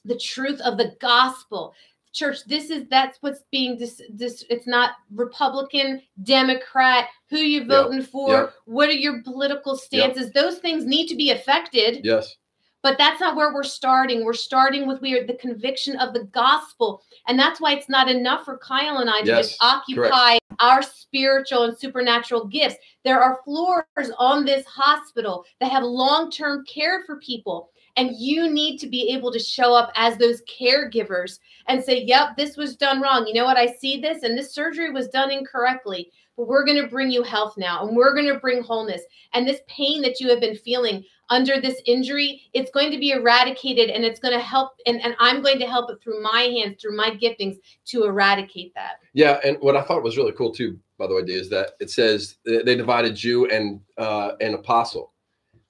the 0.09 0.17
truth 0.17 0.59
of 0.61 0.77
the 0.77 0.93
gospel 0.99 1.73
church 2.11 2.37
this 2.47 2.71
is 2.71 2.85
that's 2.89 3.19
what's 3.21 3.43
being 3.51 3.77
this 3.77 4.01
this 4.09 4.43
it's 4.49 4.65
not 4.65 4.91
republican 5.13 6.01
democrat 6.23 7.05
who 7.29 7.37
you're 7.37 7.65
voting 7.65 8.01
for 8.01 8.29
Yep. 8.31 8.53
what 8.65 8.89
are 8.89 8.93
your 8.93 9.21
political 9.21 9.75
stances 9.77 10.31
those 10.31 10.57
things 10.57 10.85
need 10.85 11.07
to 11.07 11.15
be 11.15 11.29
affected 11.31 12.01
Yes. 12.03 12.35
But 12.81 12.97
that's 12.97 13.19
not 13.19 13.35
where 13.35 13.53
we're 13.53 13.63
starting. 13.63 14.23
We're 14.23 14.33
starting 14.33 14.87
with 14.87 15.01
we 15.01 15.17
are 15.17 15.25
the 15.25 15.35
conviction 15.35 15.97
of 15.97 16.13
the 16.13 16.25
gospel. 16.25 17.01
And 17.27 17.37
that's 17.37 17.59
why 17.59 17.73
it's 17.73 17.89
not 17.89 18.09
enough 18.09 18.45
for 18.45 18.57
kyle 18.57 18.97
and 18.97 19.09
i 19.09 19.21
to 19.21 19.27
Yes, 19.27 19.49
just 19.49 19.63
occupy 19.63 20.37
our 20.59 20.81
spiritual 20.81 21.63
and 21.63 21.77
supernatural 21.77 22.47
gifts. 22.47 22.75
There 23.03 23.21
are 23.21 23.39
floors 23.43 24.11
on 24.17 24.45
this 24.45 24.65
hospital 24.65 25.45
that 25.59 25.71
have 25.71 25.83
long-term 25.83 26.65
care 26.65 27.03
for 27.05 27.17
people. 27.17 27.69
And 27.97 28.15
you 28.17 28.49
need 28.49 28.77
to 28.77 28.87
be 28.87 29.13
able 29.13 29.31
to 29.31 29.39
show 29.39 29.73
up 29.73 29.91
as 29.95 30.15
those 30.17 30.41
caregivers 30.43 31.39
and 31.67 31.83
say 31.83 32.03
yep 32.03 32.37
this 32.37 32.55
was 32.55 32.77
done 32.77 33.01
wrong. 33.01 33.27
You 33.27 33.33
know 33.33 33.45
what? 33.45 33.57
I 33.57 33.73
see 33.73 33.99
this 33.99 34.23
and 34.23 34.37
this 34.37 34.53
surgery 34.53 34.89
was 34.91 35.09
done 35.09 35.31
incorrectly 35.31 36.09
we're 36.47 36.65
going 36.65 36.81
to 36.81 36.87
bring 36.87 37.11
you 37.11 37.23
health 37.23 37.55
now 37.57 37.85
and 37.85 37.95
we're 37.95 38.13
going 38.13 38.27
to 38.27 38.39
bring 38.39 38.63
wholeness 38.63 39.01
and 39.33 39.47
this 39.47 39.61
pain 39.67 40.01
that 40.01 40.19
you 40.19 40.29
have 40.29 40.39
been 40.39 40.55
feeling 40.55 41.03
under 41.29 41.61
this 41.61 41.81
injury, 41.85 42.41
it's 42.53 42.71
going 42.71 42.91
to 42.91 42.97
be 42.97 43.11
eradicated 43.11 43.89
and 43.89 44.03
it's 44.03 44.19
going 44.19 44.33
to 44.33 44.39
help. 44.39 44.71
And, 44.85 45.01
and 45.01 45.15
I'm 45.19 45.41
going 45.41 45.59
to 45.59 45.67
help 45.67 45.91
it 45.91 46.01
through 46.01 46.21
my 46.23 46.41
hands, 46.41 46.81
through 46.81 46.95
my 46.95 47.11
giftings 47.11 47.57
to 47.85 48.05
eradicate 48.05 48.73
that. 48.75 48.93
Yeah, 49.13 49.39
and 49.43 49.57
what 49.59 49.75
I 49.75 49.83
thought 49.83 50.03
was 50.03 50.17
really 50.17 50.31
cool 50.31 50.51
too, 50.51 50.79
by 50.97 51.07
the 51.07 51.15
way, 51.15 51.21
is 51.21 51.49
that 51.49 51.71
it 51.79 51.89
says 51.89 52.37
they 52.45 52.63
they 52.63 52.75
divided 52.75 53.15
Jew 53.15 53.45
and 53.47 53.81
uh, 53.97 54.31
and 54.41 54.55
apostle. 54.55 55.13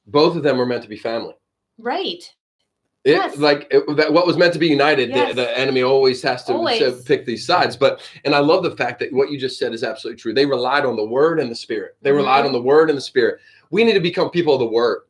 Both 0.08 0.36
of 0.36 0.44
them 0.44 0.58
were 0.58 0.66
meant 0.66 0.84
to 0.84 0.90
be 0.90 0.98
family. 0.98 1.36
Right. 1.78 2.24
It, 3.06 3.12
Yes. 3.12 3.38
Like 3.38 3.68
it, 3.72 3.96
that, 3.96 4.12
what 4.12 4.28
was 4.28 4.36
meant 4.36 4.52
to 4.54 4.60
be 4.60 4.68
united, 4.68 5.10
Yes. 5.10 5.30
the, 5.30 5.44
the 5.44 5.58
enemy 5.58 5.84
always 5.84 6.22
has 6.24 6.44
to, 6.46 6.54
Always. 6.54 7.02
pick 7.04 7.26
these 7.26 7.46
sides. 7.46 7.78
But 7.78 8.02
and 8.26 8.36
I 8.36 8.40
love 8.40 8.62
the 8.64 8.76
fact 8.76 9.00
that 9.00 9.14
what 9.14 9.32
you 9.32 9.40
just 9.40 9.58
said 9.58 9.74
is 9.74 9.84
absolutely 9.84 10.20
true. 10.20 10.34
They 10.34 10.46
relied 10.46 10.84
on 10.86 10.96
the 10.98 11.06
word 11.06 11.40
and 11.40 11.50
the 11.50 11.56
spirit. 11.56 11.96
They 12.02 12.12
relied 12.12 12.44
Mhm. 12.44 12.48
on 12.48 12.52
the 12.52 12.62
word 12.62 12.90
and 12.90 12.98
the 12.98 13.02
spirit. 13.02 13.40
We 13.72 13.84
need 13.86 13.94
to 13.94 14.00
become 14.02 14.30
people 14.30 14.54
of 14.54 14.60
the 14.60 14.66
word, 14.66 15.04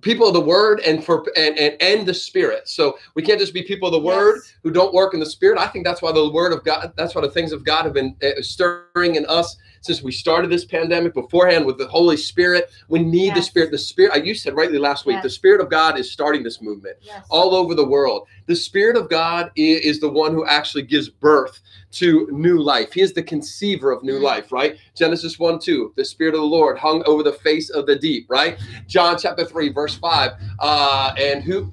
people 0.00 0.26
of 0.26 0.32
the 0.32 0.40
word, 0.40 0.80
and 0.80 1.04
for 1.04 1.26
and 1.36 1.58
and, 1.58 1.76
and 1.82 2.06
the 2.06 2.14
spirit. 2.14 2.66
So 2.66 2.96
we 3.14 3.22
can't 3.22 3.38
just 3.38 3.52
be 3.52 3.62
people 3.62 3.88
of 3.88 3.92
the 3.92 4.00
word 4.00 4.36
Yes. 4.36 4.54
who 4.62 4.70
don't 4.70 4.94
work 4.94 5.12
in 5.12 5.20
the 5.20 5.26
spirit. 5.26 5.58
I 5.58 5.66
think 5.66 5.84
that's 5.84 6.00
why 6.00 6.12
the 6.12 6.30
word 6.30 6.52
of 6.54 6.64
God, 6.64 6.94
that's 6.96 7.14
why 7.14 7.20
the 7.20 7.30
things 7.30 7.52
of 7.52 7.62
God 7.62 7.84
have 7.84 7.92
been 7.92 8.16
uh, 8.22 8.40
stirring 8.40 9.16
in 9.16 9.26
us 9.26 9.56
since 9.84 10.02
we 10.02 10.10
started 10.10 10.50
this 10.50 10.64
pandemic 10.64 11.12
beforehand 11.12 11.66
with 11.66 11.76
the 11.76 11.86
Holy 11.86 12.16
Spirit. 12.16 12.70
We 12.88 13.00
need 13.00 13.34
the 13.34 13.42
spirit. 13.42 13.70
The 13.70 13.76
spirit, 13.76 14.24
you 14.24 14.34
said 14.34 14.56
rightly 14.56 14.78
last 14.78 15.04
week, 15.04 15.16
Yes. 15.16 15.24
the 15.24 15.30
spirit 15.30 15.60
of 15.60 15.68
God 15.68 15.98
is 15.98 16.10
starting 16.10 16.42
this 16.42 16.62
movement 16.62 16.96
Yes. 17.02 17.26
all 17.28 17.54
over 17.54 17.74
the 17.74 17.84
world. 17.84 18.26
The 18.46 18.56
Spirit 18.56 18.96
of 18.96 19.10
God 19.10 19.50
is 19.56 20.00
the 20.00 20.08
one 20.08 20.32
who 20.32 20.46
actually 20.46 20.84
gives 20.84 21.10
birth 21.10 21.60
to 21.92 22.26
new 22.32 22.58
life. 22.58 22.94
He 22.94 23.02
is 23.02 23.12
the 23.12 23.22
conceiver 23.22 23.90
of 23.92 24.02
new 24.02 24.18
Mm. 24.18 24.22
life, 24.22 24.52
right? 24.52 24.78
Genesis 24.96 25.38
1 25.38 25.58
2, 25.58 25.92
the 25.96 26.04
Spirit 26.04 26.34
of 26.34 26.40
the 26.40 26.46
Lord 26.46 26.78
hung 26.78 27.02
over 27.04 27.22
the 27.22 27.32
face 27.34 27.68
of 27.68 27.84
the 27.86 27.94
deep, 27.96 28.24
right? 28.30 28.58
John 28.88 29.18
chapter 29.18 29.44
3, 29.44 29.68
verse 29.68 29.94
5. 29.96 30.32
Uh, 30.60 31.12
and 31.18 31.42
who? 31.42 31.70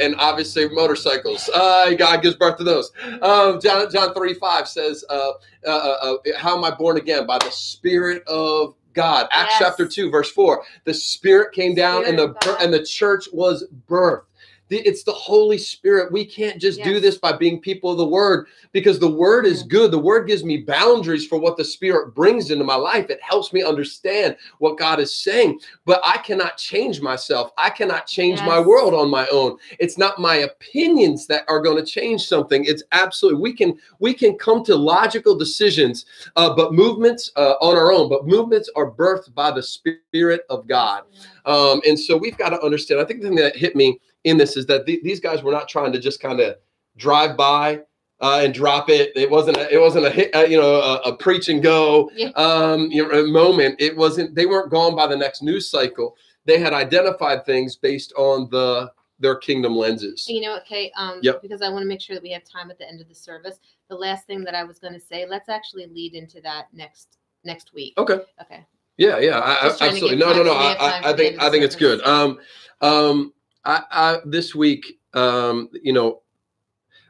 And 0.00 0.14
obviously 0.18 0.68
motorcycles. 0.68 1.48
Uh, 1.54 1.92
God 1.94 2.22
gives 2.22 2.36
birth 2.36 2.56
to 2.58 2.64
those. 2.64 2.90
Um, 3.22 3.60
John, 3.60 3.90
John 3.90 4.14
3 4.14 4.34
5 4.34 4.68
says, 4.68 5.04
uh, 5.10 5.32
uh, 5.66 5.70
uh, 5.70 5.70
uh, 5.70 6.16
How 6.38 6.56
am 6.56 6.64
I 6.64 6.70
born 6.70 6.96
again? 6.96 7.26
By 7.26 7.38
the 7.38 7.50
Spirit 7.50 8.22
of 8.26 8.74
God. 8.94 9.28
Acts 9.30 9.52
Yes. 9.52 9.58
chapter 9.68 9.86
2, 9.86 10.10
verse 10.10 10.30
4. 10.32 10.62
The 10.84 10.94
Spirit 10.94 11.52
came 11.52 11.74
down 11.74 12.06
and 12.06 12.18
the 12.18 12.34
and 12.60 12.72
the 12.72 12.84
church 12.84 13.28
was 13.32 13.64
birthed 13.88 14.22
The- 14.22 14.29
It's 14.70 15.02
the 15.02 15.12
Holy 15.12 15.58
Spirit. 15.58 16.12
We 16.12 16.24
can't 16.24 16.60
just 16.60 16.82
do 16.82 17.00
this 17.00 17.18
by 17.18 17.32
being 17.32 17.60
people 17.60 17.90
of 17.90 17.98
the 17.98 18.06
Word 18.06 18.46
because 18.72 18.98
the 18.98 19.10
Word 19.10 19.44
is 19.46 19.62
good. 19.64 19.90
The 19.90 19.98
Word 19.98 20.28
gives 20.28 20.44
me 20.44 20.58
boundaries 20.58 21.26
for 21.26 21.38
what 21.40 21.56
the 21.56 21.64
Spirit 21.64 22.14
brings 22.14 22.50
into 22.50 22.64
my 22.64 22.76
life. 22.76 23.10
It 23.10 23.20
helps 23.22 23.52
me 23.52 23.62
understand 23.62 24.36
what 24.58 24.78
God 24.78 25.00
is 25.00 25.14
saying, 25.14 25.60
but 25.84 26.00
I 26.04 26.18
cannot 26.18 26.56
change 26.56 27.00
myself. 27.00 27.50
I 27.58 27.70
cannot 27.70 28.06
change 28.06 28.40
my 28.42 28.60
world 28.60 28.94
on 28.94 29.10
my 29.10 29.26
own. 29.32 29.56
It's 29.78 29.98
not 29.98 30.18
my 30.18 30.36
opinions 30.36 31.26
that 31.26 31.44
are 31.48 31.60
going 31.60 31.84
to 31.84 31.90
change 31.90 32.26
something. 32.26 32.64
It's 32.64 32.82
absolutely 32.92 33.40
we 33.40 33.52
can 33.52 33.78
we 33.98 34.14
can 34.14 34.38
come 34.38 34.64
to 34.64 34.76
logical 34.76 35.36
decisions, 35.36 36.06
uh, 36.36 36.54
but 36.54 36.72
movements 36.72 37.30
uh, 37.36 37.54
on 37.60 37.76
our 37.76 37.92
own. 37.92 38.08
But 38.08 38.26
movements 38.26 38.70
are 38.76 38.90
birthed 38.90 39.34
by 39.34 39.50
the 39.50 39.62
Spirit 39.62 40.42
of 40.48 40.66
God. 40.66 41.02
Um, 41.46 41.80
and 41.86 41.98
so 41.98 42.16
we've 42.16 42.36
got 42.36 42.50
to 42.50 42.60
understand. 42.62 43.00
I 43.00 43.04
think 43.04 43.20
the 43.20 43.28
thing 43.28 43.36
that 43.36 43.56
hit 43.56 43.74
me 43.74 43.98
in 44.24 44.36
this 44.36 44.56
is 44.56 44.66
that 44.66 44.86
th- 44.86 45.02
these 45.02 45.20
guys 45.20 45.42
were 45.42 45.52
not 45.52 45.68
trying 45.68 45.92
to 45.92 45.98
just 45.98 46.20
kind 46.20 46.40
of 46.40 46.56
drive 46.96 47.36
by 47.36 47.80
uh, 48.20 48.40
and 48.42 48.52
drop 48.52 48.90
it. 48.90 49.12
It 49.16 49.30
wasn't. 49.30 49.56
A, 49.56 49.72
it 49.74 49.80
wasn't 49.80 50.06
a 50.06 50.10
hit. 50.10 50.34
Uh, 50.34 50.40
you 50.40 50.60
know, 50.60 50.76
a, 50.80 50.96
a 51.10 51.16
preach 51.16 51.48
and 51.48 51.62
go 51.62 52.10
Yeah. 52.14 52.28
um, 52.36 52.90
you 52.90 53.06
know, 53.06 53.24
a 53.24 53.26
moment. 53.26 53.76
It 53.80 53.96
wasn't. 53.96 54.34
They 54.34 54.46
weren't 54.46 54.70
gone 54.70 54.94
by 54.94 55.06
the 55.06 55.16
next 55.16 55.42
news 55.42 55.70
cycle. 55.70 56.16
They 56.44 56.58
had 56.58 56.72
identified 56.72 57.44
things 57.46 57.76
based 57.76 58.12
on 58.16 58.48
the 58.50 58.90
their 59.20 59.36
kingdom 59.36 59.76
lenses. 59.76 60.26
You 60.28 60.40
know 60.40 60.52
what, 60.52 60.64
Kate? 60.64 60.92
Um, 60.96 61.20
Yep. 61.22 61.42
Because 61.42 61.60
I 61.60 61.68
want 61.68 61.82
to 61.82 61.86
make 61.86 62.00
sure 62.00 62.16
that 62.16 62.22
we 62.22 62.30
have 62.30 62.42
time 62.42 62.70
at 62.70 62.78
the 62.78 62.88
end 62.88 63.02
of 63.02 63.08
the 63.08 63.14
service. 63.14 63.58
The 63.90 63.94
last 63.94 64.26
thing 64.26 64.42
that 64.44 64.54
I 64.54 64.64
was 64.64 64.78
going 64.78 64.94
to 64.94 65.00
say, 65.00 65.26
let's 65.28 65.50
actually 65.50 65.86
lead 65.88 66.14
into 66.14 66.40
that 66.40 66.66
next 66.72 67.18
next 67.44 67.74
week. 67.74 67.94
Okay. 67.98 68.18
Okay. 68.40 68.66
Yeah, 68.96 69.18
yeah, 69.18 69.40
I, 69.40 69.68
Just 69.68 69.80
I, 69.80 69.88
trying 69.88 70.00
to 70.00 70.06
absolutely. 70.06 70.16
No, 70.18 70.32
no, 70.34 70.42
no. 70.42 70.52
I, 70.52 71.10
I, 71.10 71.16
think 71.16 71.40
I 71.42 71.48
think 71.50 71.64
it's 71.64 71.76
good. 71.76 72.02
Um, 72.02 72.38
um, 72.82 73.32
I, 73.64 73.82
I 73.90 74.18
this 74.24 74.54
week, 74.54 74.98
um, 75.14 75.68
you 75.82 75.92
know, 75.92 76.22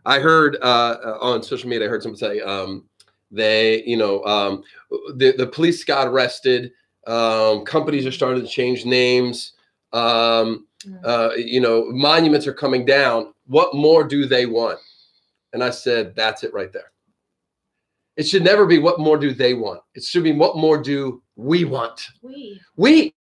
I 0.04 0.18
heard 0.18 0.56
uh, 0.62 0.96
uh, 1.04 1.18
on 1.20 1.42
social 1.42 1.68
media, 1.68 1.86
I 1.86 1.90
heard 1.90 2.02
someone 2.02 2.18
say, 2.18 2.40
um, 2.40 2.84
they, 3.30 3.82
you 3.84 3.96
know, 3.96 4.24
um, 4.24 4.62
the 5.16 5.32
the 5.36 5.46
police 5.46 5.84
got 5.84 6.08
arrested. 6.08 6.72
Um, 7.06 7.64
companies 7.64 8.06
are 8.06 8.12
starting 8.12 8.42
to 8.42 8.48
change 8.48 8.84
names. 8.84 9.52
Um, 9.92 10.66
Mm. 10.86 10.98
uh, 11.04 11.34
you 11.36 11.60
know, 11.60 11.90
monuments 11.90 12.46
are 12.46 12.54
coming 12.54 12.86
down. 12.86 13.34
What 13.48 13.74
more 13.74 14.02
do 14.02 14.24
they 14.24 14.46
want? 14.46 14.78
And 15.52 15.62
I 15.62 15.68
said, 15.68 16.16
that's 16.16 16.42
it 16.42 16.54
right 16.54 16.72
there. 16.72 16.90
It 18.16 18.26
should 18.26 18.42
never 18.42 18.64
be 18.64 18.78
what 18.78 18.98
more 18.98 19.18
do 19.18 19.34
they 19.34 19.52
want. 19.52 19.82
It 19.94 20.02
should 20.04 20.24
be 20.24 20.32
what 20.32 20.56
more 20.56 20.78
do 20.78 21.22
we 21.36 21.66
want. 21.66 22.00
We. 22.22 22.58
We, 22.76 23.14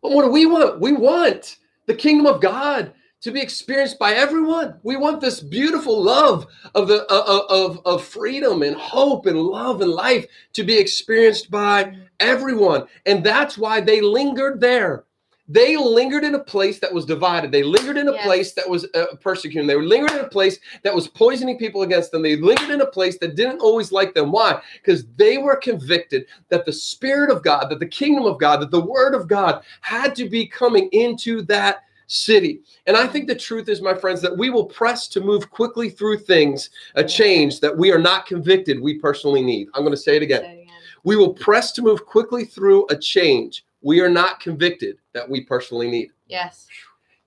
what 0.00 0.12
more 0.12 0.24
do 0.24 0.30
we 0.30 0.46
want? 0.46 0.80
We 0.80 0.92
want 0.92 1.58
the 1.88 1.94
kingdom 1.94 2.26
of 2.26 2.40
God 2.40 2.92
to 3.22 3.32
be 3.32 3.40
experienced 3.40 3.98
by 3.98 4.12
everyone. 4.12 4.78
We 4.84 4.96
want 4.96 5.20
this 5.20 5.40
beautiful 5.40 6.00
love 6.00 6.46
of 6.74 6.86
the 6.86 7.04
uh, 7.10 7.42
of 7.48 7.80
of 7.84 8.04
freedom 8.04 8.62
and 8.62 8.76
hope 8.76 9.26
and 9.26 9.40
love 9.40 9.80
and 9.80 9.90
life 9.90 10.26
to 10.52 10.62
be 10.62 10.78
experienced 10.78 11.50
by 11.50 11.96
everyone. 12.20 12.86
And 13.06 13.24
that's 13.24 13.58
why 13.58 13.80
they 13.80 14.00
lingered 14.00 14.60
there. 14.60 15.04
They 15.48 15.76
lingered 15.76 16.24
in 16.24 16.34
a 16.34 16.38
place 16.38 16.78
that 16.80 16.92
was 16.92 17.06
divided. 17.06 17.50
They 17.50 17.62
lingered 17.62 17.96
in 17.96 18.08
a 18.08 18.12
Yes. 18.12 18.24
place 18.24 18.52
that 18.52 18.68
was 18.68 18.86
uh, 18.94 19.06
persecuting. 19.20 19.66
They 19.66 19.76
lingered 19.76 20.12
in 20.18 20.24
a 20.24 20.28
place 20.28 20.58
that 20.82 20.94
was 20.94 21.08
poisoning 21.08 21.56
people 21.58 21.82
against 21.82 22.12
them. 22.12 22.22
They 22.22 22.36
lingered 22.36 22.70
in 22.70 22.82
a 22.82 22.86
place 22.86 23.18
that 23.18 23.34
didn't 23.34 23.60
always 23.60 23.90
like 23.90 24.12
them. 24.14 24.30
Why? 24.30 24.60
Because 24.74 25.06
they 25.16 25.38
were 25.38 25.56
convicted 25.56 26.26
that 26.50 26.66
the 26.66 26.72
Spirit 26.72 27.30
of 27.30 27.42
God, 27.42 27.70
that 27.70 27.80
the 27.80 27.86
kingdom 27.86 28.26
of 28.26 28.38
God, 28.38 28.60
that 28.60 28.70
the 28.70 28.84
Word 28.84 29.14
of 29.14 29.26
God 29.26 29.64
had 29.80 30.14
to 30.16 30.28
be 30.28 30.46
coming 30.46 30.88
into 30.92 31.40
that 31.42 31.84
city. 32.08 32.60
And 32.86 32.96
I 32.96 33.06
think 33.06 33.26
the 33.26 33.34
truth 33.34 33.68
is, 33.68 33.80
my 33.80 33.94
friends, 33.94 34.20
that 34.22 34.36
we 34.36 34.50
will 34.50 34.64
press 34.66 35.08
to 35.08 35.20
move 35.20 35.50
quickly 35.50 35.88
through 35.90 36.18
things, 36.18 36.70
a 36.94 37.04
change 37.04 37.60
that 37.60 37.76
we 37.76 37.92
are 37.92 37.98
not 37.98 38.26
convicted 38.26 38.80
we 38.80 38.98
personally 38.98 39.42
need. 39.42 39.68
I'm 39.74 39.82
going 39.82 39.94
to 39.94 39.96
say 39.96 40.16
it 40.16 40.22
again. 40.22 40.42
Say 40.42 40.58
it 40.58 40.62
again. 40.62 40.74
We 41.04 41.16
will 41.16 41.32
press 41.32 41.72
to 41.72 41.82
move 41.82 42.04
quickly 42.04 42.44
through 42.44 42.86
a 42.90 42.96
change 42.96 43.64
we 43.82 44.00
are 44.00 44.08
not 44.08 44.40
convicted 44.40 44.98
that 45.12 45.28
we 45.28 45.42
personally 45.42 45.90
need. 45.90 46.10
Yes. 46.26 46.66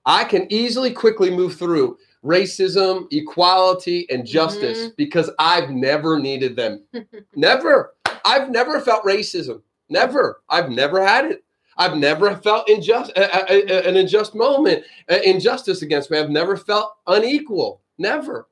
I 0.04 0.24
can 0.24 0.52
easily 0.52 0.90
quickly 0.92 1.30
move 1.30 1.54
through 1.56 1.96
racism, 2.24 3.06
equality, 3.12 4.06
and 4.10 4.26
justice 4.26 4.78
Mm-hmm. 4.78 4.88
because 4.96 5.30
I've 5.38 5.70
never 5.70 6.18
needed 6.18 6.56
them. 6.56 6.84
never. 7.34 7.94
I've 8.24 8.50
never 8.50 8.80
felt 8.80 9.04
racism. 9.04 9.62
Never. 9.88 10.40
I've 10.48 10.70
never 10.70 11.04
had 11.04 11.24
it. 11.26 11.44
I've 11.76 11.96
never 11.96 12.36
felt 12.36 12.68
unjust, 12.68 13.10
a- 13.16 13.52
a- 13.52 13.66
a- 13.66 13.88
an 13.88 13.96
unjust 13.96 14.34
moment, 14.34 14.84
uh, 15.10 15.18
injustice 15.24 15.82
against 15.82 16.10
me. 16.10 16.18
I've 16.18 16.30
never 16.30 16.56
felt 16.56 16.94
unequal. 17.06 17.80
Never. 17.98 18.48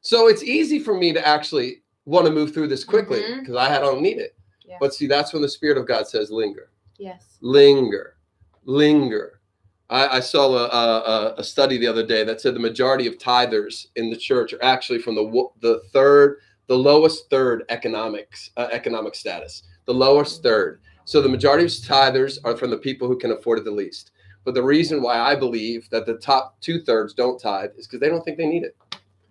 So 0.00 0.26
it's 0.28 0.42
easy 0.42 0.78
for 0.78 0.94
me 0.94 1.12
to 1.12 1.26
actually 1.26 1.82
want 2.06 2.26
to 2.26 2.32
move 2.32 2.52
through 2.52 2.68
this 2.68 2.84
quickly 2.84 3.20
Mhm. 3.22 3.40
because 3.40 3.56
I 3.56 3.78
don't 3.78 4.02
need 4.02 4.18
it. 4.18 4.36
Yeah. 4.64 4.76
But 4.80 4.94
see, 4.94 5.06
that's 5.06 5.32
when 5.32 5.42
the 5.42 5.48
Spirit 5.48 5.78
of 5.78 5.86
God 5.86 6.06
says, 6.08 6.30
linger 6.30 6.70
Yes. 6.98 7.38
linger, 7.40 8.16
linger. 8.64 9.40
I, 9.88 10.16
I 10.16 10.20
saw 10.20 10.56
a, 10.56 10.66
a, 10.66 11.34
a 11.38 11.44
study 11.44 11.78
the 11.78 11.86
other 11.86 12.04
day 12.04 12.24
that 12.24 12.40
said 12.40 12.54
the 12.54 12.60
majority 12.60 13.06
of 13.06 13.18
tithers 13.18 13.86
in 13.94 14.10
the 14.10 14.16
church 14.16 14.52
are 14.52 14.64
actually 14.64 14.98
from 14.98 15.14
the 15.14 15.48
the 15.60 15.80
third, 15.92 16.38
the 16.66 16.76
lowest 16.76 17.30
third 17.30 17.64
economics 17.68 18.50
uh, 18.56 18.68
economic 18.72 19.14
status, 19.14 19.62
the 19.84 19.94
lowest 19.94 20.42
third. 20.42 20.80
So 21.04 21.22
the 21.22 21.28
majority 21.28 21.64
of 21.64 21.70
tithers 21.70 22.38
are 22.44 22.56
from 22.56 22.70
the 22.70 22.78
people 22.78 23.06
who 23.06 23.16
can 23.16 23.30
afford 23.30 23.60
it 23.60 23.64
the 23.64 23.70
least. 23.70 24.10
But 24.44 24.54
the 24.54 24.62
reason 24.62 25.02
why 25.02 25.18
I 25.18 25.36
believe 25.36 25.88
that 25.90 26.06
the 26.06 26.18
top 26.18 26.60
two 26.60 26.80
thirds 26.82 27.14
don't 27.14 27.38
tithe 27.38 27.70
is 27.76 27.86
because 27.86 28.00
they 28.00 28.08
don't 28.08 28.24
think 28.24 28.38
they 28.38 28.46
need 28.46 28.64
it. 28.64 28.76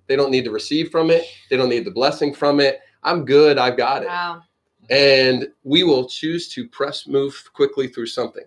They 0.07 0.15
don't 0.15 0.31
need 0.31 0.45
to 0.45 0.51
receive 0.51 0.89
from 0.89 1.09
it. 1.09 1.25
They 1.49 1.57
don't 1.57 1.69
need 1.69 1.85
the 1.85 1.91
blessing 1.91 2.33
from 2.33 2.59
it. 2.59 2.79
I'm 3.03 3.25
good. 3.25 3.57
I've 3.57 3.77
got 3.77 4.03
it 4.03 4.07
Wow. 4.07 4.43
And 4.89 5.47
we 5.63 5.83
will 5.83 6.07
choose 6.07 6.47
to 6.49 6.67
press 6.67 7.07
move 7.07 7.49
quickly 7.53 7.87
through 7.87 8.05
something 8.05 8.45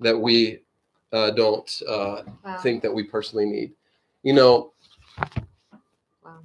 that 0.00 0.18
we 0.18 0.60
uh, 1.12 1.30
don't 1.30 1.82
uh, 1.88 2.22
Wow. 2.44 2.56
think 2.62 2.82
that 2.82 2.92
we 2.92 3.02
personally 3.04 3.46
need 3.46 3.72
you 4.22 4.32
know 4.32 4.72
Wow. 6.24 6.40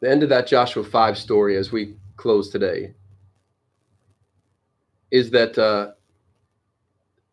the 0.00 0.10
end 0.10 0.22
of 0.22 0.28
that 0.28 0.46
joshua 0.46 0.82
5 0.84 1.18
story 1.18 1.56
as 1.56 1.72
we 1.72 1.94
close 2.16 2.50
today 2.50 2.92
is 5.10 5.30
that 5.30 5.56
uh, 5.58 5.92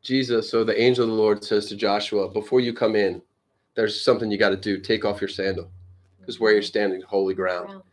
jesus 0.03 0.53
or 0.53 0.63
the 0.63 0.79
angel 0.79 1.03
of 1.05 1.09
the 1.09 1.15
lord 1.15 1.43
says 1.43 1.65
to 1.67 1.75
joshua 1.75 2.29
before 2.29 2.59
you 2.59 2.73
come 2.73 2.95
in 2.95 3.21
there's 3.75 4.01
something 4.03 4.29
you 4.31 4.37
got 4.37 4.49
to 4.49 4.57
do 4.57 4.77
take 4.79 5.05
off 5.05 5.21
your 5.21 5.27
sandal 5.27 5.69
because 6.19 6.39
where 6.39 6.53
you're 6.53 6.61
standing 6.61 7.01
holy 7.01 7.33
ground 7.33 7.67
Wow. 7.69 7.83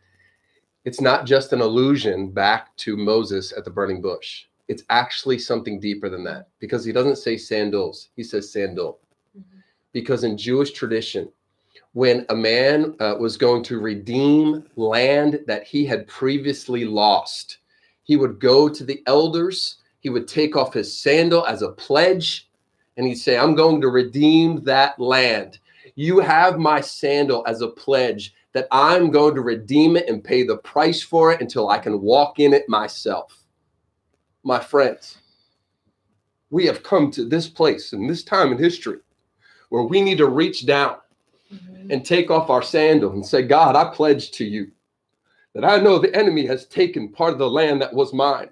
It's 0.87 1.01
not 1.01 1.25
just 1.25 1.51
an 1.51 1.59
allusion 1.59 2.29
back 2.29 2.73
to 2.77 2.95
Moses 2.95 3.51
at 3.51 3.65
the 3.65 3.69
burning 3.69 4.01
bush. 4.01 4.45
It's 4.69 4.83
actually 4.89 5.37
something 5.37 5.81
deeper 5.81 6.07
than 6.07 6.23
that 6.23 6.47
because 6.59 6.85
he 6.85 6.93
doesn't 6.93 7.17
say 7.17 7.35
sandals, 7.35 8.07
he 8.15 8.23
says 8.23 8.53
sandal. 8.53 8.99
Mhm. 9.37 9.43
Because 9.91 10.23
in 10.23 10.37
Jewish 10.37 10.71
tradition, 10.71 11.29
when 11.91 12.25
a 12.29 12.35
man 12.35 12.95
uh, 13.01 13.15
was 13.19 13.35
going 13.35 13.63
to 13.63 13.81
redeem 13.81 14.63
land 14.77 15.41
that 15.45 15.65
he 15.65 15.85
had 15.85 16.07
previously 16.07 16.85
lost, 16.85 17.57
he 18.03 18.15
would 18.15 18.39
go 18.39 18.69
to 18.69 18.85
the 18.85 19.03
elders, 19.07 19.79
he 19.99 20.09
would 20.09 20.25
take 20.25 20.55
off 20.55 20.73
his 20.73 20.97
sandal 20.97 21.45
as 21.47 21.63
a 21.63 21.71
pledge, 21.71 22.49
and 22.95 23.05
he'd 23.05 23.15
say, 23.15 23.37
I'm 23.37 23.55
going 23.55 23.81
to 23.81 23.89
redeem 23.89 24.63
that 24.63 24.97
land. 24.97 25.59
You 25.95 26.21
have 26.21 26.57
my 26.57 26.79
sandal 26.79 27.43
as 27.45 27.59
a 27.59 27.67
pledge 27.67 28.33
that 28.57 28.67
I'm 28.71 29.11
going 29.11 29.35
to 29.35 29.41
redeem 29.41 29.95
it 29.97 30.09
and 30.09 30.23
pay 30.23 30.41
the 30.41 30.57
price 30.57 30.99
for 30.99 31.31
it 31.31 31.41
until 31.41 31.69
I 31.69 31.77
can 31.77 32.01
walk 32.01 32.39
in 32.39 32.53
it 32.53 32.67
myself. 32.67 33.45
My 34.41 34.57
friends, 34.59 35.19
we 36.49 36.65
have 36.65 36.81
come 36.81 37.11
to 37.11 37.23
this 37.23 37.47
place 37.47 37.93
in 37.93 38.07
this 38.07 38.23
time 38.23 38.51
in 38.51 38.57
history 38.57 38.97
where 39.69 39.83
we 39.83 40.01
need 40.01 40.17
to 40.17 40.25
reach 40.25 40.65
down 40.65 40.95
Mhm. 41.53 41.91
and 41.91 42.03
take 42.03 42.31
off 42.31 42.49
our 42.49 42.63
sandal 42.63 43.11
and 43.11 43.23
say, 43.23 43.43
God, 43.43 43.75
I 43.75 43.93
pledge 43.93 44.31
to 44.31 44.43
you 44.43 44.71
that 45.53 45.63
I 45.63 45.77
know 45.77 45.99
the 45.99 46.15
enemy 46.15 46.47
has 46.47 46.65
taken 46.65 47.09
part 47.09 47.33
of 47.33 47.37
the 47.37 47.47
land 47.47 47.79
that 47.83 47.93
was 47.93 48.11
mine, 48.11 48.49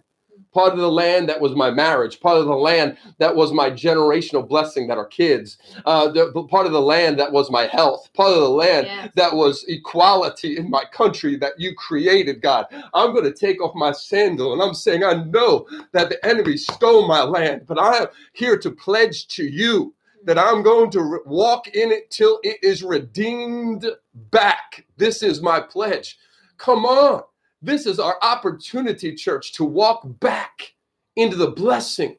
part 0.55 0.73
of 0.73 0.79
the 0.79 0.91
land 0.91 1.29
that 1.29 1.41
was 1.41 1.55
my 1.55 1.71
marriage, 1.71 2.21
part 2.21 2.39
of 2.39 2.47
the 2.47 2.55
land 2.55 2.97
that 3.19 3.35
was 3.35 3.53
my 3.53 3.69
generational 3.71 4.47
blessing 4.47 4.87
that 4.87 4.97
are 4.97 5.05
kids, 5.07 5.59
uh, 5.85 6.09
the, 6.09 6.31
part 6.49 6.65
of 6.67 6.73
the 6.73 6.81
land 6.81 7.19
that 7.19 7.31
was 7.33 7.51
my 7.51 7.67
health, 7.67 8.09
part 8.15 8.31
of 8.33 8.41
the 8.41 8.49
land 8.49 8.87
Yes. 8.87 9.11
that 9.15 9.35
was 9.35 9.65
equality 9.69 10.57
in 10.57 10.71
my 10.71 10.85
country 10.93 11.37
that 11.37 11.53
you 11.59 11.75
created, 11.75 12.41
God. 12.41 12.67
I'm 12.95 13.13
going 13.13 13.25
to 13.25 13.33
take 13.33 13.61
off 13.63 13.75
my 13.75 13.93
sandal 13.93 14.53
and 14.53 14.63
I'm 14.63 14.73
saying, 14.75 15.03
I 15.05 15.23
know 15.25 15.67
that 15.93 16.09
the 16.09 16.25
enemy 16.25 16.57
stole 16.57 17.07
my 17.07 17.23
land, 17.23 17.63
but 17.67 17.79
I 17.79 17.97
am 17.97 18.07
here 18.33 18.57
to 18.59 18.71
pledge 18.71 19.27
to 19.37 19.45
you 19.45 19.93
that 20.25 20.39
I'm 20.39 20.63
going 20.63 20.91
to 20.91 21.01
re- 21.03 21.19
walk 21.25 21.69
in 21.69 21.91
it 21.91 22.11
till 22.11 22.39
it 22.43 22.57
is 22.63 22.83
redeemed 22.83 23.87
back. 24.31 24.85
This 24.97 25.23
is 25.23 25.41
my 25.41 25.61
pledge. 25.61 26.17
Come 26.57 26.85
on. 26.85 27.23
This 27.65 27.87
is 27.87 27.99
our 27.99 28.17
opportunity, 28.21 29.15
church, 29.15 29.53
to 29.53 29.65
walk 29.65 30.03
back 30.19 30.75
into 31.15 31.35
the 31.35 31.49
blessing, 31.49 32.15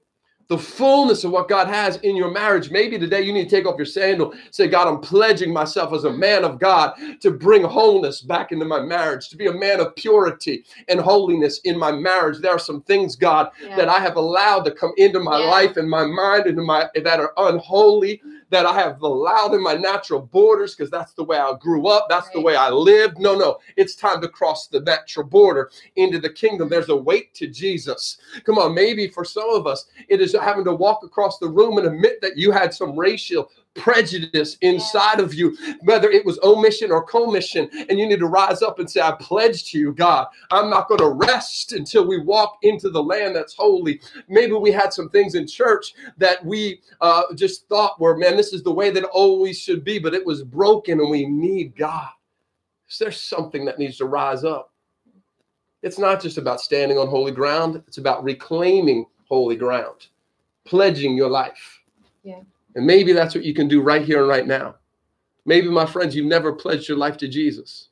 the 0.49 0.59
fullness 0.59 1.23
of 1.23 1.31
what 1.31 1.49
God 1.49 1.69
has 1.69 1.99
in 1.99 2.17
your 2.17 2.33
marriage. 2.33 2.73
Maybe 2.73 2.99
today 2.99 3.23
you 3.23 3.33
need 3.33 3.49
to 3.49 3.57
take 3.57 3.65
off 3.65 3.77
your 3.77 3.87
sandal, 3.87 4.35
say, 4.51 4.67
God, 4.67 4.89
I'm 4.89 4.99
pledging 4.99 5.53
myself 5.53 5.93
as 5.93 6.03
a 6.03 6.13
man 6.13 6.45
of 6.45 6.59
God 6.59 6.95
to 7.21 7.31
bring 7.31 7.63
wholeness 7.63 8.23
back 8.23 8.51
into 8.51 8.65
my 8.65 8.81
marriage, 8.81 9.29
to 9.29 9.37
be 9.37 9.47
a 9.47 9.53
man 9.53 9.79
of 9.79 9.95
purity 9.95 10.65
and 10.89 10.99
holiness 10.99 11.61
in 11.63 11.79
my 11.79 11.93
marriage. 11.93 12.39
There 12.39 12.51
are 12.51 12.59
some 12.59 12.83
things, 12.83 13.15
God, 13.15 13.51
Yeah. 13.63 13.77
that 13.77 13.89
I 13.89 14.01
have 14.01 14.17
allowed 14.17 14.65
to 14.65 14.73
come 14.73 14.95
into 14.97 15.21
my 15.21 15.39
Yeah. 15.39 15.49
life 15.51 15.77
and 15.77 15.89
my 15.89 16.05
mind 16.07 16.49
into 16.49 16.63
my 16.63 16.89
that 17.05 17.21
are 17.21 17.33
unholy, 17.37 18.21
that 18.51 18.67
I 18.67 18.73
have 18.75 19.03
allowed 19.03 19.55
in 19.55 19.63
my 19.63 19.75
natural 19.75 20.21
borders 20.21 20.75
because 20.75 20.91
that's 20.91 21.13
the 21.15 21.25
way 21.25 21.39
I 21.39 21.53
grew 21.61 21.89
up, 21.89 22.07
that's 22.09 22.31
the 22.31 22.41
way 22.41 22.57
I 22.57 22.71
lived. 22.71 23.19
No, 23.19 23.35
no, 23.35 23.59
it's 23.77 23.95
time 23.95 24.21
to 24.21 24.29
cross 24.29 24.69
the 24.69 24.81
natural 24.81 25.27
border 25.27 25.71
into 25.97 26.19
the 26.19 26.31
kingdom. 26.31 26.69
There's 26.69 26.89
a 26.89 26.97
weight 26.97 27.35
to 27.35 27.47
Jesus. 27.47 28.19
Come 28.45 28.59
on, 28.59 28.75
maybe 28.75 29.09
for 29.09 29.25
some 29.25 29.51
of 29.51 29.67
us, 29.67 29.87
it 30.09 30.21
is 30.21 30.35
having 30.41 30.65
to 30.65 30.75
walk 30.75 31.03
across 31.03 31.39
the 31.39 31.49
room 31.49 31.79
and 31.79 31.87
admit 31.87 32.21
that 32.23 32.37
you 32.37 32.53
had 32.53 32.73
some 32.73 32.99
racial 32.99 33.51
prejudice 33.77 34.57
inside 34.61 35.21
of 35.21 35.35
you, 35.35 35.57
whether 35.83 36.11
it 36.11 36.25
was 36.25 36.39
omission 36.43 36.91
or 36.91 37.03
commission, 37.03 37.69
and 37.89 37.99
you 37.99 38.07
need 38.07 38.19
to 38.19 38.27
rise 38.27 38.63
up 38.63 38.79
and 38.79 38.91
say, 38.91 39.01
I 39.01 39.13
pledge 39.13 39.71
to 39.71 39.79
you, 39.79 39.93
God, 39.93 40.27
I'm 40.51 40.71
not 40.71 40.89
going 40.89 40.99
to 40.99 41.11
rest 41.11 41.73
until 41.73 42.07
we 42.07 42.21
walk 42.21 42.59
into 42.63 42.91
the 42.91 43.03
land 43.03 43.37
that's 43.37 43.55
holy. 43.55 44.01
Maybe 44.29 44.53
we 44.53 44.71
had 44.73 44.93
some 44.93 45.11
things 45.11 45.35
in 45.35 45.47
church 45.47 45.95
that 46.19 46.45
we 46.45 46.81
uh, 47.01 47.23
just 47.35 47.69
thought 47.69 48.01
were, 48.01 48.17
man, 48.17 48.37
this 48.37 48.53
is 48.53 48.63
the 48.63 48.73
way 48.73 48.91
that 48.91 49.05
always 49.05 49.59
should 49.59 49.85
be, 49.85 49.99
but 49.99 50.15
it 50.15 50.25
was 50.25 50.43
broken 50.43 51.01
and 51.01 51.11
we 51.11 51.27
need 51.27 51.77
God. 51.77 52.09
So 52.89 53.05
there's 53.05 53.21
something 53.21 53.65
that 53.65 53.79
needs 53.79 53.99
to 53.99 54.07
rise 54.07 54.45
up. 54.45 54.73
It's 55.83 55.99
not 55.99 56.21
just 56.21 56.39
about 56.39 56.61
standing 56.61 56.99
on 56.99 57.09
holy 57.09 57.33
ground, 57.33 57.83
it's 57.87 57.99
about 57.99 58.25
reclaiming 58.25 59.07
holy 59.29 59.57
ground, 59.57 60.09
pledging 60.65 61.17
your 61.17 61.31
life. 61.31 61.81
Yeah. 62.25 62.41
And 62.77 62.87
maybe 62.87 63.13
that's 63.13 63.35
what 63.35 63.45
you 63.45 63.55
can 63.55 63.69
do 63.69 63.81
right 63.81 64.05
here 64.05 64.21
and 64.21 64.29
right 64.29 64.47
now. 64.47 64.77
Maybe, 65.47 65.69
my 65.69 65.87
friends, 65.87 66.15
you've 66.15 66.27
never 66.27 66.53
pledged 66.53 66.89
your 66.89 66.99
life 66.99 67.17
to 67.19 67.29
Jesus. 67.29 67.89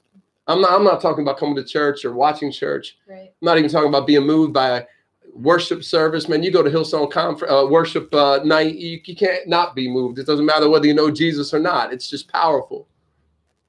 I'm 0.47 0.61
not, 0.61 0.73
I'm 0.73 0.85
not 0.85 1.01
talking 1.01 1.25
about 1.25 1.39
coming 1.39 1.57
to 1.57 1.65
church 1.65 2.05
or 2.05 2.13
watching 2.13 2.53
church. 2.53 2.99
Right. 3.09 3.33
I'm 3.41 3.47
not 3.47 3.57
even 3.57 3.71
talking 3.71 3.89
about 3.89 4.07
being 4.07 4.27
moved 4.27 4.53
by 4.53 4.79
a 4.79 4.85
worship 5.33 5.83
service. 5.83 6.29
Man, 6.29 6.43
you 6.43 6.51
go 6.51 6.63
to 6.63 6.69
Hillsong 6.69 7.11
conference, 7.11 7.51
uh, 7.51 7.67
worship 7.67 8.13
uh, 8.15 8.41
night, 8.45 8.75
you, 8.75 9.01
you 9.03 9.17
can't 9.17 9.49
not 9.49 9.75
be 9.75 9.89
moved. 9.89 10.19
It 10.19 10.27
doesn't 10.27 10.45
matter 10.45 10.69
whether 10.69 10.87
you 10.87 10.95
know 10.95 11.11
Jesus 11.11 11.55
or 11.55 11.61
not. 11.61 11.93
It's 11.93 12.11
just 12.11 12.31
powerful. 12.31 12.87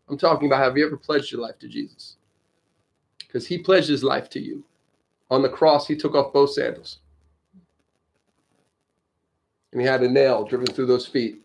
I'm 0.10 0.18
talking 0.18 0.48
about 0.48 0.64
have 0.64 0.78
you 0.78 0.86
ever 0.86 0.98
pledged 0.98 1.32
your 1.32 1.42
life 1.42 1.58
to 1.60 1.70
Jesus? 1.70 2.18
Because 3.20 3.48
he 3.48 3.58
pledged 3.58 3.88
his 3.88 4.04
life 4.04 4.30
to 4.32 4.40
you. 4.42 4.66
On 5.32 5.42
the 5.42 5.50
cross, 5.50 5.88
he 5.88 5.96
took 5.96 6.14
off 6.14 6.34
both 6.34 6.52
sandals. 6.52 7.00
And 9.76 9.82
he 9.82 9.88
had 9.90 10.04
a 10.04 10.10
nail 10.10 10.46
driven 10.46 10.68
through 10.68 10.86
those 10.86 11.06
feet 11.06 11.42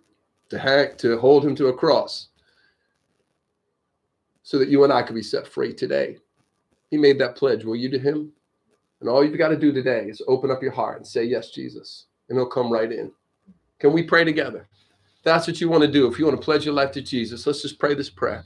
to, 0.50 0.58
hang, 0.60 0.96
to 0.98 1.18
hold 1.18 1.44
him 1.44 1.56
to 1.56 1.66
a 1.66 1.72
cross 1.72 2.28
so 4.44 4.56
that 4.56 4.68
you 4.68 4.84
and 4.84 4.92
I 4.92 5.02
could 5.02 5.16
be 5.16 5.22
set 5.22 5.48
free 5.48 5.74
today. 5.74 6.16
He 6.92 6.96
made 6.96 7.18
that 7.18 7.34
pledge. 7.34 7.64
Will 7.64 7.74
you 7.74 7.90
to 7.90 7.98
him? 7.98 8.30
And 9.00 9.08
all 9.08 9.24
you've 9.24 9.36
got 9.36 9.48
to 9.48 9.56
do 9.56 9.72
today 9.72 10.04
is 10.06 10.22
open 10.28 10.48
up 10.48 10.62
your 10.62 10.70
heart 10.70 10.98
and 10.98 11.06
say, 11.06 11.24
Yes, 11.24 11.50
Jesus. 11.50 12.06
And 12.28 12.38
he'll 12.38 12.46
come 12.46 12.72
right 12.72 12.92
in. 12.92 13.10
Can 13.80 13.92
we 13.92 14.04
pray 14.04 14.22
together? 14.22 14.68
That's 15.24 15.48
what 15.48 15.60
you 15.60 15.68
want 15.68 15.82
to 15.82 15.90
do. 15.90 16.06
If 16.06 16.16
you 16.16 16.24
want 16.24 16.40
to 16.40 16.44
pledge 16.44 16.64
your 16.64 16.74
life 16.74 16.92
to 16.92 17.02
Jesus, 17.02 17.48
let's 17.48 17.62
just 17.62 17.80
pray 17.80 17.94
this 17.94 18.10
prayer. 18.10 18.44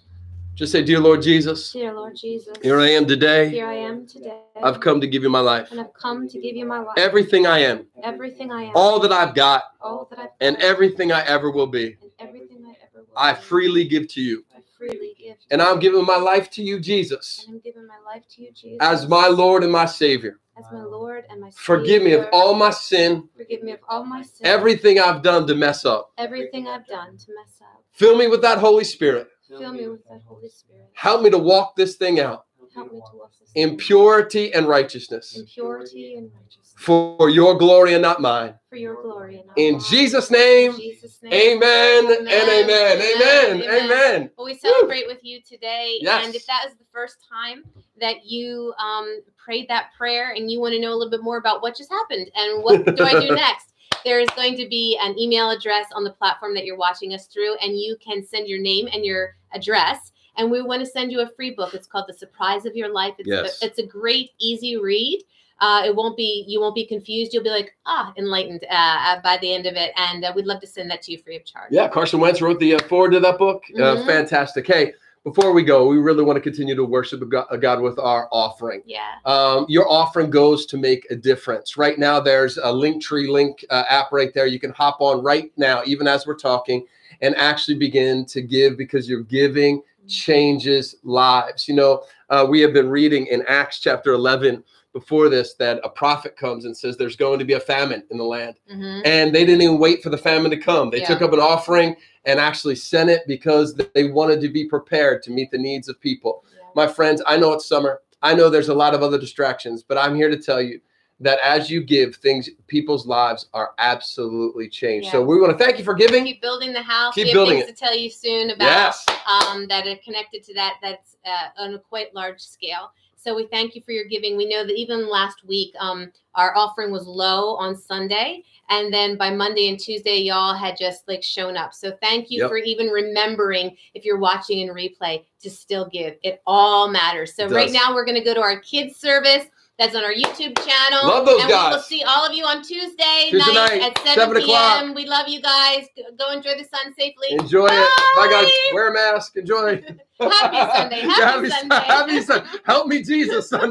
Just 0.55 0.71
say, 0.71 0.83
Dear 0.85 1.01
Lord 1.01 1.21
Jesus, 1.21 1.73
Dear 1.73 1.93
Lord 1.93 2.15
Jesus, 2.15 2.57
here 2.63 2.79
I 2.79 2.91
am 2.91 3.07
today. 3.07 3.49
here 3.49 3.67
I 3.67 3.75
am 3.75 4.07
today. 4.07 4.39
I've 4.63 4.79
come 4.79 5.01
to 5.01 5.07
give 5.09 5.25
you 5.25 5.29
my 5.29 5.41
life. 5.41 5.73
and 5.73 5.81
I've 5.81 5.93
come 5.95 6.29
to 6.29 6.39
give 6.39 6.55
you 6.55 6.65
my 6.65 6.79
life. 6.79 6.97
Everything 6.97 7.45
I 7.45 7.59
am, 7.59 7.87
everything 8.05 8.53
I 8.53 8.65
am, 8.65 8.73
all 8.77 9.01
that 9.01 9.11
I've 9.11 9.35
got, 9.35 9.65
all 9.81 10.07
that 10.11 10.19
I've 10.21 10.29
and 10.41 10.57
everything 10.59 11.11
I 11.11 11.23
ever 11.23 11.51
will 11.51 11.67
be, 11.67 11.97
and 12.01 12.11
everything 12.21 12.65
I 12.67 12.71
ever 12.85 13.05
will. 13.05 13.15
I 13.17 13.35
freely 13.35 13.85
give 13.89 14.07
to 14.09 14.21
you. 14.21 14.45
I 14.57 14.61
freely 14.79 15.17
give. 15.19 15.37
And. 15.51 15.61
I'm 15.61 15.81
giving 15.81 16.05
my 16.07 16.19
life 16.19 16.49
to 16.51 16.63
you, 16.63 16.79
Jesus, 16.79 17.45
And 17.49 17.57
I'm 17.57 17.61
giving 17.61 17.87
my 17.89 17.99
life 18.07 18.23
to 18.37 18.43
you, 18.43 18.53
Jesus, 18.53 18.79
as 18.81 19.09
my 19.09 19.27
Lord 19.27 19.65
and 19.65 19.73
my 19.73 19.87
Savior. 19.87 20.39
as 20.57 20.67
my 20.73 20.85
Lord 20.85 21.25
and 21.31 21.41
my 21.41 21.51
Forgive 21.51 22.05
me 22.05 22.13
of 22.13 22.29
all 22.33 22.55
my 22.55 22.71
sin, 22.71 23.29
Forgive 23.37 23.65
me 23.65 23.73
of 23.73 23.81
all 23.89 24.05
my 24.05 24.23
sins. 24.23 24.41
everything 24.45 25.01
I've 25.01 25.21
done 25.23 25.49
to 25.49 25.57
mess 25.57 25.85
up. 25.85 26.13
everything 26.17 26.69
I've 26.69 26.87
done 26.87 27.17
to 27.19 27.27
mess 27.35 27.61
up. 27.61 27.83
Fill 27.91 28.17
me 28.17 28.29
with 28.29 28.43
that 28.43 28.59
Holy 28.59 28.85
Spirit. 28.85 29.27
Fill 29.59 29.73
me 29.73 29.89
with 29.89 30.01
Holy 30.27 30.49
Spirit. 30.49 30.91
Help 30.95 31.23
me 31.23 31.31
to 31.31 31.39
walk 31.39 31.77
this 31.77 31.97
thing 31.97 32.21
out 32.21 32.47
Help 32.75 32.93
me 32.93 33.01
to 33.11 33.17
walk 33.17 33.31
this 33.39 33.51
in 33.55 33.77
purity 33.77 34.53
and 34.53 34.67
righteousness 34.67 35.37
in 35.37 35.47
purity 35.47 36.15
and 36.17 36.31
righteousness 36.35 36.75
for 36.77 37.31
your 37.31 37.55
glory 37.57 37.95
and 37.95 38.03
not 38.03 38.21
mine. 38.21 38.55
for 38.69 38.77
your 38.77 39.01
glory 39.01 39.37
and 39.39 39.47
not 39.47 39.57
In 39.57 39.75
mine. 39.75 39.83
Jesus' 39.83 40.31
name, 40.31 40.75
Jesus' 40.77 41.23
name. 41.23 41.63
amen 41.63 42.07
and 42.19 42.29
Amen. 42.29 42.65
amen. 42.65 43.01
Amen. 43.01 43.63
Amen. 43.63 43.85
Amen. 43.85 44.31
Well, 44.37 44.47
we 44.47 44.57
celebrate 44.57 45.07
with 45.07 45.23
you 45.23 45.41
today. 45.43 45.99
Yes. 46.01 46.27
And 46.27 46.35
if 46.35 46.45
that 46.47 46.65
is 46.69 46.75
the 46.77 46.85
first 46.93 47.19
time 47.31 47.65
that 48.01 48.25
you 48.25 48.75
um, 48.83 49.21
prayed 49.37 49.69
that 49.69 49.91
prayer 49.97 50.33
and 50.33 50.51
you 50.51 50.61
want 50.61 50.73
to 50.75 50.81
know 50.81 50.91
a 50.93 50.97
little 50.97 51.11
bit 51.11 51.23
more 51.23 51.39
about 51.39 51.63
what 51.63 51.77
just 51.77 51.91
happened 51.91 52.29
and 52.35 52.65
what 52.65 52.85
do 52.97 53.05
I 53.05 53.21
do 53.21 53.35
next, 53.35 53.73
there 54.05 54.19
is 54.19 54.29
going 54.37 54.57
to 54.57 54.69
be 54.69 54.99
an 55.01 55.17
email 55.19 55.51
address 55.51 55.87
on 55.95 56.03
the 56.03 56.11
platform 56.11 56.55
that 56.55 56.65
you're 56.65 56.77
watching 56.77 57.15
us 57.15 57.27
through, 57.27 57.55
and 57.63 57.79
you 57.79 57.97
can 58.05 58.27
send 58.27 58.49
your 58.49 58.61
name 58.61 58.89
and 58.93 59.05
your 59.05 59.37
address. 59.55 60.13
And 60.37 60.51
we 60.51 60.63
want 60.63 60.81
to 60.85 60.87
send 60.87 61.13
you 61.13 61.21
a 61.21 61.29
free 61.37 61.51
book. 61.53 61.75
It's 61.75 61.87
called 61.87 62.07
The 62.09 62.13
Surprise 62.15 62.67
of 62.67 62.75
Your 62.75 62.89
Life. 62.93 63.15
It's, 63.19 63.29
Yes. 63.29 63.63
a, 63.63 63.67
it's 63.67 63.79
a 63.79 63.87
great, 63.87 64.31
easy 64.39 64.77
read. 64.77 65.23
Uh, 65.61 65.83
it 65.87 65.95
won't 65.95 66.17
be 66.17 66.45
you 66.49 66.61
won't 66.61 66.75
be 66.75 66.85
confused. 66.85 67.33
You'll 67.33 67.45
be 67.45 67.51
like 67.51 67.77
ah 67.87 68.13
enlightened 68.19 68.65
uh, 68.69 68.75
uh, 68.75 69.21
by 69.23 69.39
the 69.41 69.55
end 69.55 69.67
of 69.67 69.75
it, 69.77 69.93
and 69.97 70.25
uh, 70.25 70.33
we'd 70.35 70.47
love 70.47 70.61
to 70.63 70.67
send 70.67 70.91
that 70.91 71.01
to 71.03 71.13
you 71.13 71.19
free 71.19 71.37
of 71.37 71.45
charge. 71.45 71.69
Yeah, 71.71 71.87
Carson 71.89 72.19
Wentz 72.19 72.43
wrote 72.43 72.59
the 72.59 72.75
uh, 72.75 72.79
foreword 72.89 73.13
to 73.13 73.21
that 73.21 73.39
book. 73.39 73.63
Uh, 73.77 73.79
Mhm. 73.97 74.05
fantastic. 74.05 74.67
Hey, 74.67 74.95
before 75.23 75.53
we 75.53 75.63
go, 75.63 75.87
we 75.87 75.99
really 75.99 76.25
want 76.25 76.37
to 76.37 76.41
continue 76.41 76.75
to 76.75 76.85
worship 76.85 77.23
a 77.51 77.57
God, 77.57 77.81
with 77.81 77.99
our 78.01 78.29
offering. 78.33 78.83
Yeah. 78.85 79.13
Um, 79.25 79.65
your 79.69 79.89
offering 79.91 80.29
goes 80.29 80.67
to 80.67 80.77
make 80.77 81.07
a 81.11 81.15
difference. 81.17 81.79
Right 81.79 81.99
now, 82.01 82.19
there's 82.21 82.59
a 82.59 82.73
Linktree 82.73 83.29
link 83.31 83.65
uh, 83.71 83.85
app 83.89 84.11
right 84.11 84.35
there. 84.35 84.47
You 84.47 84.59
can 84.59 84.71
hop 84.73 84.97
on 85.01 85.23
right 85.23 85.53
now, 85.57 85.83
even 85.87 86.07
as 86.09 86.27
we're 86.27 86.35
talking, 86.35 86.85
and 87.21 87.35
actually 87.37 87.77
begin 87.77 88.25
to 88.27 88.43
give 88.43 88.77
because 88.77 89.09
your 89.09 89.23
giving 89.23 89.83
changes 90.07 90.97
lives. 91.03 91.69
You 91.69 91.75
know, 91.75 92.03
uh, 92.31 92.47
we 92.49 92.61
have 92.61 92.73
been 92.73 92.89
reading 92.91 93.27
in 93.27 93.45
Acts 93.49 93.81
chapter 93.81 94.13
11 94.13 94.63
before 94.93 95.29
this 95.29 95.55
that 95.55 95.81
a 95.83 95.89
prophet 95.89 96.37
comes 96.37 96.67
and 96.67 96.77
says 96.77 96.97
there's 96.97 97.17
going 97.17 97.39
to 97.39 97.45
be 97.45 97.55
a 97.55 97.61
famine 97.61 98.05
in 98.11 98.19
the 98.19 98.25
land. 98.25 98.57
hmm 98.71 99.01
And 99.05 99.35
they 99.35 99.45
didn't 99.45 99.63
even 99.63 99.79
wait 99.79 100.03
for 100.03 100.11
the 100.11 100.19
famine 100.19 100.51
to 100.51 100.57
come. 100.57 100.91
They 100.91 101.01
Yeah. 101.01 101.09
took 101.09 101.23
up 101.23 101.33
an 101.33 101.41
offering 101.41 101.97
and 102.27 102.39
actually 102.39 102.77
sent 102.77 103.11
it 103.11 103.23
because 103.27 103.75
they 103.95 104.05
wanted 104.05 104.41
to 104.43 104.49
be 104.49 104.67
prepared 104.67 105.23
to 105.25 105.31
meet 105.31 105.51
the 105.51 105.59
needs 105.59 105.89
of 105.89 106.01
people 106.01 106.45
my 106.75 106.87
friends, 106.87 107.23
I 107.27 107.37
know 107.37 107.53
it's 107.53 107.67
summer. 107.67 108.01
I 108.23 108.35
know 108.35 108.49
there's 108.51 108.69
a 108.69 108.75
lot 108.75 108.95
of 108.95 109.03
other 109.03 109.19
distractions, 109.19 109.83
but 109.83 109.99
I'm 109.99 110.15
here 110.15 110.29
to 110.31 110.37
tell 110.37 110.61
you 110.61 110.81
that 111.21 111.39
as 111.45 111.71
you 111.71 111.83
give, 111.83 112.17
things 112.17 112.51
people's 112.67 113.07
lives 113.07 113.47
are 113.55 113.73
absolutely 113.79 114.69
changed. 114.69 115.11
So 115.11 115.23
we 115.23 115.41
want 115.41 115.57
to 115.57 115.65
thank 115.65 115.79
you 115.79 115.85
for 115.85 115.95
giving. 115.95 116.25
Keep 116.25 116.43
building 116.43 116.73
the 116.73 116.83
house. 116.83 117.15
Keep 117.15 117.25
we 117.25 117.29
have 117.31 117.35
building 117.37 117.59
things 117.59 117.69
it. 117.71 117.77
to 117.77 117.85
tell 117.85 117.97
you 117.97 118.11
soon 118.11 118.51
about 118.51 118.65
Yes. 118.67 119.07
um, 119.27 119.67
that 119.69 119.87
are 119.87 119.97
connected 120.05 120.43
to 120.45 120.55
that. 120.55 120.75
That's 120.83 121.17
uh, 121.25 121.63
on 121.63 121.75
a 121.75 121.79
quite 121.79 122.15
large 122.15 122.41
scale. 122.41 122.91
So 123.17 123.35
we 123.35 123.47
thank 123.47 123.75
you 123.75 123.81
for 123.81 123.93
your 123.93 124.05
giving. 124.05 124.37
We 124.37 124.47
know 124.47 124.67
that 124.67 124.77
even 124.77 125.09
last 125.09 125.47
week, 125.47 125.73
um, 125.81 126.13
our 126.35 126.55
offering 126.55 126.93
was 126.93 127.07
low 127.07 127.55
on 127.57 127.75
Sunday, 127.75 128.43
and 128.69 128.93
then 128.93 129.17
by 129.17 129.31
Monday 129.31 129.71
and 129.71 129.81
Tuesday, 129.81 130.19
y'all 130.19 130.55
had 130.55 130.77
just 130.77 131.09
like 131.09 131.23
shown 131.23 131.57
up. 131.57 131.73
So 131.73 131.97
thank 132.03 132.31
you 132.31 132.41
Yep. 132.41 132.51
for 132.51 132.59
even 132.59 132.89
remembering 132.89 133.79
if 133.95 134.05
you're 134.05 134.19
watching 134.19 134.61
in 134.61 134.69
replay 134.75 135.25
to 135.41 135.49
still 135.49 135.89
give. 135.89 136.17
It 136.23 136.43
all 136.47 136.91
matters. 136.91 137.35
So 137.35 137.49
right 137.49 137.71
now, 137.73 137.95
we're 137.95 138.05
going 138.05 138.19
to 138.19 138.25
go 138.25 138.35
to 138.35 138.43
our 138.43 138.59
kids 138.61 138.97
service. 138.97 139.47
That's 139.79 139.97
on 139.97 140.05
our 140.05 140.13
YouTube 140.13 140.57
channel. 140.65 141.09
Love 141.09 141.27
those 141.27 141.41
and 141.41 141.49
we 141.49 141.55
will 141.55 141.81
see 141.81 142.05
all 142.05 142.25
of 142.25 142.33
you 142.33 142.45
on 142.45 142.63
Tuesday, 142.63 143.31
night, 143.33 143.55
night, 143.55 143.83
at 143.83 143.99
7, 143.99 144.15
7 144.15 144.37
o'clock. 144.37 144.81
p.m. 144.81 144.95
We 144.95 145.05
love 145.07 145.27
you 145.27 145.43
guys. 145.43 145.87
Go- 146.17 146.31
enjoy 146.31 146.53
the 146.57 146.65
sun 146.65 146.95
safely. 146.97 147.27
Enjoy 147.31 147.67
it. 147.67 147.89
Bye, 148.17 148.29
guys. 148.31 148.49
Wear 148.73 148.91
a 148.91 148.95
mask. 148.95 149.37
Enjoy. 149.37 149.83
Happy 150.21 150.79
Sunday. 150.79 151.01
Happy 151.01 151.49
Yeah, 151.49 151.59
Sunday. 151.59 151.75
Happy 151.75 152.21
Sunday. 152.21 152.49
Help 152.65 152.87
me, 152.87 153.03
Jesus. 153.03 153.49
Sunday. 153.49 153.55